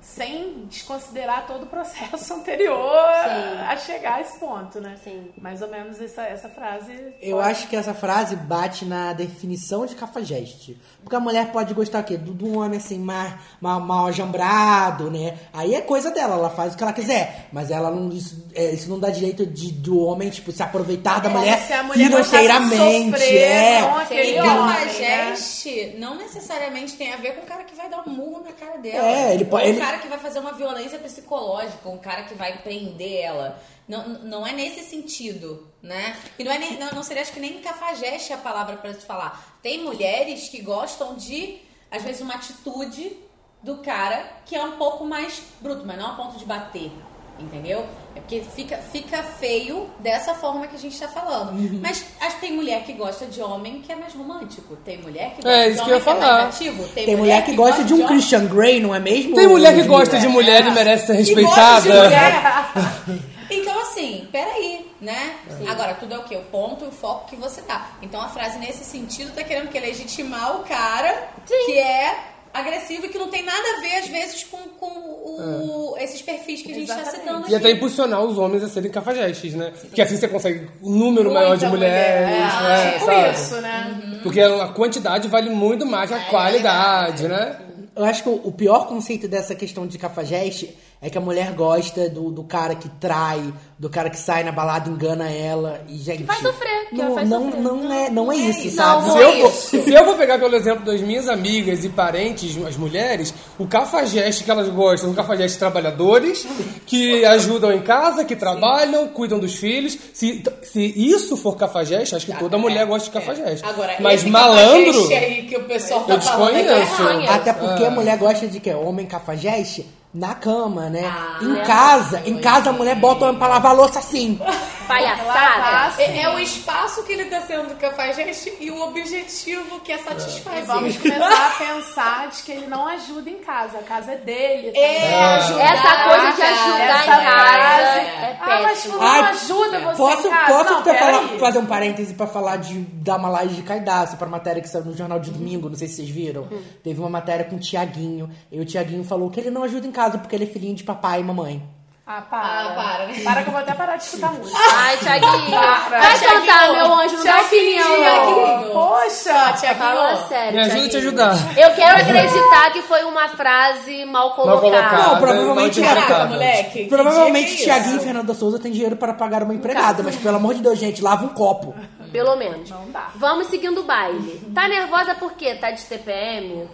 [0.00, 2.76] sem desconsiderar todo o processo anterior
[3.24, 3.58] Sim.
[3.68, 4.96] a chegar a esse ponto, né?
[5.02, 5.30] Sim.
[5.40, 6.92] Mais ou menos essa, essa frase.
[7.20, 10.78] Eu pode- acho que essa frase bate na definição de cafajeste.
[11.02, 12.16] Porque a mulher pode gostar o quê?
[12.16, 15.38] Do- De um homem assim, mais, mal, mal ajambrado, né?
[15.52, 17.46] Aí é coisa dela, ela faz o que ela quiser.
[17.52, 21.20] Mas ela não, isso, é, isso não dá direito de, do homem, tipo, se aproveitar
[21.20, 23.10] da É, mulher se a mulher financeiramente.
[23.10, 23.82] sofrer é.
[23.82, 28.02] com aquele E cafajeste não necessariamente tem a ver com o cara que vai dar
[28.06, 29.06] um murro na cara dela.
[29.06, 33.20] É, ele pode- cara que vai fazer uma violência psicológica, um cara que vai prender
[33.22, 33.62] ela.
[33.86, 36.16] Não, não é nesse sentido, né?
[36.38, 39.04] E não, é nem, não, não seria, acho que nem cafajeste a palavra pra te
[39.04, 39.58] falar.
[39.62, 41.60] Tem mulheres que gostam de,
[41.90, 43.16] às vezes, uma atitude
[43.62, 46.90] do cara que é um pouco mais bruto, mas não a ponto de bater.
[47.38, 47.86] Entendeu?
[48.16, 51.50] É porque fica, fica feio dessa forma que a gente tá falando.
[51.50, 51.80] Uhum.
[51.82, 54.74] Mas acho que tem mulher que gosta de homem que é mais romântico.
[54.76, 56.88] Tem mulher que gosta É, de isso que homem eu ia é mais ativo.
[56.88, 59.34] Tem mulher que gosta de um homem- Christian Grey, não é mesmo?
[59.34, 61.94] Tem mulher que gosta de mulher e merece ser que de respeitada.
[62.04, 63.22] mulher.
[63.48, 65.36] Então, assim, peraí, né?
[65.68, 66.34] Agora, tudo é o quê?
[66.36, 67.90] O ponto e o foco que você tá.
[68.02, 72.16] Então, a frase nesse sentido tá querendo que legitimar o cara que é
[72.58, 76.62] agressivo e que não tem nada a ver, às vezes, com, com o- esses perfis
[76.62, 77.52] que a gente tá citando aqui.
[77.52, 79.72] E até impulsionar os homens a serem cafajestes, né?
[79.80, 82.92] Porque assim você consegue um número Muita maior de mulher, mulheres, é, né?
[82.92, 83.30] Tipo sabe?
[83.32, 84.20] isso, né?
[84.22, 87.56] Porque a quantidade vale muito mais que a qualidade, né?
[87.94, 90.76] Eu acho que o o pior conceito dessa questão de cafajeste
[91.06, 93.40] é que a mulher gosta do, do cara que trai,
[93.78, 95.80] do cara que sai na balada e engana ela.
[95.88, 96.24] E, gente.
[96.24, 97.60] faz sofrer, que não, faz não, sofrer.
[97.62, 99.06] não, é, não é isso, Não, sabe?
[99.08, 99.82] não Se é eu, vou, isso.
[99.84, 104.42] se eu vou pegar pelo exemplo das minhas amigas e parentes, as mulheres, o cafajeste
[104.42, 106.44] que elas gostam, são cafajeste trabalhadores,
[106.86, 109.96] que ajudam em casa, que trabalham, cuidam dos filhos.
[110.12, 113.64] Se, se isso for cafajeste, acho que toda mulher gosta de cafajeste.
[113.64, 117.02] Agora, Mas esse malandro, aí que o pessoal eu tá falando é que é desconheço.
[117.22, 117.40] errado.
[117.40, 117.88] Até porque Ah.
[117.88, 118.74] a mulher gosta de quê?
[118.74, 121.04] Homem cafajeste na cama, né?
[121.06, 121.62] Ah, em é.
[121.64, 124.40] casa, em casa a mulher bota o homem pra lavar a louça assim.
[124.88, 126.00] Palhaçada.
[126.02, 130.62] É, é o espaço que ele tá sendo cafajeste e o objetivo que é satisfazer.
[130.62, 133.78] E vamos começar a pensar de que ele não ajuda em casa.
[133.78, 134.76] A casa é dele.
[134.76, 137.98] É, ajudar, Essa coisa de ajudar Essa em casa frase.
[138.00, 140.52] é Ah, mas Ai, ajuda você Posso, em casa?
[140.54, 144.16] posso não, até falar- fazer um parêntese pra falar de dar uma laje de caidaço
[144.16, 146.48] pra matéria que saiu no Jornal de Domingo, não sei se vocês viram.
[146.82, 148.30] Teve uma matéria com o Tiaguinho.
[148.52, 150.84] E o Tiaguinho falou que ele não ajuda em casa porque ele é filhinho de
[150.84, 151.62] papai e mamãe.
[152.08, 152.46] Ah, para.
[152.46, 153.20] Ah, para, né?
[153.24, 154.56] Para que eu vou até parar de escutar música.
[154.76, 155.50] Ai, Thiaguinho.
[155.50, 155.88] Para.
[156.00, 156.40] Vai Thiaguinho.
[156.46, 157.96] cantar, meu anjo, não dá opinião, não.
[157.98, 158.72] Tiaguinho.
[158.72, 160.98] Poxa, Fala sério, me ajuda a te Thiaguinho.
[161.08, 161.58] ajudar.
[161.58, 164.60] Eu quero acreditar que foi uma frase mal colocada.
[164.60, 164.96] colocada.
[165.02, 166.70] Não, Ah, provavelmente não moleque.
[166.84, 168.00] que Provavelmente é Tiaguinho e?
[168.04, 171.24] Fernanda Souza têm dinheiro para pagar uma empregada, mas pelo amor de Deus, gente, lava
[171.24, 171.74] um copo.
[172.12, 172.70] Pelo menos.
[172.70, 173.08] Não dá.
[173.16, 174.48] Vamos seguindo o baile.
[174.54, 175.56] Tá nervosa por quê?
[175.56, 176.68] Tá de TPM?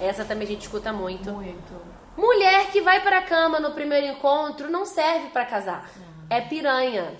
[0.00, 1.32] Essa também a gente escuta muito.
[1.32, 1.93] Muito.
[2.16, 5.88] Mulher que vai pra cama no primeiro encontro não serve pra casar.
[6.30, 7.12] É piranha.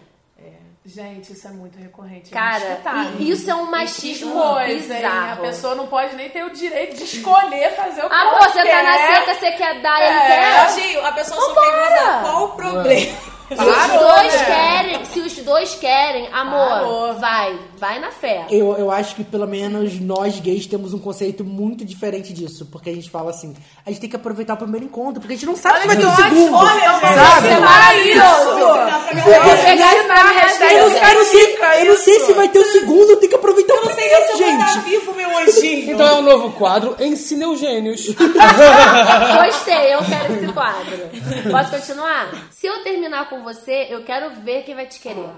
[0.86, 2.28] Gente, isso é muito recorrente.
[2.30, 3.12] Cara, gente escutar.
[3.18, 5.02] e isso é um machismo coisa, hein?
[5.06, 5.40] A bizarro.
[5.42, 8.44] pessoa não pode nem ter o direito de escolher fazer o que Ah, ela pô,
[8.44, 8.82] você tá quer.
[8.84, 10.26] na seca, você quer dar, ele É.
[10.26, 10.70] quer?
[10.74, 11.70] Gil, a pessoa só Vambora.
[11.70, 12.22] quer casar.
[12.22, 13.16] Qual o problema?
[13.56, 14.44] Se os dois né?
[14.44, 17.14] querem, se os dois querem, amor, Parou.
[17.14, 18.47] vai, vai na fé.
[18.51, 22.66] Eu, eu acho que pelo menos nós gays temos um conceito muito diferente disso.
[22.70, 23.55] Porque a gente fala assim,
[23.85, 25.97] a gente tem que aproveitar o primeiro encontro, porque a gente não sabe se vai
[25.97, 26.55] ter o segundo.
[26.55, 27.48] Olha, eu vou sabe?
[27.48, 28.20] ensinar isso.
[30.14, 33.16] A hashtag Eu não, eu não sei, eu não sei se vai ter o segundo,
[33.16, 34.85] tem que aproveitar o Eu não sei primeiro, se eu vou estar gente.
[34.85, 35.85] vivo, meu anjinho.
[35.94, 38.06] Então é um novo quadro, Ensine Eugênios.
[39.44, 40.98] Gostei, eu quero esse quadro.
[41.51, 42.31] Posso continuar?
[42.51, 45.28] Se eu terminar com você, eu quero ver quem vai te querer.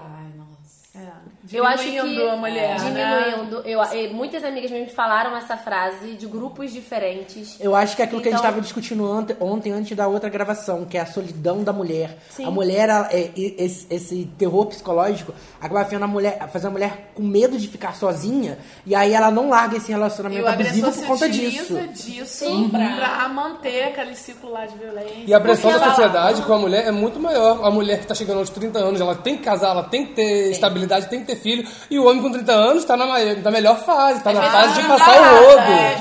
[1.51, 3.25] Eu acho que diminuindo a mulher, né?
[3.33, 3.61] diminuindo.
[3.67, 7.57] Eu, e muitas amigas me falaram essa frase de grupos diferentes.
[7.59, 10.07] Eu acho que é aquilo que a gente Então- estava discutindo ontem, ontem, antes da
[10.07, 12.17] outra gravação, que é a solidão da mulher.
[12.29, 12.45] Sim.
[12.45, 17.23] A mulher, é- esse, esse terror psicológico, acaba fazendo a mulher, fazendo a mulher com
[17.23, 21.77] medo de ficar sozinha, e aí ela não larga esse relacionamento abusivo por conta disso.
[21.93, 22.69] disso Sim.
[22.69, 23.27] pra...
[23.29, 25.23] manter aquele ciclo lá de violência.
[25.27, 27.63] E a pressão da Porque ela- sociedade com a mulher é muito maior.
[27.65, 30.13] A mulher que tá chegando aos 30 anos, ela tem que casar, ela tem que
[30.13, 31.67] ter estabilidade, tem que ter filho.
[31.89, 33.05] E o homem com 30 anos tá na,
[33.35, 35.59] na melhor fase, tá na vezes fase de não passar o rodo.
[35.71, 35.95] é,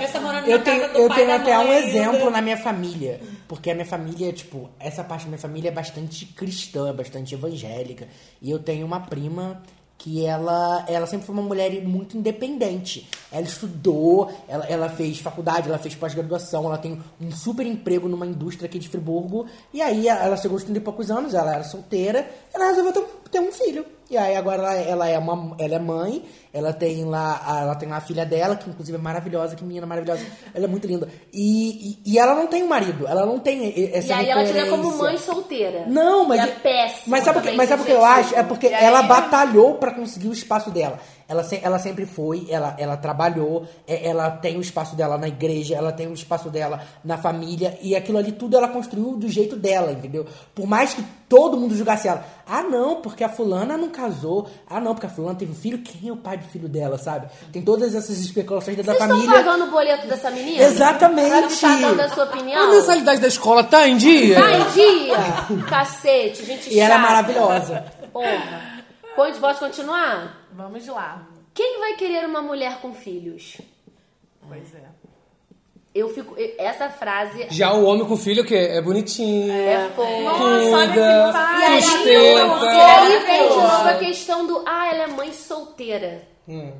[0.44, 3.20] tá Eu na tenho, eu tenho até mãe um exemplo na minha família.
[3.48, 8.08] Porque a minha família, tipo, essa parte da minha família é bastante cristã, bastante evangélica.
[8.42, 9.62] E eu tenho uma prima
[9.98, 13.08] que ela, ela sempre foi uma mulher muito independente.
[13.32, 18.26] Ela estudou, ela, ela fez faculdade, ela fez pós-graduação, ela tem um super emprego numa
[18.26, 19.46] indústria aqui de Friburgo.
[19.72, 23.00] E aí ela chegou aos 30 e poucos anos, ela era solteira, ela resolveu ter,
[23.00, 23.86] um- ter um filho.
[24.08, 26.22] E aí agora ela, ela é uma ela é mãe,
[26.52, 29.84] ela tem lá ela tem lá a filha dela, que inclusive é maravilhosa, que menina
[29.86, 30.24] maravilhosa.
[30.54, 31.08] Ela é muito linda.
[31.32, 34.30] E, e, e ela não tem um marido, ela não tem e- essa E aí
[34.30, 35.02] ela te vê como referência.
[35.02, 35.84] mãe solteira.
[35.88, 37.02] Não, mas E é péssimo.
[37.08, 38.34] Mas sabe o que, mas sabe o que eu acho?
[38.36, 41.00] É porque aí- ela batalhou pra conseguir o espaço dela.
[41.28, 45.26] Ela, se- ela sempre foi, ela, ela trabalhou, é, ela tem o espaço dela na
[45.26, 49.28] igreja, ela tem o espaço dela na família, e aquilo ali tudo ela construiu do
[49.28, 50.24] jeito dela, entendeu?
[50.54, 52.24] Por mais que todo mundo julgasse ela.
[52.46, 54.48] Ah, não, porque a fulana não casou.
[54.70, 55.78] Ah, não, porque a fulana teve um filho.
[55.78, 57.26] Quem é o pai do filho dela, sabe?
[57.52, 59.44] Tem todas essas especulações dentro Vocês da estão família.
[59.44, 60.62] pagando o boleto dessa menina?
[60.62, 61.60] Exatamente.
[61.60, 62.62] Tá dando a sua opinião?
[62.62, 64.40] A mensalidade da escola tá em dia?
[64.40, 65.16] Tá em dia?
[65.68, 67.08] Cacete, gente E ela é chata.
[67.12, 67.84] maravilhosa.
[68.12, 68.76] Porra.
[69.16, 70.45] Pode- Posso continuar?
[70.56, 71.28] Vamos lá.
[71.52, 73.58] Quem vai querer uma mulher com filhos?
[74.48, 74.88] Pois é.
[75.94, 76.34] Eu fico...
[76.58, 77.46] Essa frase...
[77.50, 78.54] Já o homem com filho, o quê?
[78.54, 79.52] É bonitinho.
[79.52, 80.22] É fofo.
[80.22, 81.60] Nossa, olha que cuida.
[81.60, 82.64] E aí, sustenta.
[82.64, 84.62] e aí vem de novo a questão do...
[84.66, 86.22] Ah, ela é mãe solteira.
[86.48, 86.72] Hum.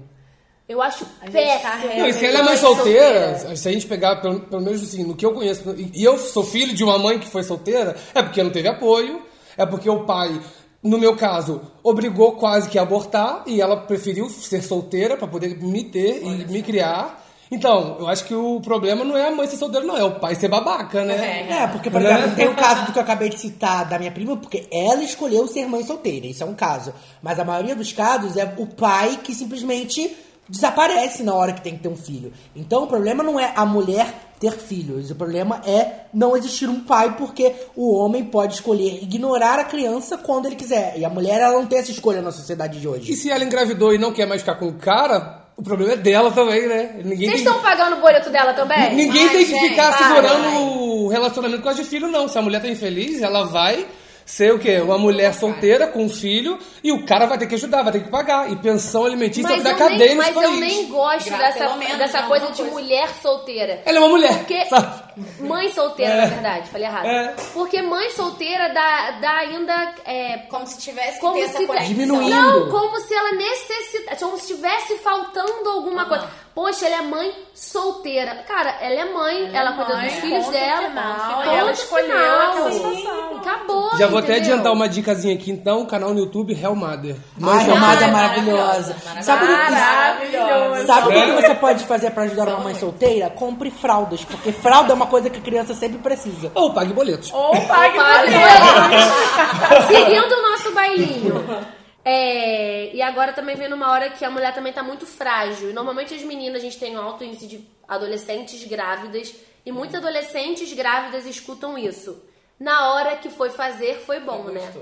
[0.68, 1.62] Eu acho gente péssimo.
[1.62, 4.82] carrega Não, e se ela é mãe solteira, se a gente pegar, pelo, pelo menos
[4.82, 7.42] assim, no que eu conheço, e e eu sou filho de uma mãe que foi
[7.44, 9.22] solteira, é porque não teve apoio,
[9.56, 10.40] é porque o pai,
[10.86, 15.56] no meu caso, obrigou quase que a abortar e ela preferiu ser solteira pra poder
[15.60, 17.24] me ter e me criar.
[17.50, 20.18] Então, eu acho que o problema não é a mãe ser solteira, não, é o
[20.18, 21.46] pai ser babaca, né?
[21.48, 22.10] É, porque, por Né?
[22.12, 25.02] exemplo, tem o caso do que eu acabei de citar da minha prima, porque ela
[25.04, 26.26] escolheu ser mãe solteira.
[26.26, 26.92] Isso é um caso.
[27.22, 30.16] Mas a maioria dos casos é o pai que simplesmente
[30.48, 32.32] desaparece na hora que tem que ter um filho.
[32.54, 35.10] Então o problema não é a mulher ter filhos.
[35.10, 40.16] O problema é não existir um pai, porque o homem pode escolher ignorar a criança
[40.18, 40.94] quando ele quiser.
[40.98, 43.10] E a mulher, ela não tem essa escolha na sociedade de hoje.
[43.12, 45.96] E se ela engravidou e não quer mais ficar com o cara, o problema é
[45.96, 46.96] dela também, né?
[47.04, 48.94] Ninguém Vocês tem- estão pagando o boleto dela também?
[48.94, 50.56] Ninguém Ai, tem que gente, ficar segurando vai.
[50.62, 52.28] o relacionamento com a de filho, não.
[52.28, 53.86] Se a mulher tá infeliz, ela vai
[54.26, 54.80] ser o quê?
[54.80, 58.02] Uma mulher solteira com um filho e o cara vai ter que ajudar, vai ter
[58.02, 58.50] que pagar.
[58.50, 60.60] E pensão alimentícia Mas, da eu cadeia nem, mas eu país.
[60.60, 62.70] nem gosto Gra- dessa, menos, dessa né, coisa de coisa.
[62.72, 63.82] mulher solteira.
[63.86, 64.36] Ela é uma mulher.
[64.38, 64.64] Porque.
[64.66, 65.06] sabe?
[65.40, 66.16] Mãe solteira, É.
[66.22, 67.06] na verdade, falei errado.
[67.06, 67.34] É.
[67.54, 69.94] Porque mãe solteira dá, dá ainda.
[70.04, 71.84] É, Como se tivesse que como ter se essa.
[71.84, 72.28] Diminuindo.
[72.30, 74.24] Não, como se ela necessitasse.
[74.24, 76.28] Como se estivesse faltando alguma coisa.
[76.56, 78.34] Poxa, ela é mãe solteira.
[78.48, 80.88] Cara, ela é mãe, ela, cuida mãe, dos filhos ponto dela.
[80.88, 82.72] final, ela escolheu final.
[82.72, 83.36] situação.
[83.36, 83.90] Acabou.
[83.98, 84.52] Já vou até entendeu?
[84.54, 87.14] adiantar uma dicasinha aqui, então, canal no YouTube Hell Mother.
[87.42, 88.10] Ai, é maravilhosa.
[88.10, 90.86] maravilhosa, Sabe o que- Maravilhoso.
[90.86, 91.42] Sabe o que É.
[91.42, 93.28] você pode fazer pra ajudar uma mãe solteira?
[93.28, 96.50] Compre fraldas, porque fralda é uma coisa que a criança sempre precisa.
[96.54, 97.30] Ou pague boletos.
[97.34, 99.86] Ou pague Pague boleto.
[99.88, 101.66] Seguindo o nosso bailinho.
[102.08, 105.70] É, e agora também vem numa hora que a mulher também tá muito frágil.
[105.70, 109.34] E normalmente as meninas, a gente tem um alto índice de adolescentes grávidas.
[109.64, 112.22] E muitas adolescentes grávidas escutam isso.
[112.60, 114.72] Na hora que foi fazer, foi bom, né?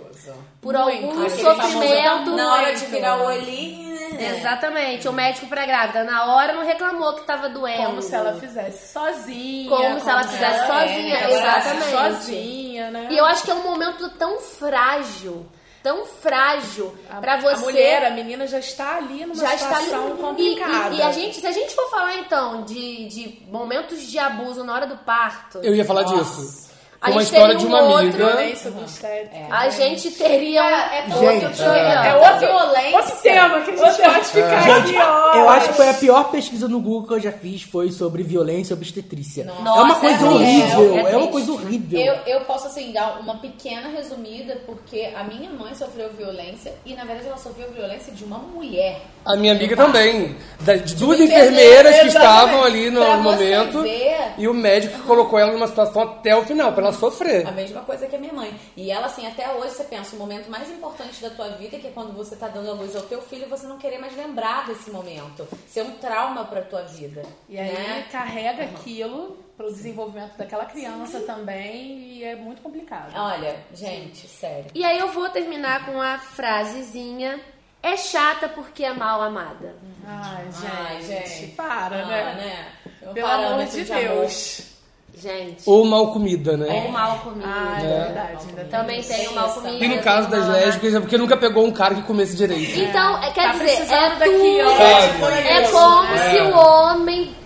[0.61, 2.03] Por algum Aquele sofrimento.
[2.05, 4.37] famoso, Na hora de virar o olhinho, né?
[4.39, 6.05] Exatamente, o médico pra grávida.
[6.05, 7.87] Na hora não reclamou que tava doendo.
[7.87, 9.69] Como se ela fizesse sozinha.
[9.71, 11.91] Como se ela fizesse sozinha, exatamente.
[11.91, 13.09] Sozinha, né?
[13.11, 15.45] E eu acho que é um momento tão frágil,
[15.85, 17.55] tão frágil pra você.
[17.55, 20.95] A mulher, a menina já está ali numa já está ali situação e- complicada.
[20.95, 24.65] E, e a gente, se a gente for falar então de, de momentos de abuso
[24.65, 26.64] na hora do parto, Eu ia falar disso.
[27.05, 28.41] A Uma gente história de um uma outro, amiga.
[28.41, 29.47] É isso, obstétrica.
[29.51, 32.07] a gente teria É, é outro Gente, programa.
[32.07, 32.97] É Outra outro, violência.
[32.99, 35.35] outro tema que a gente pode ficar Gente, aqui, ó.
[35.37, 38.23] eu acho que foi a pior pesquisa no Google que eu já fiz, foi sobre
[38.23, 39.43] violência obstetrícia.
[39.47, 42.01] é uma Nossa, coisa é horrível, é é, uma coisa horrível.
[42.01, 46.95] Eu, eu posso, assim, dar uma pequena resumida, porque a minha mãe sofreu violência e,
[46.95, 49.03] na verdade, ela sofreu violência de uma mulher.
[49.27, 50.37] A minha amiga também.
[50.61, 51.51] Da- de duas enfermeira,
[51.91, 53.83] enfermeiras que estavam ali no Pra você momento.
[53.83, 54.17] ver.
[54.39, 57.47] E o médico colocou ela numa situação até o final, pra ela sofrer.
[57.47, 58.59] A mesma coisa que a minha mãe.
[58.77, 61.87] E ela, assim, até hoje você pensa, o momento mais importante da tua vida, que
[61.87, 64.67] é quando você tá dando a luz ao teu filho, você não querer mais lembrar
[64.67, 65.47] desse momento.
[65.69, 67.23] Ser um trauma pra tua vida.
[67.49, 68.07] E aí né?
[68.11, 73.13] carrega aquilo pro desenvolvimento daquela criança também e é muito complicado.
[73.15, 74.67] Olha, gente, sério.
[74.75, 77.41] E aí eu vou terminar com a frasezinha
[77.85, 79.77] é chata porque é mal amada.
[80.07, 81.47] Ai, gente, Ai, gente.
[81.53, 82.35] para, Ah, né?
[82.35, 82.73] né?
[83.11, 84.03] Um Pelo amor de amor.
[84.03, 84.74] Deus.
[85.17, 85.63] Gente.
[85.65, 86.83] Ou mal comida, né?
[86.87, 87.47] Ou mal comida.
[87.49, 88.39] Ah, é verdade.
[88.49, 89.85] Ainda Também tem o mal comida.
[89.85, 92.79] E no caso das o- lésbicas é porque nunca pegou um cara que comesse direito.
[92.81, 94.67] Então, é, quer Tá dizer, precisando é daqui, tudo.
[94.67, 94.77] ó.
[94.77, 95.49] Sabe?
[95.49, 96.31] É isso, como né?
[96.31, 97.37] se o homem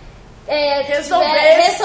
[0.47, 1.83] é, Resolvesse-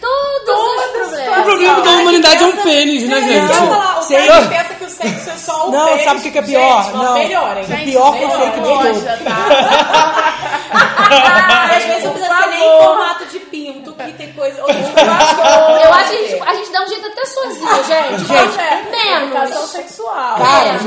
[0.00, 1.38] todos os problemas.
[1.38, 3.52] O problema da humanidade é um pênis, né, gente?
[3.52, 4.26] falar, o Sei.
[4.28, 6.04] cara que pensa que o sexo é só o Não, pênis.
[6.04, 6.84] sabe o que que é pior?
[6.84, 7.14] Gente, Não.
[7.14, 7.64] melhorem.
[7.64, 9.28] O pior Gente, conceito de loja, tudo.
[9.28, 10.70] Ah,
[11.76, 13.67] às vezes não precisa ser nem em formato de pinto,
[14.06, 14.60] que tem coisa...
[14.62, 15.84] outras coisas.
[15.84, 18.24] Eu acho que a gente, a gente dá um jeito até sozinho, gente.
[18.26, 19.70] Gente, educação Menos.
[19.70, 20.36] sexual.
[20.36, 20.84] Cara, É, gente,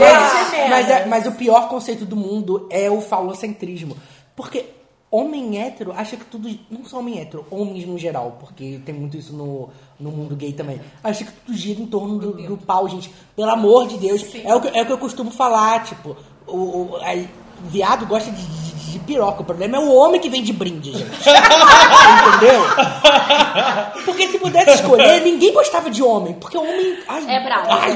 [0.52, 0.70] menos.
[0.70, 3.96] mas, é- mas o pior conceito do mundo é o falocentrismo.
[4.36, 4.66] Porque
[5.10, 6.50] homem hétero acha que tudo.
[6.70, 9.70] Não só homem hétero, homens no geral, porque tem muito isso no,
[10.00, 10.80] no mundo gay também.
[11.04, 13.14] Acha que tudo gira em torno do, do pau, gente.
[13.36, 14.24] Pelo amor de Deus.
[14.44, 16.16] É o, que, é o que eu costumo falar, tipo,
[16.48, 16.98] o, o
[17.66, 19.42] viado gosta de, de- de piroca.
[19.42, 21.06] O problema é o homem que vem de brinde, gente.
[22.28, 22.62] Entendeu?
[24.06, 26.34] Porque se pudesse escolher, ninguém gostava de homem.
[26.34, 26.98] Porque homem.
[27.08, 27.68] Ai, É bravo.
[27.70, 27.92] ai,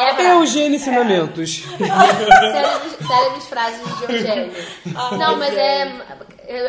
[0.00, 0.40] É bravo.
[0.40, 1.62] Eugênio ensinamentos.
[1.78, 4.52] Célebres, célebres frases de Eugênio.
[5.18, 5.92] Não, mas é,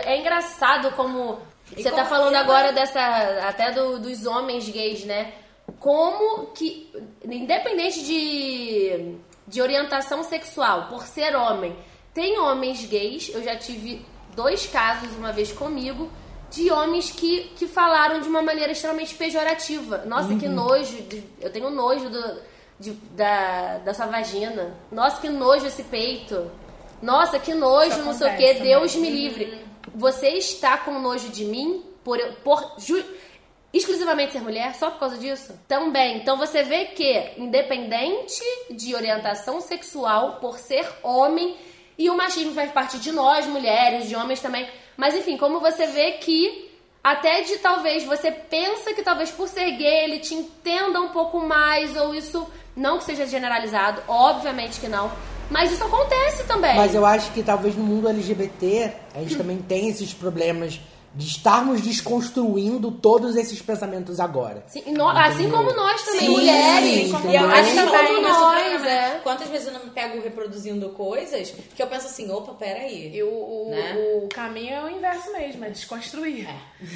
[0.06, 1.40] é engraçado como.
[1.76, 3.00] Você tá falando agora dessa.
[3.48, 5.32] Até do- dos homens gays, né?
[5.80, 6.92] Como que.
[7.30, 9.16] Independente de,
[9.48, 11.76] de orientação sexual, por ser homem,
[12.16, 14.04] tem homens gays, eu já tive
[14.36, 16.10] dois casos uma vez comigo.
[16.52, 20.04] De homens que, que falaram de uma maneira extremamente pejorativa.
[20.06, 20.98] Nossa, que nojo.
[21.42, 22.38] Eu tenho nojo do,
[22.80, 24.74] de- da, da sua vagina.
[24.92, 26.50] Nossa, que nojo esse peito.
[27.02, 28.54] Nossa, que nojo, Isso não sei o que.
[28.62, 29.12] Deus também.
[29.12, 29.66] me livre.
[29.94, 33.04] Você está com nojo de mim por, por ju-
[33.74, 34.76] exclusivamente ser mulher?
[34.76, 35.54] Só por causa disso?
[35.68, 36.18] Também.
[36.18, 41.58] Então você vê que, independente de orientação sexual, por ser homem,
[41.98, 44.68] e o machismo faz parte de nós, mulheres, de homens também.
[44.98, 46.72] Mas enfim, como você vê que
[47.04, 51.40] até de talvez você pensa que talvez por ser gay ele te entenda um pouco
[51.40, 55.12] mais, ou isso não que seja generalizado, obviamente que não.
[55.50, 56.76] Mas isso acontece também.
[56.76, 60.80] Mas eu acho que talvez no mundo LGBT a gente também tem esses problemas
[61.16, 64.64] de estarmos desconstruindo todos esses pensamentos agora.
[64.68, 67.10] Sim, no- assim como nós também, Sim, mulheres.
[67.10, 69.20] sim, E eu acho assim como o nós, é.
[69.24, 73.16] Quantas vezes eu não me pego reproduzindo coisas que eu penso assim, opa, peraí.
[73.16, 73.96] E o, o, Né?
[74.24, 76.48] o caminho é o inverso mesmo, é desconstruir.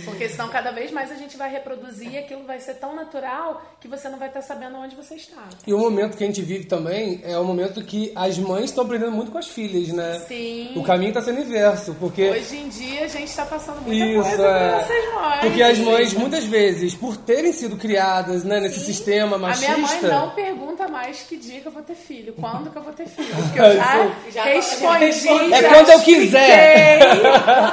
[0.06, 3.62] Porque senão cada vez mais a gente vai reproduzir e aquilo vai ser tão natural
[3.80, 5.44] que você não vai estar sabendo onde você está.
[5.66, 8.84] E o momento que a gente vive também é o momento que as mães estão
[8.84, 10.20] aprendendo muito com as filhas, né?
[10.28, 10.74] Sim.
[10.76, 14.42] O caminho está sendo inverso, porque Hoje em dia a gente está passando muita Isso,
[14.42, 14.86] é.
[15.16, 15.40] mães.
[15.42, 19.74] Porque as mães, muitas vezes, por terem sido criadas né, nesse sistema A machista.
[19.76, 22.82] minha mãe não pergunta mais que dia que eu vou ter filho, quando que eu
[22.82, 23.30] vou ter filho.
[23.36, 25.12] Porque eu já, Já- respondi.
[25.12, 27.00] já É já quando eu quiser.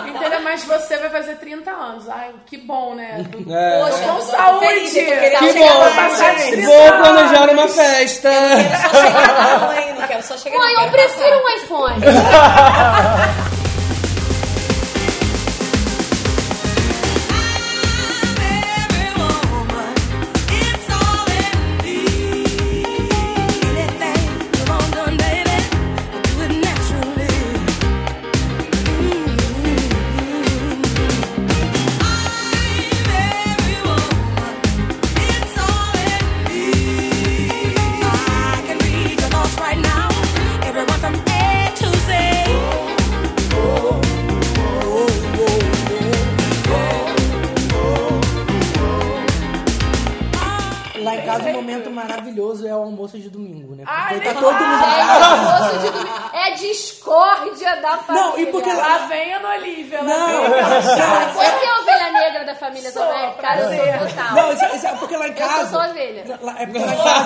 [0.08, 0.40] Entendeu?
[0.42, 2.08] Mas você vai fazer 30 anos.
[2.08, 3.24] Ai, que bom, né?
[3.50, 3.80] É.
[3.84, 4.66] Poxa, Com saúde.
[4.66, 5.78] feliz, Que bom!
[5.78, 6.52] lá, passar de gente.
[6.52, 8.28] 30 Vou planejar uma festa!
[8.28, 11.96] Eu só chegar lá, mãe, não quero só chegar Mãe, eu quero prefiro um iPhone.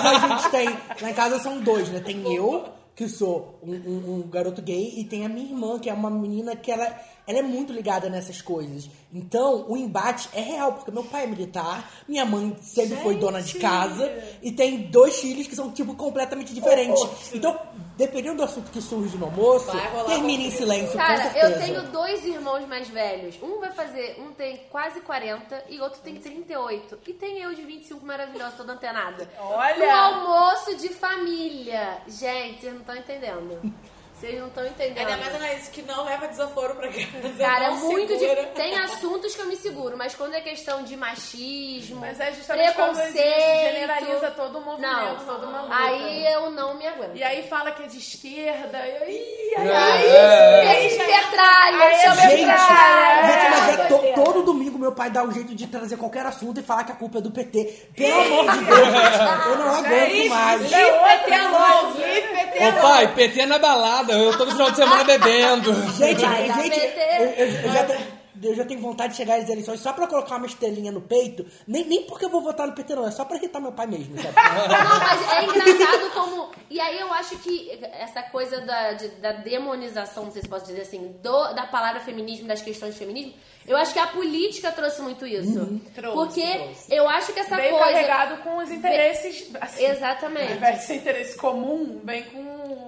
[0.01, 0.69] casa a gente tem.
[1.01, 1.99] Lá em casa são dois, né?
[1.99, 2.65] Tem eu,
[2.95, 6.09] que sou um, um- um garoto gay, e tem a minha irmã, que é uma
[6.09, 6.87] menina que ela,
[7.31, 8.89] ela é muito ligada nessas coisas.
[9.13, 13.41] Então, o embate é real, porque meu pai é militar, minha mãe sempre foi dona
[13.41, 17.01] de casa, e tem dois filhos que são, tipo, completamente diferentes.
[17.33, 17.57] Então,
[17.95, 19.71] dependendo do assunto que surge no almoço,
[20.07, 21.47] termina em silêncio, com Cara, certeza.
[21.47, 23.35] eu tenho dois irmãos mais velhos.
[23.41, 26.99] Um vai fazer, um tem quase 40 e outro tem 38.
[27.07, 29.29] E tem eu de 25 maravilhosa, toda antenada.
[29.39, 29.85] Olha.
[29.85, 31.99] No almoço de família.
[32.07, 33.59] Gente, vocês não estão entendendo.
[34.21, 34.99] Vocês não estão entendendo.
[34.99, 37.33] Ainda mais Anaís, que não leva desaforo pra casa.
[37.39, 38.41] Cara, é muito segura.
[38.43, 38.47] de...
[38.51, 42.71] Tem assuntos que eu me seguro, mas quando é questão de machismo, Mas é justamente
[42.75, 45.75] quando preconceito, generaliza todo o movimento, não, toda uma luta.
[45.75, 47.15] Aí eu não me aguento.
[47.15, 50.67] E aí fala que é de esquerda, e aí, É, aí, é.
[50.69, 53.33] aí, já- Petralha, aí chama é Gente, petralha.
[53.33, 56.59] gente, mas é to- todo domingo meu pai dá um jeito de trazer qualquer assunto
[56.59, 57.89] e falar que a culpa é do PT.
[57.95, 60.61] Pelo amor de Deus, gente, eu não aguento mais.
[60.61, 64.77] Isso é PT outra louco, PT Ô pai, PT na balada, eu todo final de
[64.77, 65.73] semana bebendo.
[65.93, 66.79] Gente, gente,
[67.19, 70.07] eu, eu- eu já tenho, eu já tenho vontade de chegar às eleições só pra
[70.07, 71.45] colocar uma estrelinha no peito.
[71.67, 73.07] Nem, nem porque eu vou votar no PT, não.
[73.07, 74.33] É só pra irritar meu pai mesmo, sabe?
[74.67, 76.49] Não, mas é engraçado como.
[76.69, 80.65] E aí eu acho que essa coisa da, de- da demonização, não sei se posso
[80.65, 83.33] dizer assim, do- da palavra feminismo, das questões de feminismo,
[83.67, 85.79] eu acho que a política trouxe muito isso.
[85.93, 86.93] Trouxe, Porque trouxe.
[86.93, 87.85] eu acho que essa Veio coisa.
[87.91, 89.49] carregado com os interesses.
[89.59, 90.51] Assim, Exatamente.
[90.51, 92.39] Ao invés de ser interesse comum, vem com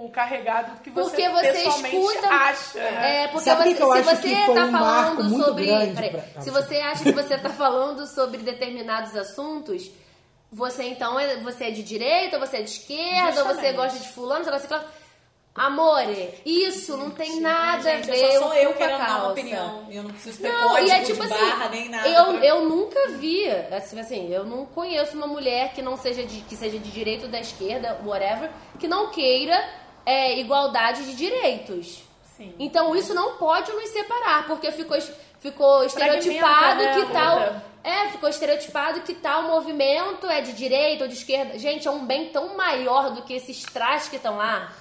[0.05, 2.27] o carregado do que você, Porque você pessoalmente escuta.
[2.27, 2.77] acha.
[2.79, 3.23] né?
[3.23, 5.67] É, porque Sabe você, que eu se acho você que foi tá um falando sobre.
[5.93, 9.89] pra- se você acha que você tá falando sobre determinados assuntos,
[10.51, 13.75] você então é, você é de direita, ou você é de esquerda, ou você Justamente.
[13.75, 15.02] gosta de fulano, você gosta de.
[15.55, 19.19] Amore, isso não tem nada Gente, a ver só sou eu com a querendo dar
[19.19, 19.87] uma opinião.
[19.91, 22.09] Eu não preciso ter Não, código e é tipo de assim, barra, nem nada.
[22.09, 26.23] eu, pra- eu nunca vi, assim, assim, eu não conheço uma mulher que não seja
[26.23, 28.49] de, que seja de direita ou da esquerda, whatever,
[28.79, 29.63] que não queira
[30.03, 32.01] é, igualdade de direitos.
[32.35, 32.51] Sim.
[32.57, 34.97] Então isso não pode nos separar, porque ficou,
[35.39, 37.61] ficou estereotipado né, que a tal.
[37.83, 41.59] É, ficou estereotipado que tal movimento é de direita ou de esquerda.
[41.59, 44.71] Gente, é um bem tão maior do que esses trajes que estão lá.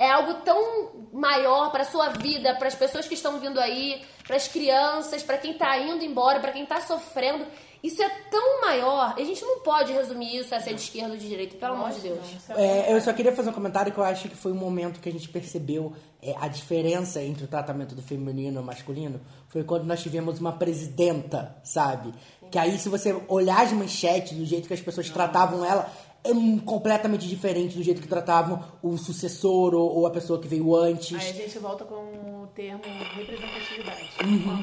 [0.00, 4.34] É algo tão maior para sua vida, para as pessoas que estão vindo aí, para
[4.34, 7.44] as crianças, para quem tá indo embora, para quem tá sofrendo.
[7.82, 9.14] Isso é tão maior.
[9.14, 11.90] A gente não pode resumir isso a ser de esquerda ou de direita, pelo amor
[11.90, 12.18] de Deus.
[12.56, 15.08] É, eu só queria fazer um comentário que eu acho que foi um momento que
[15.08, 19.20] a gente percebeu é, a diferença entre o tratamento do feminino e o masculino.
[19.48, 22.14] Foi quando nós tivemos uma presidenta, sabe?
[22.50, 25.90] Que aí, se você olhar as manchetes, do jeito que as pessoas tratavam ela,
[26.24, 26.30] é
[26.64, 31.18] completamente diferente do jeito que tratavam o sucessor ou, ou a pessoa que veio antes.
[31.18, 32.82] Aí a gente volta com o termo
[33.16, 34.10] representatividade.
[34.24, 34.62] Uhum.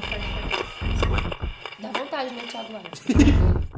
[1.80, 3.68] Dá vontade, né, Thiago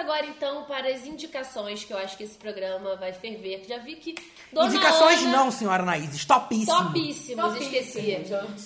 [0.00, 3.62] Agora então para as indicações, que eu acho que esse programa vai ferver.
[3.68, 4.14] Já vi que
[4.52, 6.24] Dona Indicações Ana, não, senhora Anaís.
[6.24, 6.76] Topíssimo.
[6.76, 8.16] Topíssimos, esqueci.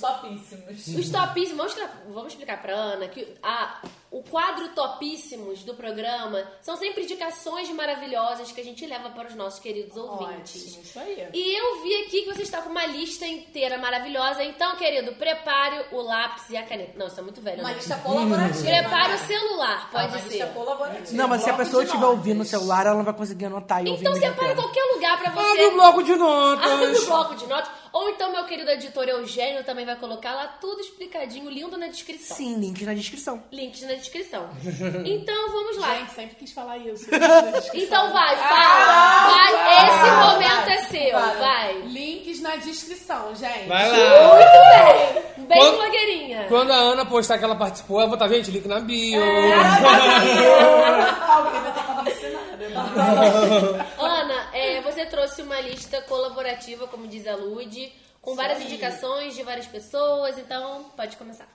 [0.00, 0.86] Topíssimos.
[0.98, 6.76] Os topíssimos, vamos, vamos explicar pra Ana que a, o quadro topíssimos do programa são
[6.76, 10.68] sempre indicações maravilhosas que a gente leva para os nossos queridos ouvintes.
[10.68, 11.28] Ótimo, isso aí.
[11.34, 14.42] E eu vi aqui que você está com uma lista inteira maravilhosa.
[14.44, 16.96] Então, querido, prepare o lápis e a caneta.
[16.96, 17.60] Não, isso é muito velho.
[17.60, 17.74] Uma né?
[17.74, 18.64] lista colaborativa.
[18.64, 19.14] Prepare né?
[19.14, 20.28] o celular, pode Uma ser.
[20.28, 21.16] lista colaborativa.
[21.16, 22.18] Não, mas se a pessoa estiver notas.
[22.18, 24.84] ouvindo no celular, ela não vai conseguir anotar e ouvir Então ao mesmo separa qualquer
[24.94, 25.50] lugar pra você.
[25.50, 27.04] Abre o bloco de Abre o notas.
[27.06, 27.70] bloco de notas.
[27.94, 32.36] Ou então, meu querido editor Eugênio também vai colocar lá tudo explicadinho, lindo na descrição.
[32.36, 33.40] Sim, link na descrição.
[33.52, 34.50] Links na descrição.
[35.06, 35.94] Então, vamos lá.
[35.94, 37.06] Gente, sempre quis falar isso.
[37.72, 39.30] Então vai, Ah, fala.
[39.30, 41.36] Vai, vai, esse vai, momento é seu, Vai.
[41.38, 41.72] vai.
[41.82, 43.68] Links na descrição, gente.
[43.68, 43.96] Vai lá.
[44.34, 44.58] Muito
[45.36, 45.46] bem.
[45.46, 46.46] Bem Quando- blogueirinha.
[46.48, 49.22] Quando a Ana postar que ela participou, eu vou estar, gente, link na bio.
[51.28, 52.53] Alguém vai ter que ensinar?
[53.98, 59.42] Ana, é, você trouxe uma lista colaborativa, como diz a Lud, com várias indicações de
[59.42, 61.48] várias pessoas, então pode começar.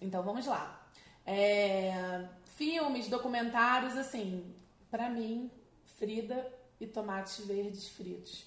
[0.00, 0.86] Então vamos lá.
[1.26, 2.24] É,
[2.56, 4.54] filmes, documentários, assim,
[4.90, 5.50] pra mim,
[5.98, 6.46] Frida
[6.80, 8.46] e Tomates Verdes Fritos.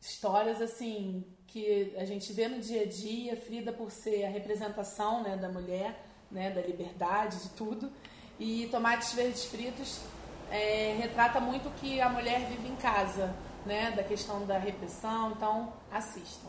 [0.00, 5.22] Histórias, assim, que a gente vê no dia a dia, Frida por ser a representação
[5.22, 7.92] né, da mulher, né, da liberdade, de tudo.
[8.38, 10.00] E Tomates Verdes Fritos
[10.50, 13.34] é, retrata muito o que a mulher vive em casa,
[13.66, 16.48] né, da questão da repressão, então assistam.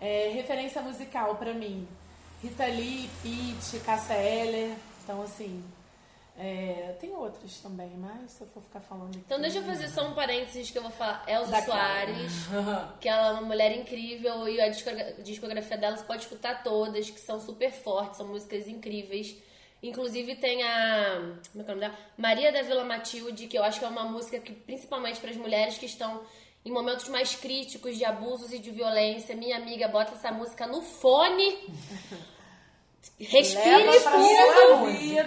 [0.00, 1.88] É, referência musical pra mim.
[2.42, 4.76] Rita Lee, Pete, Cássia Eller.
[5.02, 5.64] Então, assim,
[6.38, 9.18] é, tem outros também, mas se eu for ficar falando aqui...
[9.26, 11.24] Então deixa eu fazer só um parênteses que eu vou falar.
[11.26, 11.62] Elza Da.
[11.62, 12.32] Soares,
[13.00, 17.10] que ela é uma mulher incrível e a discogra- discografia dela você pode escutar todas,
[17.10, 19.36] que são super fortes, são músicas incríveis.
[19.82, 21.36] Inclusive tem a.
[21.52, 21.98] Como é que é o nome dela?
[22.16, 25.36] Maria da Vila Matilde, que eu acho que é uma música que, principalmente para as
[25.36, 26.20] mulheres que estão
[26.64, 29.36] em momentos mais críticos de abusos e de violência.
[29.36, 31.58] Minha amiga, bota essa música no fone.
[33.18, 35.22] Respire fundo e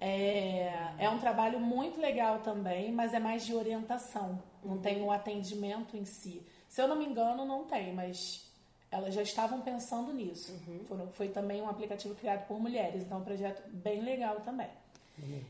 [0.00, 4.42] É, é um trabalho muito legal também, mas é mais de orientação.
[4.62, 6.42] Não tem o atendimento em si.
[6.68, 8.50] Se eu não me engano, não tem, mas
[8.90, 10.52] elas já estavam pensando nisso.
[10.88, 14.68] Foram- foi também um aplicativo criado por mulheres, então é um projeto bem legal também.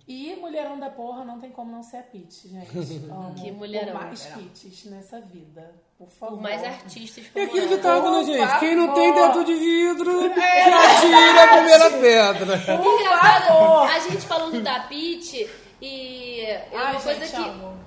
[0.07, 2.69] E Mulherão da Porra não tem como não ser a Pete, gente.
[3.11, 3.93] Amo Que mulherão.
[3.99, 6.35] Por mais Pites nessa vida, por favor.
[6.37, 7.77] Por mais artistas E como aquele ela.
[7.77, 8.61] ditado, né, Por gente?
[8.61, 12.57] Quem não tem teto de vidro, É já tira a primeira pedra.
[12.75, 13.91] Engraçado, favor.
[13.91, 15.49] a gente falando da Pete
[15.81, 17.79] e é Ai, uma coisa gente, que amo.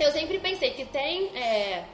[0.00, 1.84] eu sempre pensei que tem é,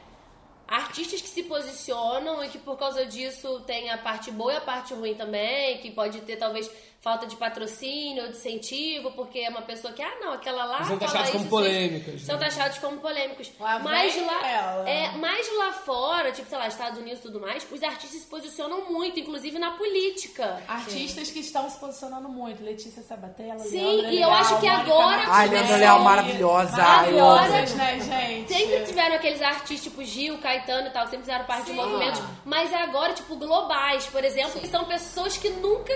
[0.68, 4.60] artistas que se posicionam e que por causa disso tem a parte boa e a
[4.60, 6.70] parte ruim também, que pode ter talvez
[7.04, 10.78] falta de patrocínio ou de incentivo, porque é uma pessoa que, ah, não, aquela lá.
[10.78, 12.44] São fala taxados como isso, polêmicas, São né?
[12.46, 13.52] taxados como polêmicos.
[13.60, 14.88] Lá mas lá, ela.
[14.88, 18.26] é, mas lá fora, tipo, sei lá, Estados Unidos e tudo mais, os artistas se
[18.26, 20.62] posicionam muito, inclusive na política.
[20.66, 22.64] Artistas que estão se posicionando muito.
[22.64, 25.24] Letícia Sabatella, Sim, Leandra e eu Leal, acho que agora-.
[25.26, 26.76] Ai, Leandra Leal, maravilhosa.
[26.78, 26.82] Eu.
[26.82, 28.48] Maravilhosas, né, gente?
[28.48, 31.76] Sempre tiveram aqueles artistas tipo Gil, Caetano e tal, sempre fizeram parte de Sim.
[31.76, 35.92] movimentos, mas agora, tipo, globais, por exemplo, que são pessoas que nunca.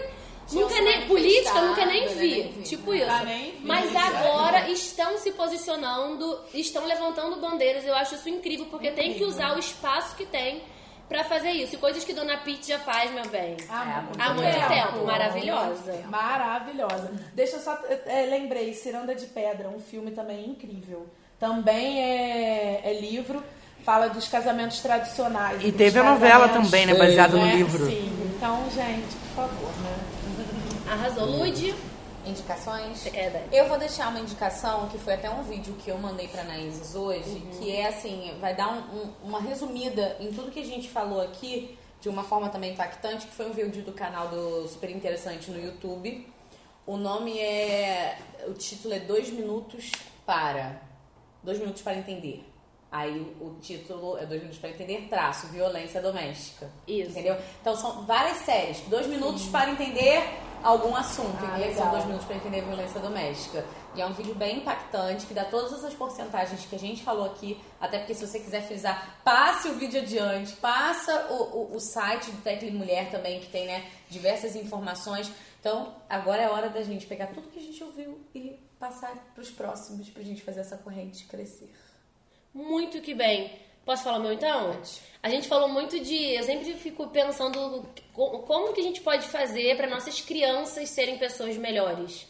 [0.53, 1.07] Nunca nem.
[1.07, 2.31] Política, nunca nem né, vi.
[2.31, 2.63] nem vi.
[2.63, 3.25] Tipo isso.
[3.25, 4.07] nem vi, Mas já.
[4.07, 7.85] agora estão se posicionando, estão levantando bandeiras.
[7.85, 10.63] Eu acho isso incrível, porque tem que usar o espaço que tem
[11.09, 11.75] pra fazer isso.
[11.75, 13.57] E coisas que Dona Pete já faz, meu bem.
[13.69, 15.05] Há muito, Há muito tempo.
[15.05, 16.05] Maravilhosa.
[16.09, 17.13] Maravilhosa.
[17.35, 17.79] Deixa eu só.
[18.07, 21.07] é, lembrei, Ciranda de Pedra, um filme também incrível.
[21.39, 23.43] Também é, é livro,
[23.85, 25.63] fala dos casamentos tradicionais.
[25.65, 26.95] E teve a novela também, né?
[26.95, 27.55] Baseado no né?
[27.55, 27.87] livro.
[27.87, 30.08] Sim, então, gente, por favor, né?
[30.91, 31.25] Arrasou.
[31.27, 31.75] Lude,
[32.27, 32.99] Indicações?
[32.99, 33.43] você quer dar?
[33.55, 36.95] Eu vou deixar uma indicação, que foi até um vídeo que eu mandei pra Anaíses
[36.95, 40.89] hoje, que é assim, vai dar um- um- uma resumida em tudo que a gente
[40.91, 44.91] falou aqui, de uma forma também impactante, que foi um vídeo do canal do Super
[44.91, 46.27] Interessante no YouTube.
[46.87, 48.19] O nome é.
[48.47, 49.91] O título é Dois Minutos
[50.27, 50.81] para.
[51.43, 52.45] Dois Minutos para Entender.
[52.91, 56.71] Aí o título é Dois Minutos para Entender, traço, violência doméstica.
[56.87, 57.11] Isso.
[57.11, 57.37] Entendeu?
[57.61, 58.81] Então são várias séries.
[58.89, 60.23] Dois minutos para entender
[60.63, 61.37] algum assunto.
[61.41, 61.91] Ah, e aí são legal.
[61.91, 63.65] dois minutos para entender violência doméstica.
[63.95, 67.27] E é um vídeo bem impactante, que dá todas essas porcentagens que a gente falou
[67.27, 67.61] aqui.
[67.79, 72.31] Até porque se você quiser frisar, passe o vídeo adiante, passa o, o, o site
[72.31, 75.31] do Tecle Mulher também, que tem né, diversas informações.
[75.61, 79.15] Então, agora é a hora da gente pegar tudo que a gente ouviu e passar
[79.35, 81.71] para os próximos, pra gente fazer essa corrente crescer.
[82.55, 83.53] Muito que bem.
[83.85, 84.77] Posso falar o meu então?
[85.23, 86.35] A gente falou muito de.
[86.35, 91.19] Eu sempre fico pensando co- como que a gente pode fazer para nossas crianças serem
[91.19, 92.27] pessoas melhores.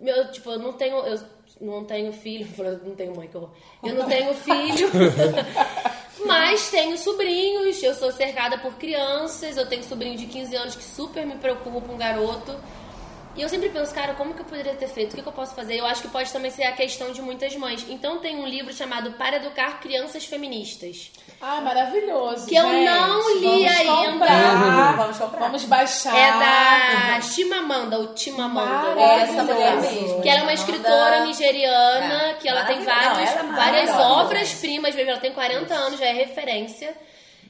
[0.00, 0.96] Meu, tipo, eu não tenho.
[1.06, 1.20] Eu
[1.60, 2.48] não tenho filho.
[2.58, 3.50] Eu não tenho mãe, que horror.
[3.84, 4.88] Eu não tenho filho.
[6.26, 10.84] Mas tenho sobrinhos, eu sou cercada por crianças, eu tenho sobrinho de 15 anos que
[10.84, 12.54] super me preocupa, um garoto.
[13.34, 15.12] E eu sempre penso, cara, como que eu poderia ter feito?
[15.12, 15.76] O que, que eu posso fazer?
[15.76, 17.84] Eu acho que pode também ser a questão de muitas mães.
[17.88, 21.10] Então tem um livro chamado Para Educar Crianças Feministas.
[21.40, 22.46] Ah, maravilhoso.
[22.46, 22.84] Que eu gente.
[22.84, 24.12] não li Vamos ainda.
[24.12, 24.96] Comprar.
[24.96, 25.40] Vamos comprar.
[25.40, 26.14] Vamos baixar.
[26.16, 29.00] É da Chimamanda, ou Chimamanda.
[29.00, 30.20] Essa mulher mesmo.
[30.20, 34.94] Que ela é uma escritora nigeriana, É, que ela tem Não, ela é várias obras-primas,
[34.94, 35.10] mesmo.
[35.10, 36.94] ela tem 40 anos, já é referência.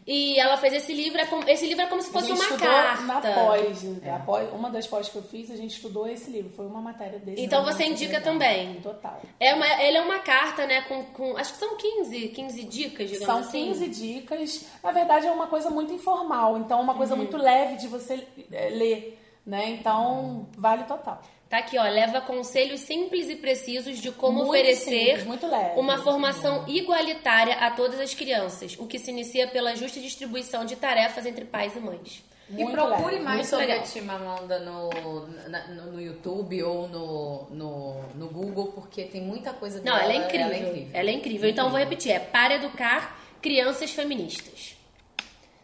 [0.07, 3.03] E ela fez esse livro, é como- esse livro é como se fosse uma carta.
[3.03, 6.51] na pós, a pós- uma das pós que eu fiz, a gente estudou esse livro.
[6.51, 7.41] Foi uma matéria desse.
[7.41, 8.33] Então você foi indica legal.
[8.33, 8.81] também.
[8.81, 9.21] Total.
[9.39, 13.11] É uma, ele é uma carta, né, com, com- Acho que são 15, 15 dicas,
[13.11, 13.67] digamos São assim.
[13.73, 14.65] 15 dicas.
[14.83, 16.59] Na verdade, é uma coisa muito informal.
[16.59, 16.99] Então, é uma Uhum.
[16.99, 19.19] coisa muito leve de você é, ler.
[19.47, 19.71] né?
[19.71, 21.21] Então, vale total.
[21.53, 21.83] Tá aqui, ó.
[21.83, 25.79] Leva conselhos simples e precisos de como Muito oferecer simples, muito leve.
[25.79, 30.77] uma formação igualitária a todas as crianças, o que se inicia pela justa distribuição de
[30.77, 32.25] tarefas entre pais e mães.
[32.49, 33.83] E procure mais Muito sobre legal.
[33.83, 34.89] a Chimamanda no,
[35.51, 40.05] na- no, no YouTube ou no, no, no Google, porque tem muita coisa Não, dela.
[40.05, 40.47] ela é incrível.
[40.47, 40.91] Ela é incrível.
[40.95, 41.51] Ela é incrível.
[41.51, 42.13] Então, vou repetir.
[42.13, 44.75] É para educar crianças feministas.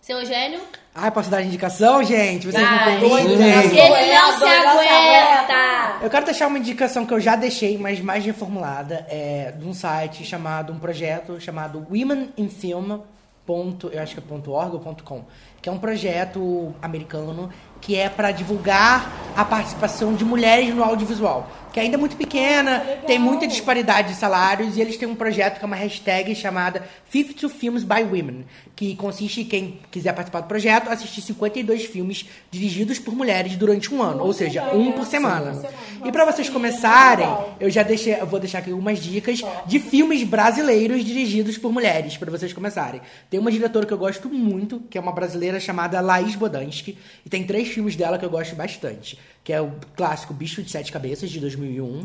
[0.09, 0.62] Seu Eugênio?
[0.94, 2.47] Ai, posso dar indicação, gente?
[2.47, 2.94] Vocês Vai.
[2.94, 3.30] não permitem?
[3.35, 5.98] Ele não se Doido, não se aguenta.
[6.01, 9.74] Eu quero deixar uma indicação que eu já deixei, mas mais reformulada, é de um
[9.74, 13.01] site chamado, um projeto chamado Women in Film.
[13.44, 15.24] Ponto, eu acho que é ponto .org ou ponto .com,
[15.60, 21.47] que é um projeto americano que é para divulgar a participação de mulheres no audiovisual,
[21.78, 25.59] que ainda é muito pequena, tem muita disparidade de salários e eles têm um projeto
[25.59, 28.44] que é uma hashtag chamada 52 Films by Women,
[28.74, 33.94] que consiste em quem quiser participar do projeto assistir 52 filmes dirigidos por mulheres durante
[33.94, 35.62] um ano, ou seja, um por semana.
[36.05, 37.28] E para vocês começarem,
[37.60, 42.16] eu já deixei, eu vou deixar aqui algumas dicas de filmes brasileiros dirigidos por mulheres
[42.16, 43.00] para vocês começarem.
[43.30, 47.28] Tem uma diretora que eu gosto muito, que é uma brasileira chamada Laís Bodansky, e
[47.28, 49.16] tem três filmes dela que eu gosto bastante,
[49.48, 52.04] que é o clássico Bicho de Sete Cabeças de 2001.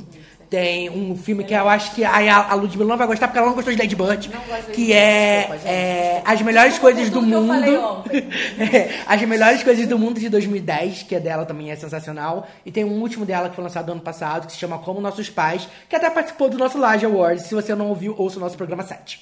[0.49, 3.47] Tem um filme que eu acho que a, a Ludmilla não vai gostar porque ela
[3.47, 4.31] não gostou de Lady Bird,
[4.71, 8.05] que é, é As Melhores Coisas do Mundo.
[8.57, 12.47] É, As Melhores Coisas do Mundo de 2010, que é dela também é sensacional.
[12.65, 15.29] E tem um último dela que foi lançado ano passado, que se chama Como Nossos
[15.29, 17.47] Pais, que até participou do nosso Laje Awards.
[17.47, 19.19] Se você não ouviu, ouça o nosso programa 7.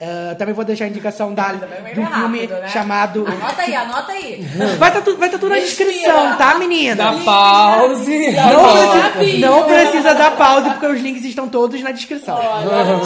[0.00, 2.68] Ah, também vou deixar a indicação da, do filme rápido, né?
[2.68, 3.26] chamado.
[3.26, 4.42] Anota aí, anota aí.
[4.78, 6.96] Vai estar tudo, vai tá tudo na descrição, tá, menina?
[6.96, 8.32] Dá pause.
[8.32, 12.38] Não precisa, não precisa dar pause, porque os links estão todos na descrição.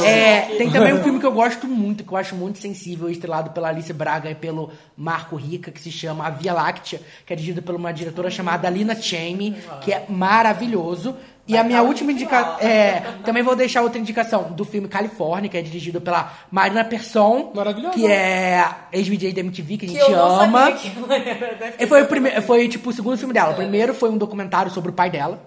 [0.05, 3.51] É, tem também um filme que eu gosto muito, que eu acho muito sensível, estrelado
[3.51, 7.37] pela Alice Braga e pelo Marco Rica, que se chama A Via Láctea, que é
[7.37, 11.17] dirigido por uma diretora chamada Lina Chamey, que é maravilhoso.
[11.49, 12.59] E a minha última indicação.
[12.61, 17.53] É, também vou deixar outra indicação do filme Califórnia, que é dirigido pela Marina Persson,
[17.95, 20.67] que é ex-VJ da MTV, que a gente não ama.
[20.67, 23.53] sabia que ela era da E foi o primeiro, foi tipo o segundo filme dela.
[23.53, 25.41] O primeiro foi um documentário sobre o pai dela.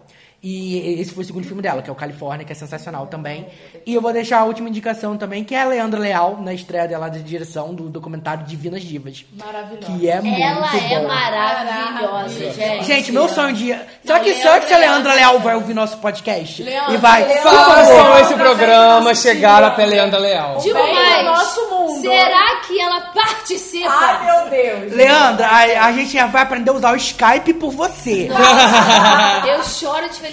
[0.44, 3.48] E esse foi o segundo filme dela, que é o Califórnia, que é sensacional também.
[3.86, 6.88] E eu vou deixar a última indicação também, que é a Leandra Leal, na estreia
[6.88, 9.24] dela de direção do documentário Divinas Divas.
[9.38, 9.86] Maravilhosa.
[10.00, 11.08] Que é muito Ela é bom.
[11.08, 12.86] maravilhosa, gente.
[12.86, 13.68] Gente, meu sonho de.
[13.68, 13.86] Será
[14.18, 16.64] Não, que, será que se a Leandra Leal- Leal vai ouvir nosso podcast?
[16.64, 17.24] Leandra, e vai.
[17.24, 17.76] Leandra, por favor.
[17.76, 20.58] Façam esse programa chegar a Leandra Leal.
[20.58, 21.18] Digo Vem mais.
[21.26, 22.02] no nosso mundo.
[22.02, 23.90] Será que ela participa?
[23.92, 24.94] Ai, meu Deus.
[24.94, 28.28] Leandra, a, a gente vai aprender a usar o Skype por você.
[29.48, 30.31] Eu choro de felicidade.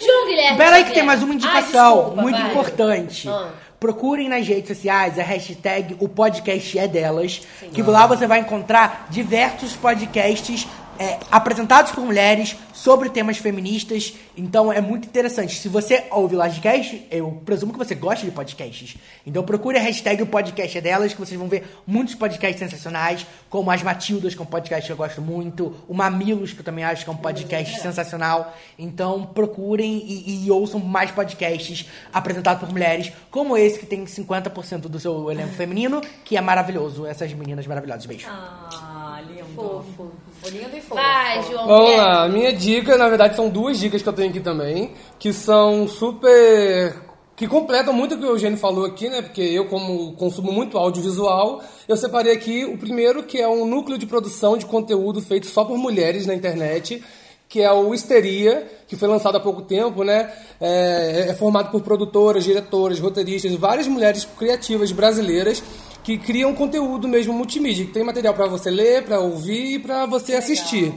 [0.00, 0.56] João Guilherme.
[0.56, 2.50] Pera aí que tem mais uma Ah, indicação desculpa, muito vai.
[2.50, 3.28] importante.
[3.28, 3.48] Ah.
[3.80, 9.06] Procurem nas redes sociais a hashtag O Podcast é Delas, que lá você vai encontrar
[9.08, 10.66] diversos podcasts
[10.98, 14.14] é, apresentados por mulheres sobre temas feministas.
[14.36, 15.56] Então é muito interessante.
[15.56, 18.96] Se você ouve Lagecast, eu presumo que você gosta de podcasts.
[19.26, 23.26] Então procure a hashtag O Podcast é Delas, que vocês vão ver muitos podcasts sensacionais,
[23.50, 26.64] como As Matildas, que é um podcast que eu gosto muito, o Mamilos, que eu
[26.64, 28.54] também acho que é um podcast sensacional.
[28.78, 34.82] Então procurem e, e ouçam mais podcasts apresentados por mulheres, como esse que tem 50%
[34.82, 37.06] do seu elenco feminino, que é maravilhoso.
[37.06, 38.06] Essas meninas maravilhosas.
[38.06, 38.28] Beijo.
[38.28, 39.48] Ah, lindo.
[39.54, 40.12] Fofo.
[40.46, 40.94] Lindo e fofo.
[40.94, 42.67] Vai, João Vamos lá, minha dica,
[42.98, 46.94] na verdade, são duas dicas que eu tenho aqui também, que são super.
[47.34, 49.22] que completam muito o que o Eugênio falou aqui, né?
[49.22, 53.96] Porque eu, como consumo muito audiovisual, eu separei aqui o primeiro, que é um núcleo
[53.96, 57.02] de produção de conteúdo feito só por mulheres na internet,
[57.48, 60.30] que é o Histeria, que foi lançado há pouco tempo, né?
[60.60, 65.62] É, é formado por produtoras, diretoras, roteiristas, várias mulheres criativas brasileiras
[66.04, 70.06] que criam conteúdo mesmo multimídia, que tem material para você ler, para ouvir e para
[70.06, 70.94] você assistir.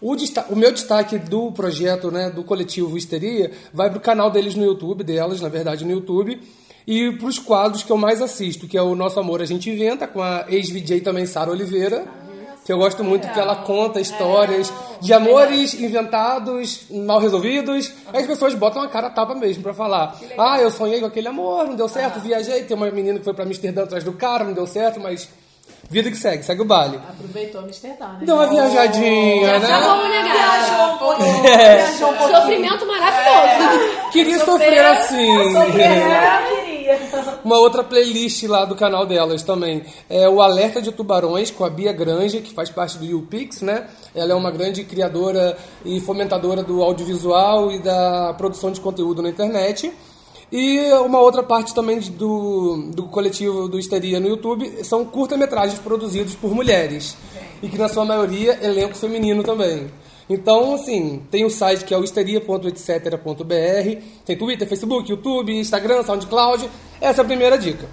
[0.00, 4.54] O, desta- o meu destaque do projeto, né, do coletivo Histeria, vai pro canal deles
[4.54, 6.40] no YouTube, delas, na verdade, no YouTube,
[6.86, 10.06] e pros quadros que eu mais assisto, que é o Nosso Amor a Gente Inventa,
[10.06, 12.04] com a ex-VJ também, Sara Oliveira,
[12.64, 17.92] que eu gosto muito que ela conta histórias de amores inventados, mal resolvidos.
[18.12, 20.18] Aí as pessoas botam a cara a tapa mesmo pra falar.
[20.36, 22.64] Ah, eu sonhei com aquele amor, não deu certo, viajei.
[22.64, 25.28] Tem uma menina que foi pra Amsterdã atrás do cara, não deu certo, mas
[25.88, 26.96] vida que segue, segue o baile.
[26.96, 28.20] Aproveitou Amsterdã, né?
[28.22, 29.86] Deu uma viajadinha, Já né?
[29.86, 30.34] vamos negar.
[30.34, 31.46] Viajou um pouquinho.
[31.46, 31.76] É.
[31.76, 32.38] Viajou um pouquinho.
[32.38, 34.10] Sofrimento maravilhoso.
[34.12, 35.30] Queria sofrer assim.
[35.30, 36.76] Eu queria.
[37.44, 41.70] Uma outra playlist lá do canal delas também é o Alerta de Tubarões com a
[41.70, 43.88] Bia Granja, que faz parte do YouPix, né?
[44.14, 49.28] Ela é uma grande criadora e fomentadora do audiovisual e da produção de conteúdo na
[49.28, 49.92] internet.
[50.50, 56.34] E uma outra parte também do, do coletivo do Histeria no YouTube são curta-metragens produzidos
[56.34, 57.16] por mulheres.
[57.62, 59.90] E que na sua maioria elenco feminino também.
[60.28, 66.68] Então, assim, tem o site que é o histeria.etc.br, tem Twitter, Facebook, YouTube, Instagram, SoundCloud.
[67.00, 67.88] Essa é a primeira dica.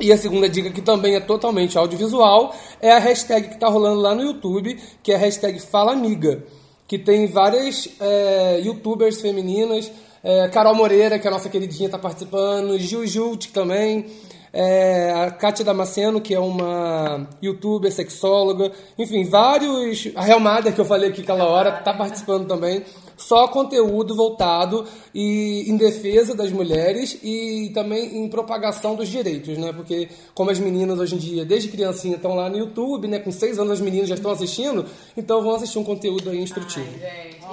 [0.00, 4.00] E a segunda dica, que também é totalmente audiovisual, é a hashtag que está rolando
[4.00, 6.44] lá no YouTube, que é a hashtag Fala Amiga,
[6.86, 9.90] que tem várias é, youtubers femininas,
[10.22, 14.06] é, Carol Moreira, que é a nossa queridinha, está participando, Gil Jult também,
[14.52, 20.08] é, a Kátia Damasceno, que é uma youtuber, sexóloga, enfim, vários.
[20.14, 22.82] A Real Mader, que eu falei aqui aquela hora, está participando também.
[23.18, 29.72] Só conteúdo voltado e em defesa das mulheres e também em propagação dos direitos, né?
[29.72, 33.18] Porque como as meninas hoje em dia, desde criancinha, estão lá no YouTube, né?
[33.18, 34.86] Com seis anos as meninas já estão assistindo,
[35.16, 36.88] então vão assistir um conteúdo aí instrutivo.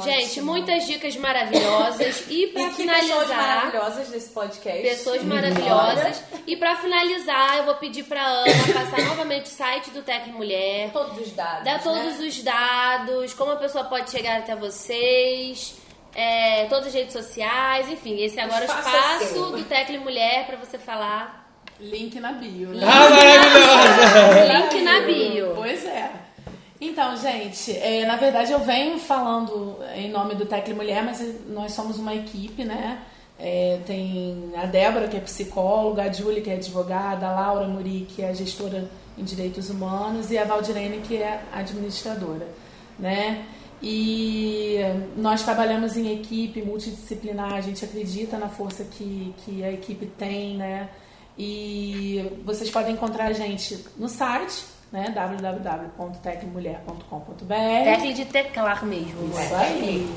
[0.03, 2.23] Gente, muitas dicas maravilhosas.
[2.29, 3.19] E pra que finalizar.
[3.19, 4.81] pessoas maravilhosas desse podcast.
[4.81, 6.23] Pessoas maravilhosas.
[6.45, 10.91] E pra finalizar, eu vou pedir pra Ana passar novamente o site do Tec Mulher.
[10.91, 11.63] Todos os dados.
[11.63, 12.27] Dar todos né?
[12.27, 15.54] os dados, como a pessoa pode chegar até vocês,
[16.15, 19.51] é, todas as redes sociais, enfim, esse agora é o espaço é espaço seu.
[19.51, 21.45] do Tecle Mulher pra você falar.
[21.79, 22.69] Link na bio.
[22.69, 22.85] né?
[22.87, 24.53] Ah, maravilhosa!
[24.53, 25.51] Link na bio.
[25.55, 26.09] Pois é.
[26.79, 31.73] Então, gente, é, na verdade eu venho falando em nome do Tecle Mulher, mas nós
[31.73, 32.99] somos uma equipe, né?
[33.37, 38.07] É, tem a Débora, que é psicóloga, a Júlia, que é advogada, a Laura Muri,
[38.09, 42.47] que é gestora em direitos humanos, e a Valdirene, que é administradora,
[42.97, 43.45] né?
[43.87, 44.79] E
[45.15, 50.57] nós trabalhamos em equipe multidisciplinar, a gente acredita na força que, que a equipe tem,
[50.57, 50.89] né?
[51.37, 55.13] E vocês podem encontrar a gente no site, né?
[55.13, 59.29] www.tecmulher.com.br Tecle de teclar mesmo.
[59.29, 60.09] Isso aí.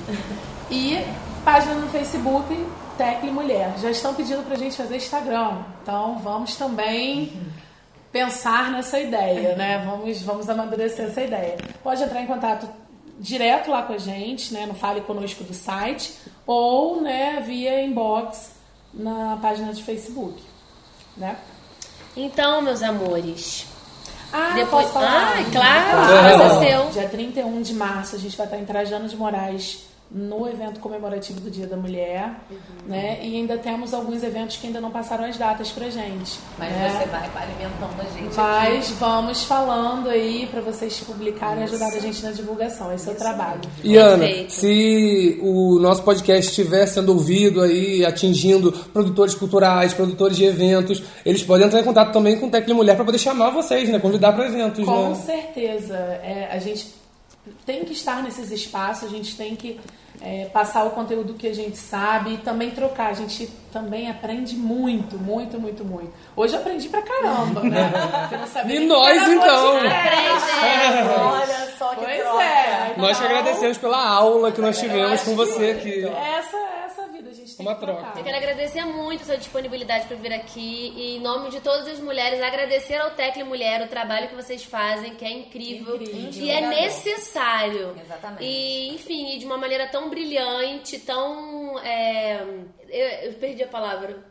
[0.70, 1.04] E
[1.44, 2.66] página no Facebook,
[2.96, 3.74] Tecle Mulher.
[3.80, 5.58] Já estão pedindo pra gente fazer Instagram.
[5.82, 7.38] Então vamos também
[8.10, 9.84] pensar nessa ideia, né?
[9.84, 11.58] Vamos, vamos amadurecer essa ideia.
[11.82, 12.66] Pode entrar em contato
[13.18, 14.66] direto lá com a gente, né?
[14.66, 16.12] No Fale Conosco do site,
[16.46, 18.52] ou né, via inbox
[18.94, 20.40] na página de Facebook.
[21.16, 21.36] Né?
[22.16, 23.66] Então, meus amores.
[24.32, 25.38] Ah, Depois- posso falar?
[25.38, 26.42] Ah, claro, Claro.
[26.64, 26.90] é seu.
[26.90, 31.38] Dia 31 de março a gente vai estar em Trajano de Moraes no evento comemorativo
[31.40, 32.34] do Dia da Mulher,
[32.86, 33.18] né?
[33.22, 36.38] E ainda temos alguns eventos que ainda não passaram as datas pra gente.
[36.58, 36.90] Mas né?
[36.90, 38.94] você vai alimentando a gente Mas aqui.
[38.94, 42.92] vamos falando aí pra vocês publicarem e ajudar a gente na divulgação.
[42.92, 43.60] Esse é o trabalho.
[43.84, 50.44] E Ana, se o nosso podcast estiver sendo ouvido aí, atingindo produtores culturais, produtores de
[50.44, 53.88] eventos, eles podem entrar em contato também com o Tecle Mulher para poder chamar vocês,
[53.90, 53.98] né?
[53.98, 55.14] Convidar para eventos, Com né?
[55.16, 55.94] certeza.
[55.96, 56.97] É, a gente
[57.66, 59.80] tem que estar nesses espaços, a gente tem que
[60.20, 63.10] é, passar o conteúdo que a gente sabe e também trocar.
[63.10, 66.12] A gente também aprende muito, muito, muito, muito.
[66.34, 67.90] Hoje eu aprendi pra caramba, né?
[68.68, 69.72] E nós, então?
[69.74, 70.50] podcast.
[70.64, 71.18] É.
[71.20, 72.42] Olha só que Pois troca.
[72.42, 72.94] é.
[72.96, 76.04] Nós que agradecemos pela aula que nós Eu tivemos com você aqui.
[76.04, 76.87] Essa, vida,
[77.30, 78.02] a gente tem Uma que trocar.
[78.02, 78.18] troca.
[78.20, 81.86] Eu quero agradecer muito a sua disponibilidade para vir aqui e, em nome de todas
[81.88, 86.30] as mulheres, agradecer ao Tecle Mulher o trabalho que vocês fazem, que é incrível, Incrível.
[86.44, 87.96] e é necessário.
[88.02, 88.44] Exatamente.
[88.44, 91.78] E, enfim, e de uma maneira tão brilhante, tão.
[91.80, 92.42] é,
[92.88, 94.22] eu, eu perdi a palavra.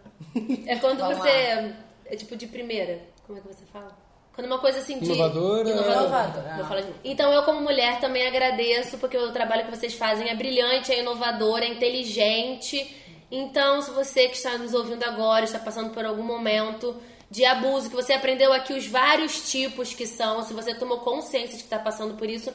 [0.65, 1.27] É quando Vamos você.
[1.55, 1.71] lá.
[2.05, 3.01] É tipo de primeira.
[3.25, 3.96] Como é que você fala?
[4.37, 5.05] Quando uma coisa assim de.
[5.05, 5.67] Inovadora.
[5.67, 5.99] Inovadora.
[5.99, 6.55] Inovadora.
[6.57, 6.99] Vou falar de novo.
[7.03, 10.99] Então eu, como mulher, também agradeço, porque o trabalho que vocês fazem é brilhante, é
[10.99, 12.95] inovador, é inteligente.
[13.31, 16.95] Então, se você que está nos ouvindo agora, está passando por algum momento
[17.31, 21.57] de abuso, que você aprendeu aqui os vários tipos que são, se você tomou consciência
[21.57, 22.53] de que está passando por isso,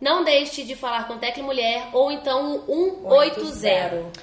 [0.00, 3.46] não deixe de falar com Tecle Mulher ou então o 180,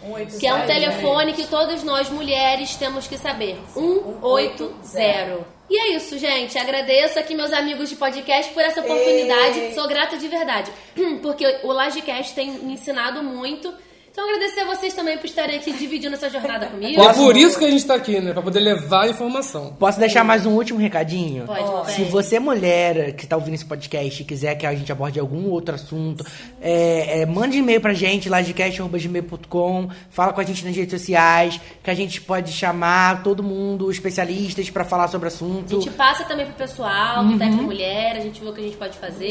[0.02, 3.56] 180, que é um telefone que todas nós mulheres temos que saber.
[3.76, 5.57] 180.
[5.70, 6.58] E é isso, gente.
[6.58, 9.60] Agradeço aqui meus amigos de podcast por essa oportunidade.
[9.60, 9.74] Ei.
[9.74, 10.72] Sou grata de verdade.
[11.22, 13.74] Porque o Lagecast tem me ensinado muito.
[14.20, 17.00] Então agradecer a vocês também por estarem aqui dividindo essa jornada comigo.
[17.00, 18.34] É por isso que a gente tá aqui, né?
[18.34, 19.76] Pra poder levar a informação.
[19.78, 21.46] Posso deixar mais um último recadinho?
[21.46, 24.92] Pode, meu Se você, mulher, que tá ouvindo esse podcast e quiser que a gente
[24.92, 26.26] aborde algum outro assunto,
[26.60, 31.92] é, é, mande e-mail pra gente, lagecast.gmail.com, fala com a gente nas redes sociais, que
[31.92, 35.70] a gente pode chamar todo mundo, especialistas, pra falar sobre o A assunto.
[35.80, 37.38] gente passa também pro pessoal, Uhum.
[37.38, 39.28] pro Tecle Mulher, a gente vê o que a gente pode fazer.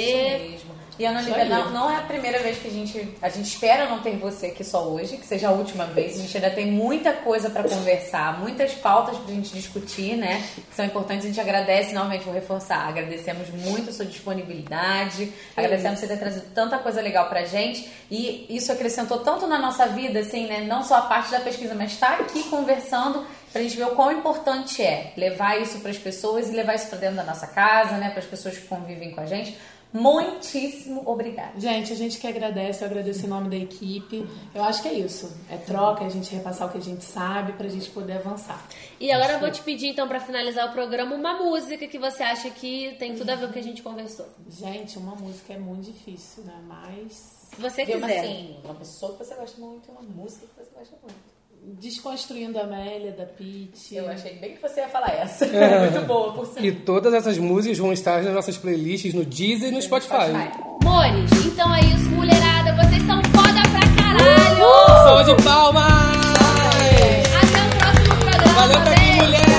[0.55, 0.76] Isso mesmo.
[0.99, 3.17] E Ana Lívia, não, não é a primeira vez que a gente.
[3.21, 6.19] A gente espera não ter você aqui só hoje, que seja a última vez.
[6.19, 10.43] A gente ainda tem muita coisa pra conversar, muitas pautas pra gente discutir, né?
[10.55, 11.27] Que são importantes.
[11.27, 12.89] A gente agradece, novamente, vou reforçar.
[12.89, 15.33] Agradecemos muito a sua disponibilidade.
[15.55, 17.91] Agradecemos você ter trazido tanta coisa legal pra gente.
[18.11, 20.61] E isso acrescentou tanto na nossa vida, assim, né?
[20.63, 24.13] Não só a parte da pesquisa, mas estar aqui conversando pra gente ver o quão
[24.13, 28.11] importante é levar isso pras pessoas e levar isso pra dentro da nossa casa, né?
[28.11, 29.57] Para as pessoas que convivem com a gente.
[30.01, 31.59] Muitíssimo obrigada.
[31.59, 34.27] Gente, a gente que agradece, eu agradeço em nome da equipe.
[34.55, 35.31] Eu acho que é isso.
[35.51, 38.63] É troca, a gente repassar o que a gente sabe pra gente poder avançar.
[39.01, 42.23] E agora eu vou te pedir, então, pra finalizar o programa, uma música que você
[42.23, 44.27] acha que tem tudo a ver com o que a gente conversou.
[44.49, 46.59] Gente, uma música é muito difícil, né?
[46.67, 47.37] Mas.
[47.55, 48.01] Se você quiser.
[48.01, 51.36] mas, assim, uma pessoa que você gosta muito, uma música que você gosta muito.
[51.69, 53.97] Desconstruindo a Amélia, da Pitty.
[53.97, 55.45] Eu achei bem que você ia falar essa.
[55.47, 55.91] É.
[55.91, 56.65] muito boa, por sinal.
[56.65, 60.31] E todas essas músicas vão estar nas nossas playlists no Deezer e no Spotify.
[60.85, 62.73] Mores, então é isso, mulherada.
[62.77, 64.65] Vocês são foda pra caralho!
[64.87, 65.83] Salva de palmas!
[67.43, 68.53] Até o próximo programa.
[68.55, 69.56] Valeu pra quem, mulher!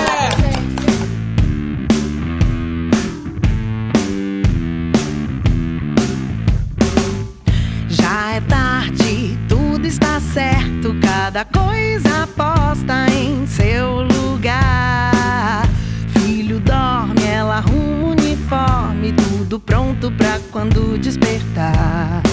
[11.38, 15.68] Cada coisa posta em seu lugar.
[16.08, 22.24] Filho dorme, ela arruma o uniforme, tudo pronto pra quando despertar.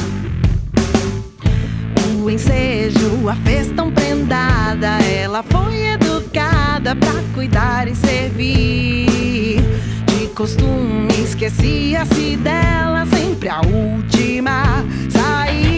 [2.22, 9.60] O ensejo, a fez tão prendada, ela foi educada pra cuidar e servir.
[10.16, 15.74] De costume, esquecia-se dela, sempre a última sair.